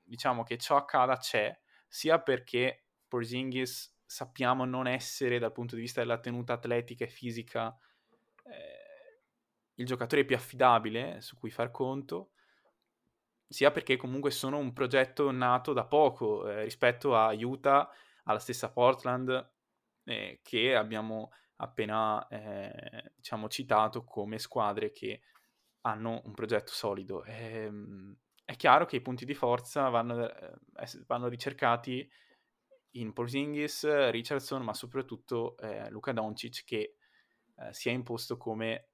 [0.01, 1.55] diciamo, che ciò accada c'è,
[1.88, 7.77] sia perché Porzingis sappiamo non essere dal punto di vista della tenuta atletica e fisica
[8.45, 9.21] eh,
[9.75, 12.31] il giocatore più affidabile su cui far conto
[13.52, 17.90] sia perché comunque sono un progetto nato da poco eh, rispetto a Utah,
[18.23, 19.52] alla stessa Portland,
[20.06, 25.22] eh, che abbiamo appena eh, diciamo, citato come squadre che
[25.82, 27.23] hanno un progetto solido.
[27.26, 28.15] Ehm,
[28.45, 30.53] è chiaro che i punti di forza vanno, eh,
[31.06, 32.10] vanno ricercati
[32.91, 36.95] in Porzingis, Richardson, ma soprattutto eh, Luca Doncic che
[37.57, 38.88] eh, si è imposto come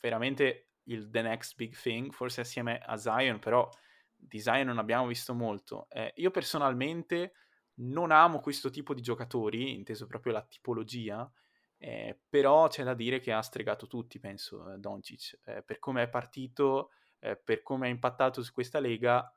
[0.00, 3.68] veramente il the next big thing, forse assieme a Zion, però
[4.14, 5.88] di Zion non abbiamo visto molto.
[5.90, 7.32] Eh, io personalmente
[7.78, 11.30] non amo questo tipo di giocatori, inteso proprio la tipologia,
[11.78, 16.02] eh, però c'è da dire che ha stregato tutti, penso, eh, Doncic, eh, per come
[16.04, 19.30] è partito, eh, per come ha impattato su questa lega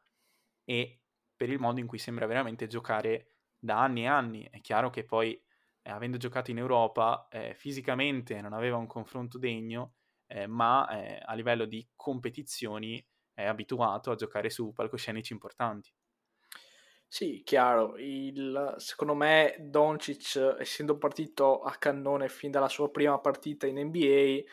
[0.64, 1.02] e
[1.36, 4.48] per il modo in cui sembra veramente giocare da anni e anni.
[4.50, 5.42] È chiaro che poi,
[5.82, 9.96] eh, avendo giocato in Europa, eh, fisicamente non aveva un confronto degno,
[10.48, 13.04] ma a livello di competizioni
[13.34, 15.92] è abituato a giocare su palcoscenici importanti.
[17.12, 17.98] Sì, chiaro.
[17.98, 24.44] Il, secondo me Doncic, essendo partito a cannone fin dalla sua prima partita in NBA,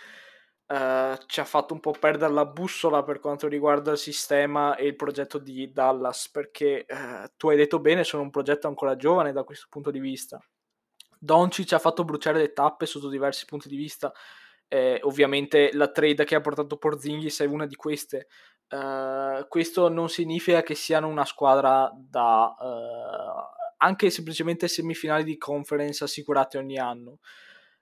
[0.69, 4.87] eh, ci ha fatto un po' perdere la bussola per quanto riguarda il sistema e
[4.87, 9.33] il progetto di Dallas, perché eh, tu hai detto bene, sono un progetto ancora giovane
[9.33, 10.41] da questo punto di vista.
[11.19, 14.13] Doncic ha fatto bruciare le tappe sotto diversi punti di vista.
[14.69, 18.29] Eh, ovviamente la trade che ha portato Porzingis è una di queste.
[18.69, 26.03] Uh, questo non significa che siano una squadra da uh, anche semplicemente semifinali di conference
[26.03, 27.19] assicurate ogni anno.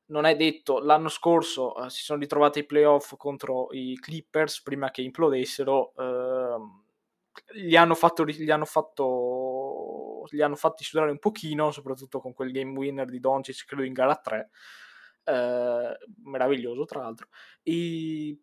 [0.06, 4.90] Non è detto, l'anno scorso uh, si sono ritrovati ai playoff contro i Clippers prima
[4.90, 5.94] che implodessero.
[5.97, 6.82] Ehm,
[7.55, 12.51] li hanno fatto, li hanno fatto li hanno fatti sudare un pochino, soprattutto con quel
[12.51, 14.51] game winner di Doncic, credo in gara 3.
[16.22, 17.28] Meraviglioso, tra l'altro.
[17.62, 18.38] E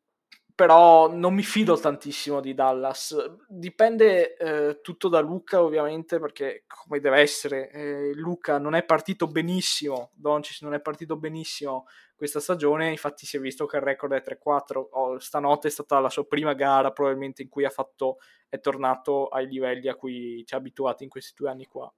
[0.62, 3.16] però non mi fido tantissimo di Dallas.
[3.48, 9.26] Dipende eh, tutto da Luca, ovviamente, perché come deve essere, eh, Luca non è partito
[9.26, 14.14] benissimo, Doncic non è partito benissimo questa stagione, infatti si è visto che il record
[14.14, 14.90] è 3-4.
[14.92, 19.48] Oh, stanotte è stata la sua prima gara, probabilmente in cui fatto, è tornato ai
[19.48, 21.92] livelli a cui ci ha abituati in questi due anni qua.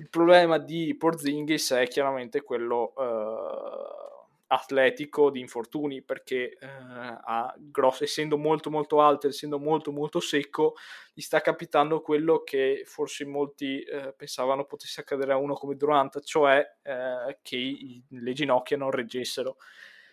[0.00, 2.94] Il problema di Porzingis è chiaramente quello...
[2.96, 4.06] Eh,
[4.48, 10.74] atletico di infortuni perché eh, ha grosso, essendo molto molto alto essendo molto molto secco
[11.12, 16.20] gli sta capitando quello che forse molti eh, pensavano potesse accadere a uno come Durant
[16.22, 19.56] cioè eh, che i, le ginocchia non reggessero.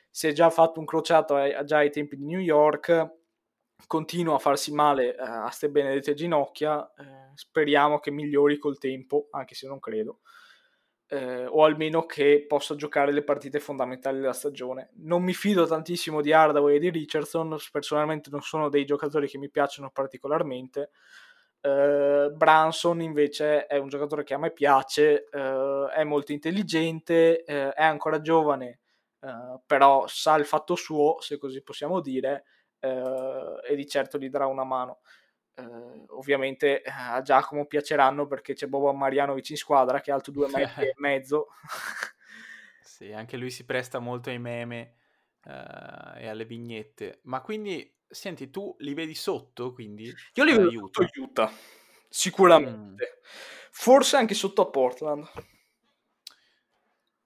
[0.10, 1.36] Si è già fatto un crociato
[1.66, 3.10] già ai tempi di New York
[3.88, 9.28] continua a farsi male eh, a ste benedette ginocchia eh, speriamo che migliori col tempo
[9.32, 10.22] anche se non credo
[11.08, 14.90] eh, o almeno che possa giocare le partite fondamentali della stagione.
[14.96, 19.38] Non mi fido tantissimo di Hardaway e di Richardson, personalmente non sono dei giocatori che
[19.38, 20.92] mi piacciono particolarmente.
[21.62, 27.52] Uh, Branson invece è un giocatore che a me piace, uh, è molto intelligente, uh,
[27.74, 28.80] è ancora giovane,
[29.66, 32.44] però sa il fatto suo, se così possiamo dire,
[32.88, 35.00] e di certo gli darà una mano
[35.56, 40.32] eh, ovviamente eh, a Giacomo piaceranno perché c'è Bobo Marianovic in squadra che è alto
[40.32, 41.48] due metri e mezzo.
[42.82, 44.96] sì, anche lui si presta molto ai meme
[45.46, 47.20] uh, e alle vignette.
[47.24, 50.14] Ma quindi, senti, tu li vedi sotto, quindi?
[50.34, 51.52] Io li vedo sotto Utah,
[52.10, 53.18] sicuramente.
[53.18, 53.30] Mm.
[53.72, 55.26] Forse anche sotto a Portland.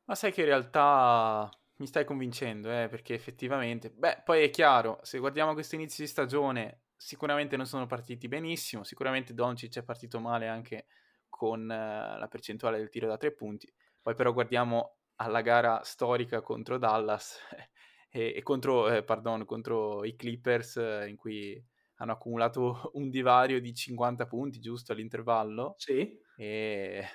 [0.06, 1.50] Ma sai che in realtà
[1.80, 3.90] mi stai convincendo, eh, perché effettivamente...
[3.90, 8.84] Beh, poi è chiaro, se guardiamo questo inizio di stagione sicuramente non sono partiti benissimo,
[8.84, 10.88] sicuramente Doncic è partito male anche
[11.30, 16.42] con uh, la percentuale del tiro da tre punti, poi però guardiamo alla gara storica
[16.42, 17.38] contro Dallas
[18.12, 21.64] e, e contro, eh, pardon, contro i Clippers eh, in cui
[21.96, 25.76] hanno accumulato un divario di 50 punti giusto all'intervallo.
[25.78, 26.18] Sì.
[26.36, 27.06] E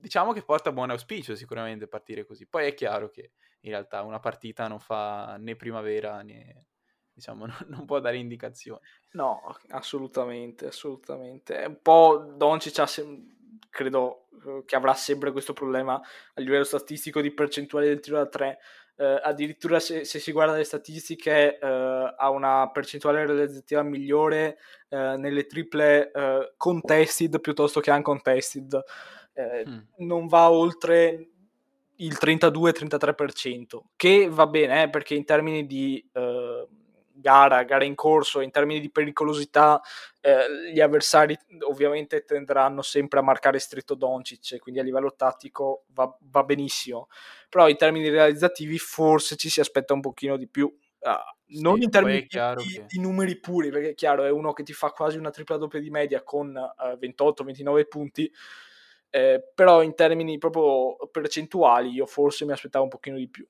[0.00, 2.46] diciamo che porta buon auspicio sicuramente partire così.
[2.46, 6.66] Poi è chiaro che in realtà una partita non fa né primavera né,
[7.12, 8.80] diciamo, non, non può dare indicazioni.
[9.12, 11.62] No, assolutamente, assolutamente.
[11.62, 16.64] È un po' Doncic ha sem- credo eh, che avrà sempre questo problema a livello
[16.64, 18.58] statistico di percentuale del tiro da 3.
[19.00, 24.58] Uh, addirittura se, se, si guarda le statistiche uh, ha una percentuale realizzativa migliore
[24.90, 26.10] uh, nelle triple
[26.58, 28.78] contested piuttosto che uncontested
[29.68, 29.78] mm.
[29.98, 31.28] non va oltre
[31.96, 36.02] il 32-33% che va bene eh, perché in termini di
[37.20, 39.80] gara, gara in corso, in termini di pericolosità,
[40.20, 41.38] eh, gli avversari
[41.68, 47.08] ovviamente tenderanno sempre a marcare stretto Doncic, quindi a livello tattico va, va benissimo,
[47.48, 50.74] però in termini realizzativi forse ci si aspetta un pochino di più.
[51.60, 54.52] Non Sì, in poi termini di, che- di numeri puri, perché è chiaro, è uno
[54.52, 58.30] che ti fa quasi una tripla doppia di media con eh, 28-29 punti,
[59.10, 63.46] eh, però in termini proprio percentuali io forse mi aspettavo un pochino di più.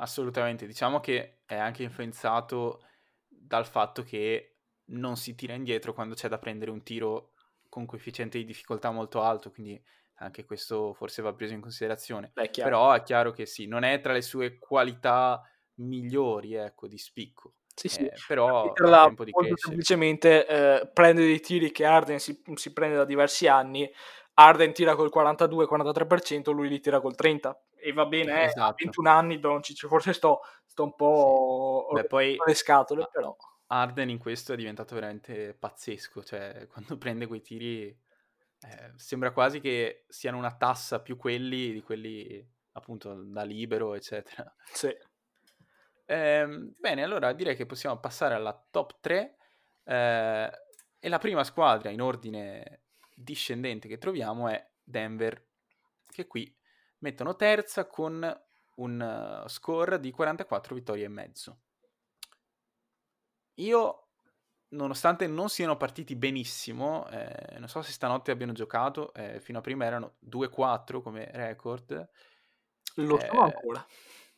[0.00, 2.84] Assolutamente, diciamo che è anche influenzato
[3.26, 4.58] dal fatto che
[4.90, 7.32] non si tira indietro quando c'è da prendere un tiro
[7.68, 9.80] con coefficiente di difficoltà molto alto, quindi
[10.20, 12.30] anche questo forse va preso in considerazione.
[12.34, 12.62] Beh, è.
[12.62, 15.42] Però è chiaro che sì, non è tra le sue qualità
[15.74, 17.54] migliori, ecco, di spicco.
[17.74, 18.04] Sì, sì.
[18.04, 19.56] Eh, però la- tempo di crescere.
[19.56, 23.88] semplicemente eh, prende dei tiri che Arden si, si prende da diversi anni.
[24.40, 27.56] Arden tira col 42-43%, lui li tira col 30%.
[27.80, 28.74] E va bene, eh, Esatto.
[28.78, 33.36] 21 anni Doncic, forse sto, sto un po' Beh, poi le scatole, però.
[33.66, 39.60] Arden in questo è diventato veramente pazzesco, cioè quando prende quei tiri eh, sembra quasi
[39.60, 44.52] che siano una tassa più quelli di quelli appunto da libero, eccetera.
[44.72, 44.96] Sì.
[46.06, 49.36] Ehm, bene, allora direi che possiamo passare alla top 3
[49.84, 50.50] eh,
[51.00, 52.82] e la prima squadra in ordine
[53.20, 55.46] discendente che troviamo è Denver,
[56.06, 56.54] che qui
[56.98, 58.42] mettono terza con
[58.76, 59.00] un
[59.44, 61.60] eh, score di 44 vittorie e mezzo.
[63.54, 64.08] Io,
[64.68, 69.62] nonostante non siano partiti benissimo, eh, non so se stanotte abbiano giocato, eh, fino a
[69.62, 72.08] prima erano 2-4 come record.
[72.96, 73.86] Lo sono Eh, ancora.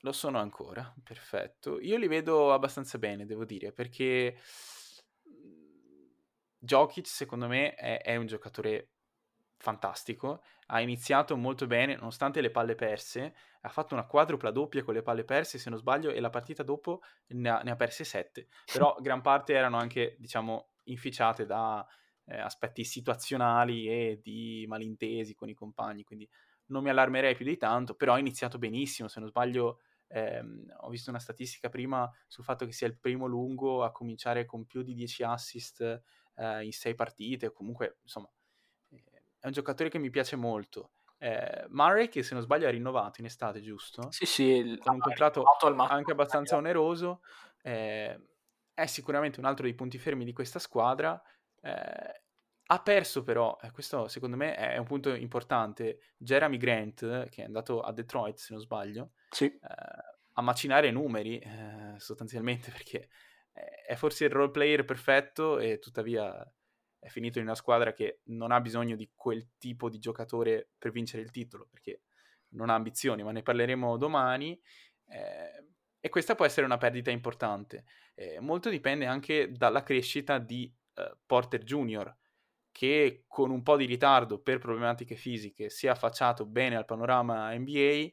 [0.02, 1.78] Lo sono ancora, perfetto.
[1.80, 4.38] Io li vedo abbastanza bene, devo dire, perché
[6.60, 8.90] Jokic secondo me è, è un giocatore
[9.56, 10.42] fantastico.
[10.66, 13.34] Ha iniziato molto bene, nonostante le palle perse.
[13.62, 16.62] Ha fatto una quadrupla doppia con le palle perse, se non sbaglio, e la partita
[16.62, 18.48] dopo ne ha, ne ha perse sette.
[18.70, 21.86] Però gran parte erano anche, diciamo, inficiate da
[22.26, 26.28] eh, aspetti situazionali e di malintesi con i compagni, quindi
[26.66, 30.88] non mi allarmerei più di tanto, però ha iniziato benissimo, se non sbaglio ehm, ho
[30.88, 34.82] visto una statistica prima sul fatto che sia il primo lungo a cominciare con più
[34.82, 36.02] di 10 assist
[36.40, 38.28] eh, in 6 partite, comunque insomma
[38.90, 39.02] eh,
[39.38, 40.92] è un giocatore che mi piace molto.
[41.18, 44.10] Eh, Murray che se non sbaglio ha rinnovato in estate, giusto?
[44.10, 44.76] Sì, sì.
[44.80, 45.42] Con un ha contratto
[45.88, 47.20] anche abbastanza oneroso,
[47.62, 48.18] eh,
[48.72, 51.20] è sicuramente un altro dei punti fermi di questa squadra.
[51.62, 52.22] eh,
[52.72, 57.44] ha perso però, e questo secondo me è un punto importante, Jeremy Grant, che è
[57.44, 59.46] andato a Detroit se non sbaglio, Sì.
[59.46, 59.58] eh,
[60.34, 63.08] a macinare numeri eh, sostanzialmente perché
[63.52, 66.44] è- forse il role player perfetto e tuttavia
[66.98, 70.90] è finito in una squadra che non ha bisogno di quel tipo di giocatore per
[70.92, 72.02] vincere il titolo perché
[72.50, 74.60] non ha ambizioni, ma ne parleremo domani.
[75.08, 75.64] eh,
[76.02, 77.84] e questa può essere una perdita importante.
[78.14, 82.16] Eh, molto dipende anche dalla crescita di eh, Porter Jr.,
[82.72, 87.52] che con un po' di ritardo per problematiche fisiche si è affacciato bene al panorama
[87.52, 88.12] NBA, eh,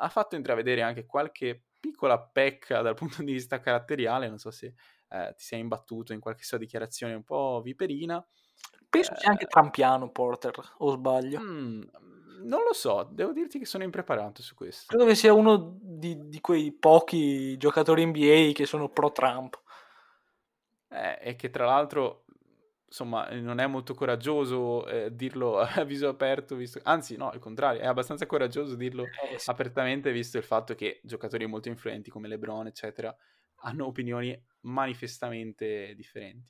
[0.00, 4.74] ha fatto intravedere anche qualche piccola pecca dal punto di vista caratteriale, non so se
[5.08, 8.24] eh, ti sei imbattuto in qualche sua dichiarazione un po' viperina.
[8.88, 11.40] Penso sia anche Eh, trampiano Porter, o sbaglio.
[11.40, 11.82] mm,
[12.44, 14.86] non lo so, devo dirti che sono impreparato su questo.
[14.86, 19.60] Credo che sia uno di, di quei pochi giocatori NBA che sono pro Trump.
[20.88, 22.24] Eh, e che tra l'altro,
[22.90, 26.80] insomma, non è molto coraggioso eh, dirlo a viso aperto, visto...
[26.82, 29.48] anzi no, al contrario, è abbastanza coraggioso dirlo Eh, sì.
[29.48, 33.14] apertamente, visto il fatto che giocatori molto influenti come LeBron, eccetera,
[33.62, 36.48] hanno opinioni manifestamente differenti.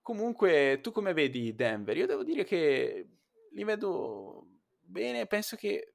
[0.00, 1.96] Comunque, tu come vedi Denver?
[1.96, 3.08] Io devo dire che
[3.50, 4.46] li vedo
[4.80, 5.94] bene, penso che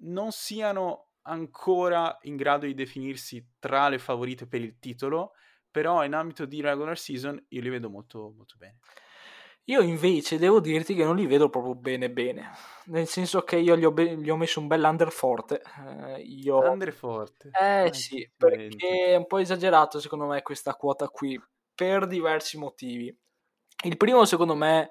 [0.00, 5.32] non siano ancora in grado di definirsi tra le favorite per il titolo,
[5.70, 8.78] però in ambito di regular season io li vedo molto, molto bene.
[9.64, 12.52] Io invece devo dirti che non li vedo proprio bene bene,
[12.86, 15.60] nel senso che io gli ho, be- gli ho messo un bel under forte.
[16.06, 16.62] eh, io...
[16.62, 17.50] Andre forte.
[17.52, 21.38] Eh Ai sì, perché è un po' esagerato secondo me questa quota qui,
[21.74, 23.14] per diversi motivi.
[23.84, 24.88] Il primo secondo me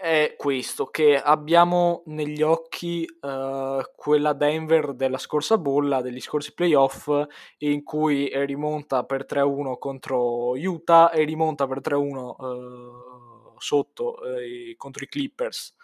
[0.00, 7.10] è questo, che abbiamo negli occhi eh, quella Denver della scorsa bolla, degli scorsi playoff,
[7.58, 15.02] in cui rimonta per 3-1 contro Utah e rimonta per 3-1 eh, sotto eh, contro
[15.02, 15.74] i Clippers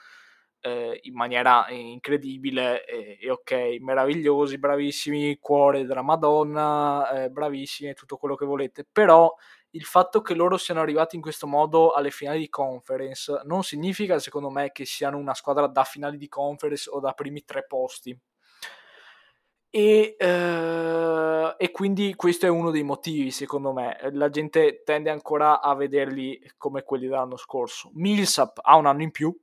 [1.02, 8.34] in maniera incredibile e, e ok, meravigliosi, bravissimi, cuore della Madonna, eh, bravissimi tutto quello
[8.34, 9.30] che volete, però
[9.74, 14.18] il fatto che loro siano arrivati in questo modo alle finali di conference non significa
[14.18, 18.18] secondo me che siano una squadra da finali di conference o da primi tre posti.
[19.70, 23.98] E, eh, e quindi questo è uno dei motivi, secondo me.
[24.12, 27.90] La gente tende ancora a vederli come quelli dell'anno scorso.
[27.94, 29.36] Millsap ha un anno in più,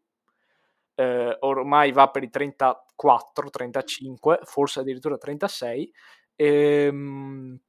[0.95, 5.91] eh, ormai va per i 34, 35, forse addirittura 36.
[6.35, 7.59] Ehm,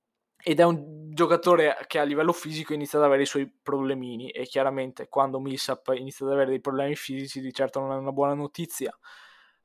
[0.44, 4.44] ed è un giocatore che a livello fisico inizia ad avere i suoi problemini e
[4.44, 8.34] chiaramente quando Millsap inizia ad avere dei problemi fisici di certo non è una buona
[8.34, 8.96] notizia.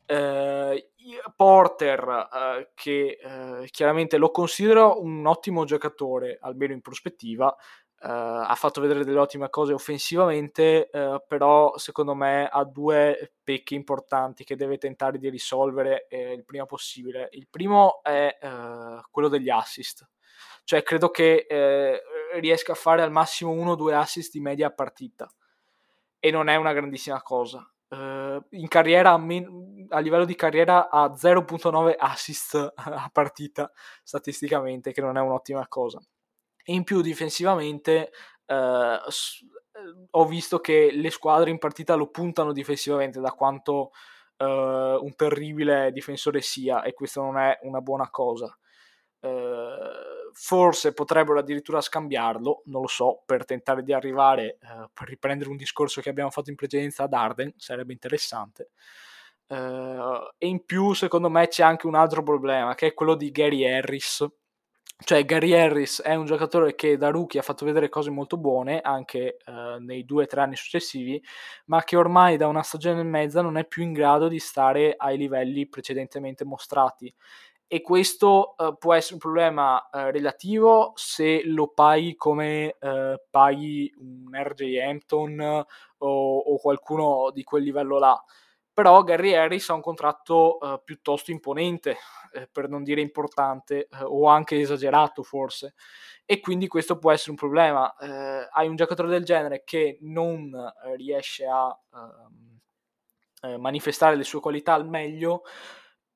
[0.05, 0.91] Eh,
[1.35, 7.53] Porter, eh, che eh, chiaramente lo considero un ottimo giocatore, almeno in prospettiva,
[7.99, 13.75] eh, ha fatto vedere delle ottime cose offensivamente, eh, però secondo me ha due pecche
[13.75, 17.29] importanti che deve tentare di risolvere eh, il prima possibile.
[17.31, 18.37] Il primo è
[19.09, 20.07] quello degli assist
[20.67, 22.01] cioè, credo che eh,
[22.41, 25.25] riesca a fare al massimo uno o due assist di media partita.
[26.19, 27.65] E non è una grandissima cosa.
[27.87, 33.71] Uh, in carriera, a livello di carriera, ha 0.9 assist a partita
[34.03, 36.01] statisticamente, che non è un'ottima cosa.
[36.65, 38.11] E in più, difensivamente,
[38.47, 39.09] uh,
[40.11, 43.91] ho visto che le squadre in partita lo puntano difensivamente da quanto
[44.39, 48.53] uh, un terribile difensore sia, e questo non è una buona cosa.
[49.21, 55.49] Uh, forse potrebbero addirittura scambiarlo, non lo so, per tentare di arrivare, uh, per riprendere
[55.49, 58.69] un discorso che abbiamo fatto in precedenza ad Arden, sarebbe interessante.
[59.47, 63.31] Uh, e in più, secondo me, c'è anche un altro problema, che è quello di
[63.31, 64.25] Gary Harris.
[64.99, 68.81] Cioè, Gary Harris è un giocatore che da rookie ha fatto vedere cose molto buone
[68.81, 69.37] anche
[69.79, 71.23] nei due o tre anni successivi,
[71.65, 74.95] ma che ormai da una stagione e mezza non è più in grado di stare
[74.97, 77.13] ai livelli precedentemente mostrati
[77.69, 83.93] e questo uh, può essere un problema uh, relativo se lo paghi come uh, paghi
[83.97, 85.65] un RJ Hampton
[85.97, 88.23] o, o, qualcuno di quel livello là.
[88.73, 91.97] Però Gary Harris ha un contratto piuttosto imponente,
[92.33, 95.73] eh, per non dire importante, o anche esagerato forse,
[96.23, 97.91] e quindi questo può essere un problema.
[97.97, 100.51] Eh, hai un giocatore del genere che non
[100.95, 101.75] riesce a
[103.41, 105.41] ehm, manifestare le sue qualità al meglio,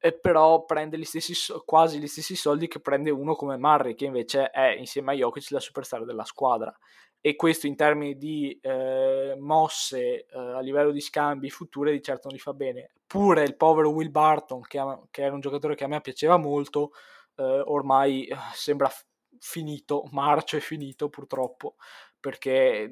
[0.03, 1.33] e però prende gli stessi,
[1.63, 5.51] quasi gli stessi soldi che prende uno come Murray, che invece è insieme a Jokic
[5.51, 6.75] la superstar della squadra.
[7.21, 12.29] E questo in termini di eh, mosse eh, a livello di scambi future di certo
[12.29, 12.93] non gli fa bene.
[13.05, 16.93] Pure il povero Will Barton, che, che era un giocatore che a me piaceva molto,
[17.35, 18.91] eh, ormai eh, sembra
[19.37, 21.75] finito, marcio è finito purtroppo,
[22.19, 22.91] perché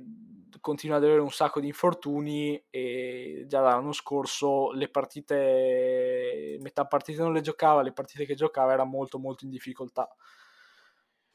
[0.59, 7.21] continua ad avere un sacco di infortuni e già l'anno scorso le partite, metà partite
[7.21, 10.07] non le giocava, le partite che giocava era molto molto in difficoltà.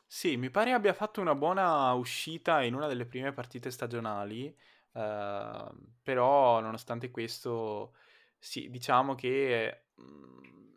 [0.07, 4.47] Sì, mi pare abbia fatto una buona uscita in una delle prime partite stagionali,
[4.93, 5.70] eh,
[6.03, 7.95] però nonostante questo,
[8.39, 10.73] sì, diciamo che mm,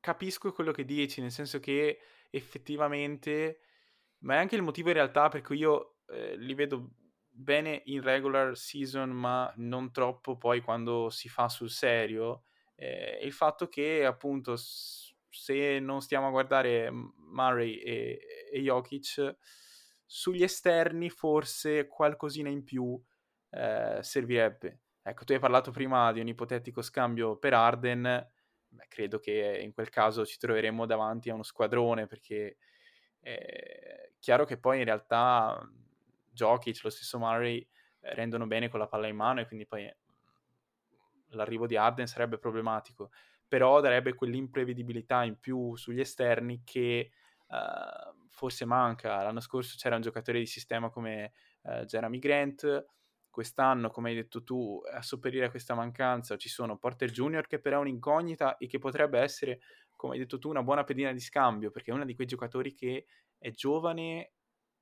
[0.00, 1.98] capisco quello che dici, nel senso che
[2.30, 3.60] effettivamente
[4.24, 6.90] ma è anche il motivo in realtà per cui io eh, li vedo
[7.28, 12.44] bene in regular season, ma non troppo poi quando si fa sul serio.
[12.76, 18.20] Eh, il fatto che appunto se non stiamo a guardare Murray e,
[18.52, 19.36] e Jokic,
[20.06, 23.00] sugli esterni forse qualcosina in più
[23.50, 24.80] eh, servirebbe.
[25.02, 28.32] Ecco, tu hai parlato prima di un ipotetico scambio per Arden,
[28.74, 32.56] Beh, credo che in quel caso ci troveremo davanti a uno squadrone perché
[33.20, 35.60] è chiaro che poi in realtà
[36.34, 37.66] Jokic, lo stesso Murray
[38.00, 39.90] eh, rendono bene con la palla in mano e quindi poi
[41.28, 43.10] l'arrivo di Arden sarebbe problematico,
[43.48, 47.10] però darebbe quell'imprevedibilità in più sugli esterni che
[47.48, 49.22] uh, forse manca.
[49.22, 51.32] L'anno scorso c'era un giocatore di sistema come
[51.62, 52.86] uh, Jeremy Grant,
[53.30, 57.58] quest'anno, come hai detto tu, a sopperire a questa mancanza ci sono Porter Junior che
[57.58, 59.60] però è un'incognita e che potrebbe essere
[59.96, 62.74] come hai detto tu, una buona pedina di scambio, perché è uno di quei giocatori
[62.74, 63.06] che
[63.38, 64.32] è giovane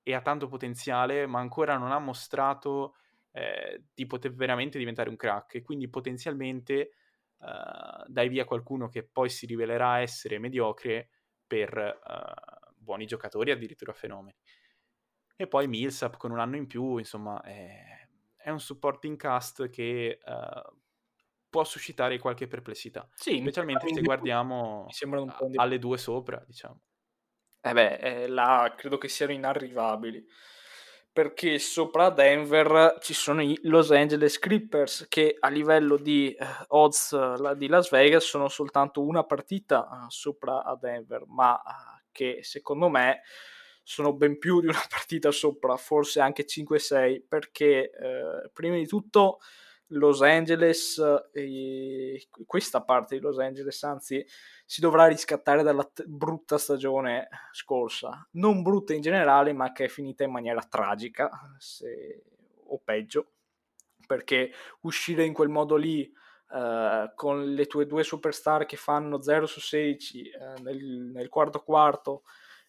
[0.03, 2.97] e ha tanto potenziale, ma ancora non ha mostrato
[3.33, 5.57] eh, di poter veramente diventare un crack.
[5.57, 6.75] E quindi potenzialmente
[7.39, 11.09] eh, dai via qualcuno che poi si rivelerà essere mediocre
[11.47, 14.37] per eh, buoni giocatori, addirittura fenomeni.
[15.37, 18.07] E poi Millsap con un anno in più, insomma, è,
[18.37, 20.77] è un supporting cast che uh,
[21.49, 23.09] può suscitare qualche perplessità.
[23.15, 24.87] Sì, specialmente se guardiamo
[25.57, 26.81] alle due sopra, diciamo.
[27.65, 30.27] Eh beh, eh, là credo che siano inarrivabili.
[31.13, 37.13] Perché sopra Denver ci sono i Los Angeles Clippers che a livello di eh, odds
[37.13, 42.39] la, di Las Vegas sono soltanto una partita uh, sopra a Denver, ma uh, che
[42.43, 43.21] secondo me
[43.83, 49.39] sono ben più di una partita sopra, forse anche 5-6, perché eh, prima di tutto
[49.93, 51.01] Los Angeles,
[51.33, 54.25] e questa parte di Los Angeles, anzi,
[54.65, 58.27] si dovrà riscattare dalla t- brutta stagione scorsa.
[58.33, 62.25] Non brutta in generale, ma che è finita in maniera tragica, se...
[62.67, 63.33] o peggio,
[64.07, 66.11] perché uscire in quel modo lì
[66.51, 71.63] uh, con le tue due superstar che fanno 0 su 16 uh, nel, nel quarto
[71.63, 72.23] quarto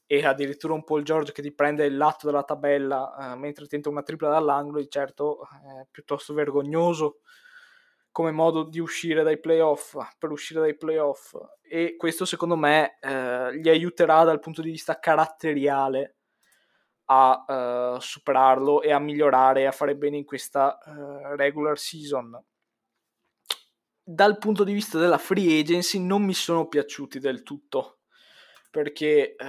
[0.05, 3.89] e addirittura un Paul George che ti prende il lato della tabella eh, mentre tenta
[3.89, 7.19] una tripla dall'angolo, di certo è piuttosto vergognoso
[8.11, 13.57] come modo di uscire dai playoff, per uscire dai playoff e questo secondo me eh,
[13.57, 16.17] gli aiuterà dal punto di vista caratteriale
[17.05, 22.41] a uh, superarlo e a migliorare e a fare bene in questa uh, regular season.
[24.01, 28.02] Dal punto di vista della free agency non mi sono piaciuti del tutto
[28.73, 29.45] perché uh,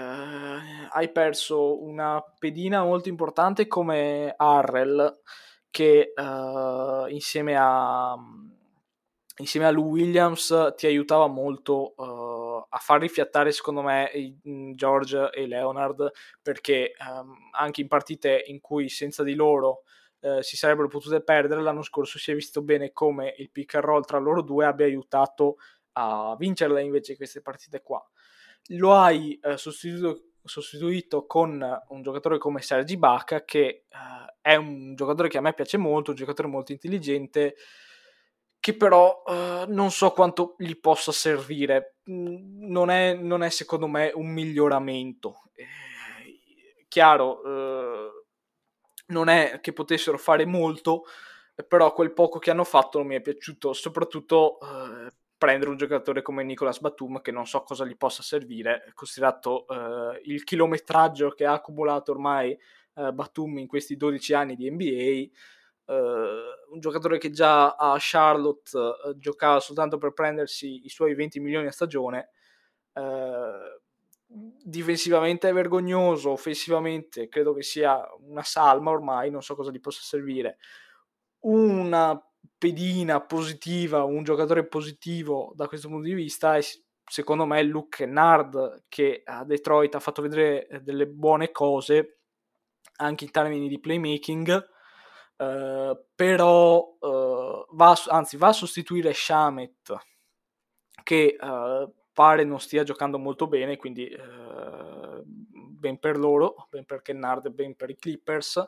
[0.90, 5.20] hai perso una pedina molto importante come Arrel
[5.70, 6.12] che
[7.08, 8.14] insieme a
[9.38, 14.10] insieme a Lou Williams ti aiutava molto uh, a far rifiattare secondo me
[14.74, 19.82] George e Leonard perché um, anche in partite in cui senza di loro
[20.20, 23.84] uh, si sarebbero potute perdere l'anno scorso si è visto bene come il pick and
[23.84, 25.56] roll tra loro due abbia aiutato
[25.92, 28.04] a vincerle invece queste partite qua
[28.68, 33.84] lo hai uh, sostituito, sostituito, con un giocatore come Sergi Baca che
[34.40, 37.54] è un giocatore che a me piace molto un giocatore molto intelligente
[38.64, 41.96] che però uh, non so quanto gli possa servire.
[42.10, 45.50] Mm, non è, non è secondo me un miglioramento.
[45.52, 48.10] Eh, chiaro, uh,
[49.08, 51.04] non è che potessero fare molto,
[51.68, 54.56] però quel poco che hanno fatto non mi è piaciuto, soprattutto
[55.36, 59.66] prendere un giocatore come Nicolas Batum che non so cosa gli possa servire, considerato
[60.24, 62.56] il chilometraggio che ha accumulato ormai
[62.94, 65.28] Batum in questi 12 anni di NBA
[65.86, 71.40] Uh, un giocatore che già a Charlotte uh, giocava soltanto per prendersi i suoi 20
[71.40, 72.30] milioni a stagione.
[72.94, 73.82] Uh,
[74.26, 80.00] difensivamente è vergognoso, offensivamente credo che sia una salma ormai, non so cosa gli possa
[80.02, 80.56] servire.
[81.40, 82.18] Una
[82.58, 86.60] pedina positiva, un giocatore positivo da questo punto di vista è
[87.06, 92.20] secondo me Luke Nard che a Detroit ha fatto vedere delle buone cose
[92.96, 94.72] anche in termini di playmaking
[95.36, 99.92] Uh, però uh, va, anzi va a sostituire Shamet
[101.02, 104.08] che uh, pare non stia giocando molto bene quindi
[105.36, 108.64] ben per loro ben per Kennard ben per i Clippers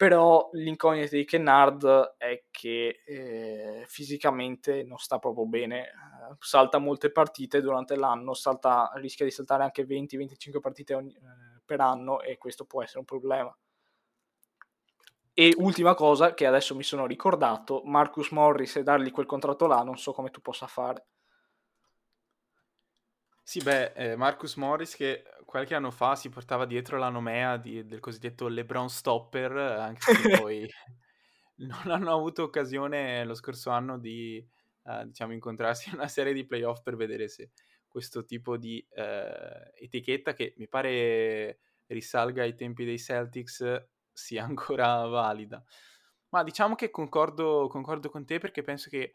[0.00, 5.90] però l'incognita di Kennard è che eh, fisicamente non sta proprio bene
[6.38, 11.14] salta molte partite durante l'anno salta, rischia di saltare anche 20-25 partite ogni,
[11.62, 13.54] per anno e questo può essere un problema
[15.34, 19.82] e ultima cosa che adesso mi sono ricordato, Marcus Morris e dargli quel contratto là,
[19.82, 21.08] non so come tu possa fare.
[23.50, 27.84] Sì, beh, eh, Marcus Morris che qualche anno fa si portava dietro la nomea di,
[27.84, 30.12] del cosiddetto LeBron Stopper, anche se
[30.46, 30.70] poi
[31.56, 34.36] non hanno avuto occasione lo scorso anno di
[34.84, 37.50] eh, diciamo, incontrarsi in una serie di playoff per vedere se
[37.88, 45.06] questo tipo di eh, etichetta che mi pare risalga ai tempi dei Celtics sia ancora
[45.06, 45.60] valida.
[46.28, 49.12] Ma diciamo che concordo, concordo con te perché penso che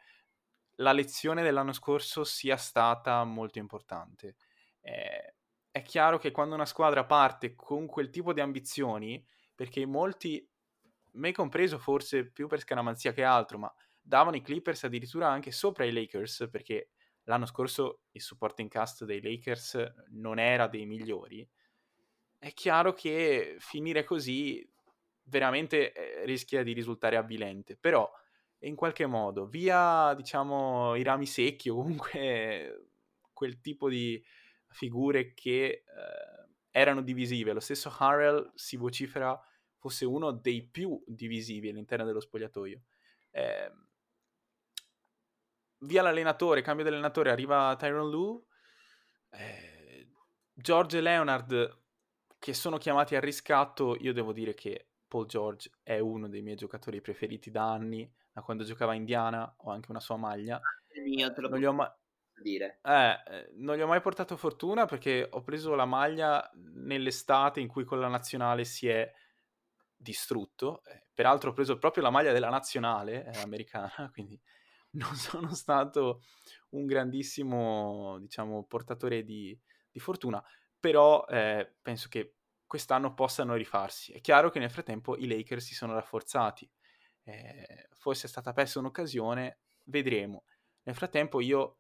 [0.75, 4.35] la lezione dell'anno scorso sia stata molto importante.
[4.81, 5.35] Eh,
[5.71, 9.23] è chiaro che quando una squadra parte con quel tipo di ambizioni,
[9.53, 10.47] perché molti,
[11.13, 15.85] me compreso forse più per scaramanzia che altro, ma davano i Clippers addirittura anche sopra
[15.85, 16.91] i Lakers, perché
[17.23, 21.47] l'anno scorso il supporting cast dei Lakers non era dei migliori,
[22.37, 24.67] è chiaro che finire così
[25.23, 28.09] veramente eh, rischia di risultare avvilente, però
[28.67, 32.89] in qualche modo, via diciamo i rami secchi o comunque
[33.33, 34.23] quel tipo di
[34.69, 35.83] figure che eh,
[36.71, 39.39] erano divisive, lo stesso Harrell si vocifera
[39.77, 42.81] fosse uno dei più divisivi all'interno dello spogliatoio.
[43.29, 43.71] Eh,
[45.79, 48.41] via l'allenatore, cambio di allenatore, arriva Tyron Lue,
[49.29, 50.07] eh,
[50.53, 51.83] George e Leonard
[52.39, 56.55] che sono chiamati al riscatto, io devo dire che Paul George è uno dei miei
[56.55, 60.59] giocatori preferiti da anni, da quando giocava a Indiana, ho anche una sua maglia.
[60.93, 61.89] Il mio, te lo non gli ho mai...
[62.41, 62.81] dire.
[62.83, 67.69] Eh, eh, non gli ho mai portato fortuna perché ho preso la maglia nell'estate in
[67.69, 69.09] cui con la nazionale si è
[69.95, 70.83] distrutto.
[70.83, 74.37] Eh, peraltro ho preso proprio la maglia della nazionale eh, americana, quindi
[74.91, 76.23] non sono stato
[76.71, 79.57] un grandissimo, diciamo, portatore di,
[79.89, 80.43] di fortuna,
[80.77, 82.35] però eh, penso che
[82.67, 84.11] quest'anno possano rifarsi.
[84.11, 86.69] È chiaro che nel frattempo i Lakers si sono rafforzati,
[87.25, 90.45] eh, forse è stata persa un'occasione, vedremo.
[90.83, 91.79] Nel frattempo io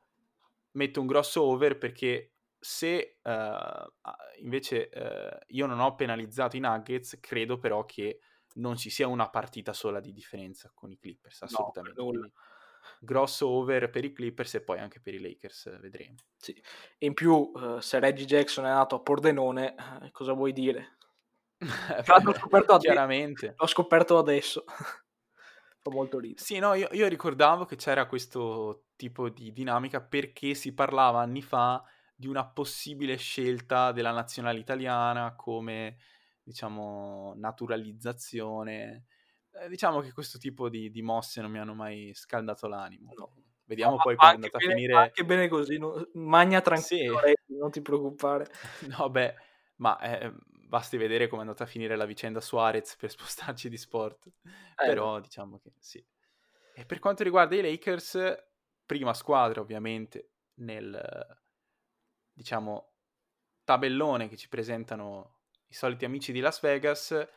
[0.71, 7.19] metto un grosso over perché se uh, invece uh, io non ho penalizzato i Nuggets,
[7.19, 8.19] credo però che
[8.55, 12.01] non ci sia una partita sola di differenza con i Clippers, assolutamente.
[12.01, 12.31] No,
[12.99, 16.15] grosso over per i Clippers e poi anche per i Lakers, vedremo.
[16.37, 16.59] Sì.
[16.99, 19.75] In più, uh, se Reggie Jackson è nato a Pordenone,
[20.11, 20.97] cosa vuoi dire?
[22.23, 23.53] l'ho scoperto chiaramente.
[23.55, 24.63] L'ho scoperto adesso.
[25.91, 26.41] Molto ridere.
[26.41, 31.41] Sì, no, io, io ricordavo che c'era questo tipo di dinamica perché si parlava anni
[31.41, 31.83] fa
[32.15, 35.97] di una possibile scelta della nazionale italiana come,
[36.41, 39.05] diciamo, naturalizzazione.
[39.51, 43.11] Eh, diciamo che questo tipo di, di, mosse non mi hanno mai scaldato l'animo.
[43.15, 43.33] No.
[43.65, 44.93] Vediamo no, poi come è andata bene, a finire.
[44.93, 46.07] Anche bene così, no?
[46.13, 47.55] magna tranquillo, sì.
[47.57, 48.47] non ti preoccupare.
[48.97, 49.33] No, beh,
[49.77, 50.31] ma eh,
[50.65, 54.27] basti vedere come è andata a finire la vicenda Suarez per spostarci di sport.
[54.27, 54.85] Eh.
[54.85, 56.03] Però diciamo che sì.
[56.73, 58.43] E per quanto riguarda i Lakers,
[58.85, 61.39] prima squadra ovviamente nel,
[62.33, 62.91] diciamo,
[63.63, 67.27] tabellone che ci presentano i soliti amici di Las Vegas,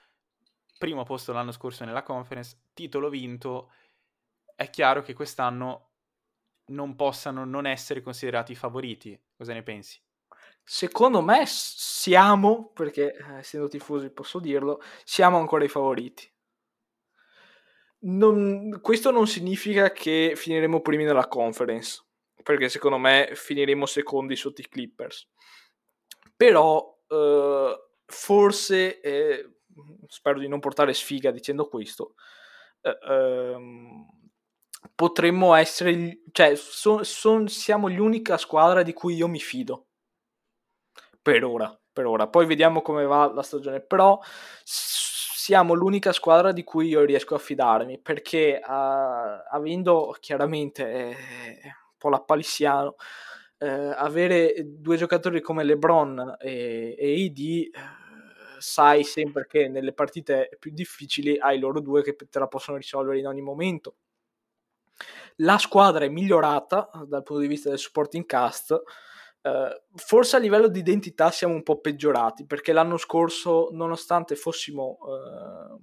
[0.77, 3.73] primo posto l'anno scorso nella conference, titolo vinto,
[4.57, 5.91] è chiaro che quest'anno
[6.67, 9.19] non possano non essere considerati i favoriti.
[9.37, 10.01] Cosa ne pensi?
[10.71, 16.31] Secondo me siamo, perché eh, essendo tifosi posso dirlo, siamo ancora i favoriti.
[18.01, 22.05] Non, questo non significa che finiremo primi nella conference,
[22.43, 25.31] perché secondo me finiremo secondi sotto i Clippers.
[26.37, 29.61] Però eh, forse, eh,
[30.07, 32.13] spero di non portare sfiga dicendo questo,
[32.83, 34.07] eh, ehm,
[34.95, 39.88] potremmo essere, cioè son, son, siamo l'unica squadra di cui io mi fido.
[41.29, 42.27] Per ora, per ora.
[42.27, 44.19] Poi vediamo come va la stagione, però
[44.65, 48.71] siamo l'unica squadra di cui io riesco a fidarmi, perché uh,
[49.51, 52.95] avendo chiaramente eh, un po' l'appalissiano,
[53.59, 57.73] eh, avere due giocatori come LeBron e, e AD, eh,
[58.59, 63.19] sai sempre che nelle partite più difficili hai loro due che te la possono risolvere
[63.19, 63.97] in ogni momento.
[65.37, 68.81] La squadra è migliorata dal punto di vista del supporting cast,
[69.49, 74.99] Uh, forse a livello di identità siamo un po' peggiorati perché l'anno scorso, nonostante fossimo
[75.01, 75.81] uh,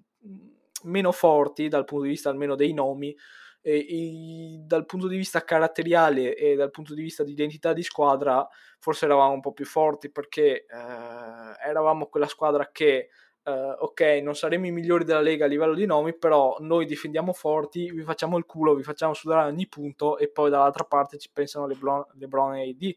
[0.84, 3.16] meno forti dal punto di vista almeno dei nomi,
[3.62, 7.82] e, e, dal punto di vista caratteriale e dal punto di vista di identità di
[7.82, 8.48] squadra,
[8.80, 13.10] forse eravamo un po' più forti perché uh, eravamo quella squadra che
[13.48, 17.32] Uh, ok, non saremo i migliori della Lega a livello di nomi, però noi difendiamo
[17.32, 21.30] forti, vi facciamo il culo, vi facciamo sudare ogni punto e poi dall'altra parte ci
[21.32, 22.96] pensano LeBron, LeBron e AD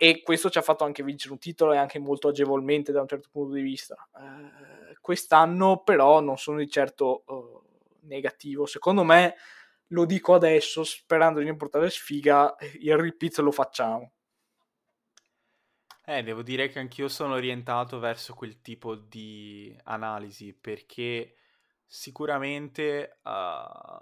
[0.00, 3.08] e questo ci ha fatto anche vincere un titolo e anche molto agevolmente da un
[3.08, 3.96] certo punto di vista.
[4.16, 7.60] Eh, quest'anno però non sono di certo uh,
[8.02, 9.34] negativo, secondo me
[9.88, 14.12] lo dico adesso sperando di non portare sfiga, il repeat lo facciamo.
[16.04, 21.34] Eh, devo dire che anch'io sono orientato verso quel tipo di analisi perché
[21.84, 23.98] sicuramente uh,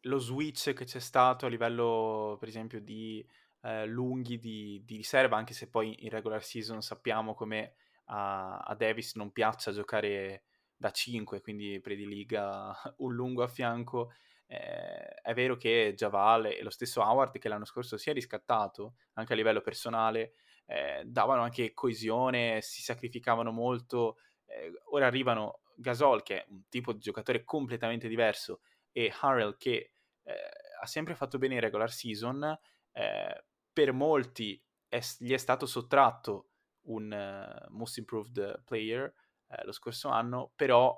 [0.00, 3.24] lo switch che c'è stato a livello, per esempio, di
[3.64, 7.76] eh, lunghi di, di, riserva, anche se poi in regular season sappiamo come
[8.06, 10.44] a, a Davis non piaccia giocare
[10.76, 14.12] da 5, quindi prediliga un lungo a fianco.
[14.46, 18.96] Eh, è vero che Javal e lo stesso Howard, che l'anno scorso si è riscattato
[19.14, 20.34] anche a livello personale,
[20.66, 24.18] eh, davano anche coesione, si sacrificavano molto.
[24.44, 28.60] Eh, ora arrivano Gasol, che è un tipo di giocatore completamente diverso,
[28.92, 29.92] e Harrell, che
[30.22, 30.34] eh,
[30.80, 32.58] ha sempre fatto bene in regular season,
[32.92, 36.52] eh, per molti è, gli è stato sottratto
[36.86, 39.12] un uh, Most Improved Player
[39.48, 40.96] uh, lo scorso anno, però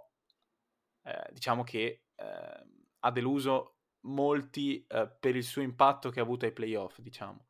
[1.02, 2.02] uh, diciamo che
[3.00, 7.46] ha deluso molti per il suo impatto che ha avuto ai playoff, diciamo.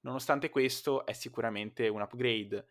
[0.00, 2.66] Nonostante questo è sicuramente un upgrade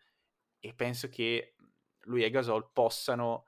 [0.58, 1.54] e penso che
[2.00, 3.46] lui e Gasol possano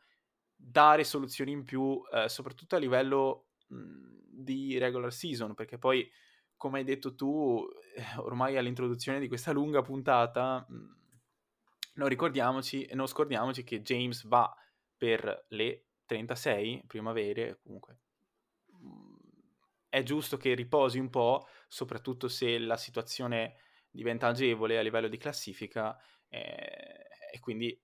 [0.54, 6.08] dare soluzioni in più, soprattutto a livello mh, di regular season, perché poi
[6.58, 10.90] come hai detto tu, eh, ormai all'introduzione di questa lunga puntata, mm,
[11.94, 14.54] non ricordiamoci e non scordiamoci che James va
[14.96, 17.98] per le 36 primavere, comunque
[18.74, 19.16] mm,
[19.88, 23.56] è giusto che riposi un po', soprattutto se la situazione
[23.90, 25.96] diventa agevole a livello di classifica
[26.28, 27.80] eh, e quindi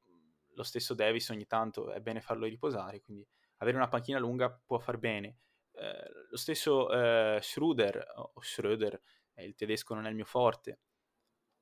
[0.54, 3.26] lo stesso Davis ogni tanto è bene farlo riposare, quindi
[3.58, 5.38] avere una panchina lunga può far bene.
[5.76, 8.98] Eh, lo stesso eh, Schröder, o Schröder,
[9.34, 10.80] eh, il tedesco non è il mio forte,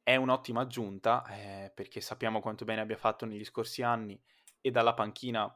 [0.02, 4.20] è un'ottima aggiunta eh, perché sappiamo quanto bene abbia fatto negli scorsi anni
[4.60, 5.48] e dalla panchina,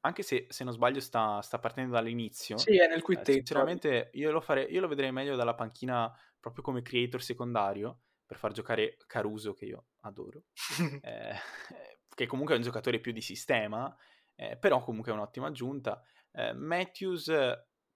[0.00, 2.56] anche se se non sbaglio sta, sta partendo dall'inizio.
[2.56, 3.30] Sì, è nel quintetto.
[3.30, 8.00] Eh, sinceramente io lo, fare, io lo vedrei meglio dalla panchina proprio come creator secondario
[8.26, 10.44] per far giocare Caruso che io adoro,
[12.14, 13.94] che comunque è un giocatore più di sistema,
[14.34, 16.02] eh, però comunque è un'ottima aggiunta.
[16.32, 17.28] Eh, Matthews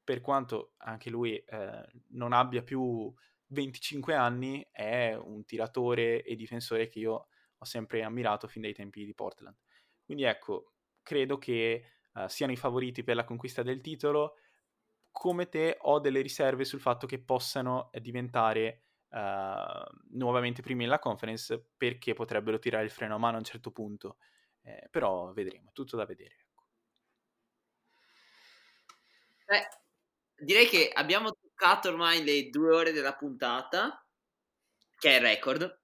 [0.08, 3.12] per quanto anche lui eh, non abbia più
[3.48, 7.26] 25 anni, è un tiratore e difensore che io
[7.58, 9.54] ho sempre ammirato fin dai tempi di Portland.
[10.02, 10.72] Quindi ecco,
[11.02, 14.36] credo che uh, siano i favoriti per la conquista del titolo.
[15.10, 21.66] Come te ho delle riserve sul fatto che possano diventare uh, nuovamente primi nella conference
[21.76, 24.16] perché potrebbero tirare il freno a mano a un certo punto.
[24.62, 26.34] Eh, però vedremo, tutto da vedere.
[26.38, 26.64] Ecco.
[29.48, 29.68] Eh,
[30.38, 34.04] direi che abbiamo toccato ormai le due ore della puntata,
[34.96, 35.80] che è il record,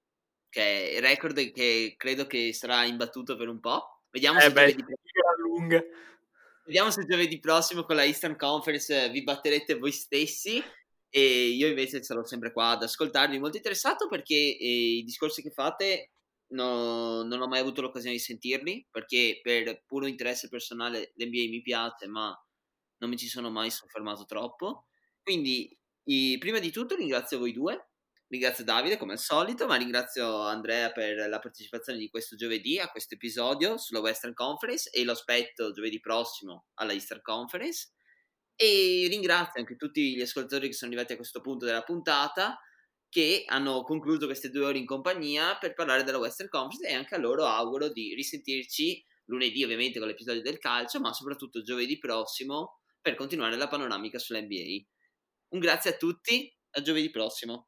[0.49, 4.03] che è il record che credo che sarà imbattuto per un po'.
[4.09, 5.85] Vediamo, eh se, beh, giovedì...
[6.65, 10.63] Vediamo se giovedì prossimo con la Eastern Conference vi batterete voi stessi
[11.09, 15.51] e io invece sarò sempre qua ad ascoltarvi, molto interessato perché eh, i discorsi che
[15.51, 16.13] fate
[16.53, 21.61] no, non ho mai avuto l'occasione di sentirli perché per puro interesse personale l'NBA mi
[21.61, 22.35] piace ma
[22.97, 24.87] non mi ci sono mai soffermato troppo.
[25.21, 27.89] Quindi, i, prima di tutto ringrazio voi due,
[28.27, 32.89] ringrazio Davide come al solito, ma ringrazio Andrea per la partecipazione di questo giovedì a
[32.89, 37.91] questo episodio sulla Western Conference e lo aspetto giovedì prossimo alla Eastern Conference.
[38.55, 42.57] E ringrazio anche tutti gli ascoltatori che sono arrivati a questo punto della puntata
[43.09, 47.15] che hanno concluso queste due ore in compagnia per parlare della Western Conference e anche
[47.15, 52.79] a loro auguro di risentirci lunedì ovviamente con l'episodio del calcio, ma soprattutto giovedì prossimo
[53.05, 54.83] per continuare la panoramica sull'NBA.
[55.49, 57.67] Un grazie a tutti, a giovedì prossimo.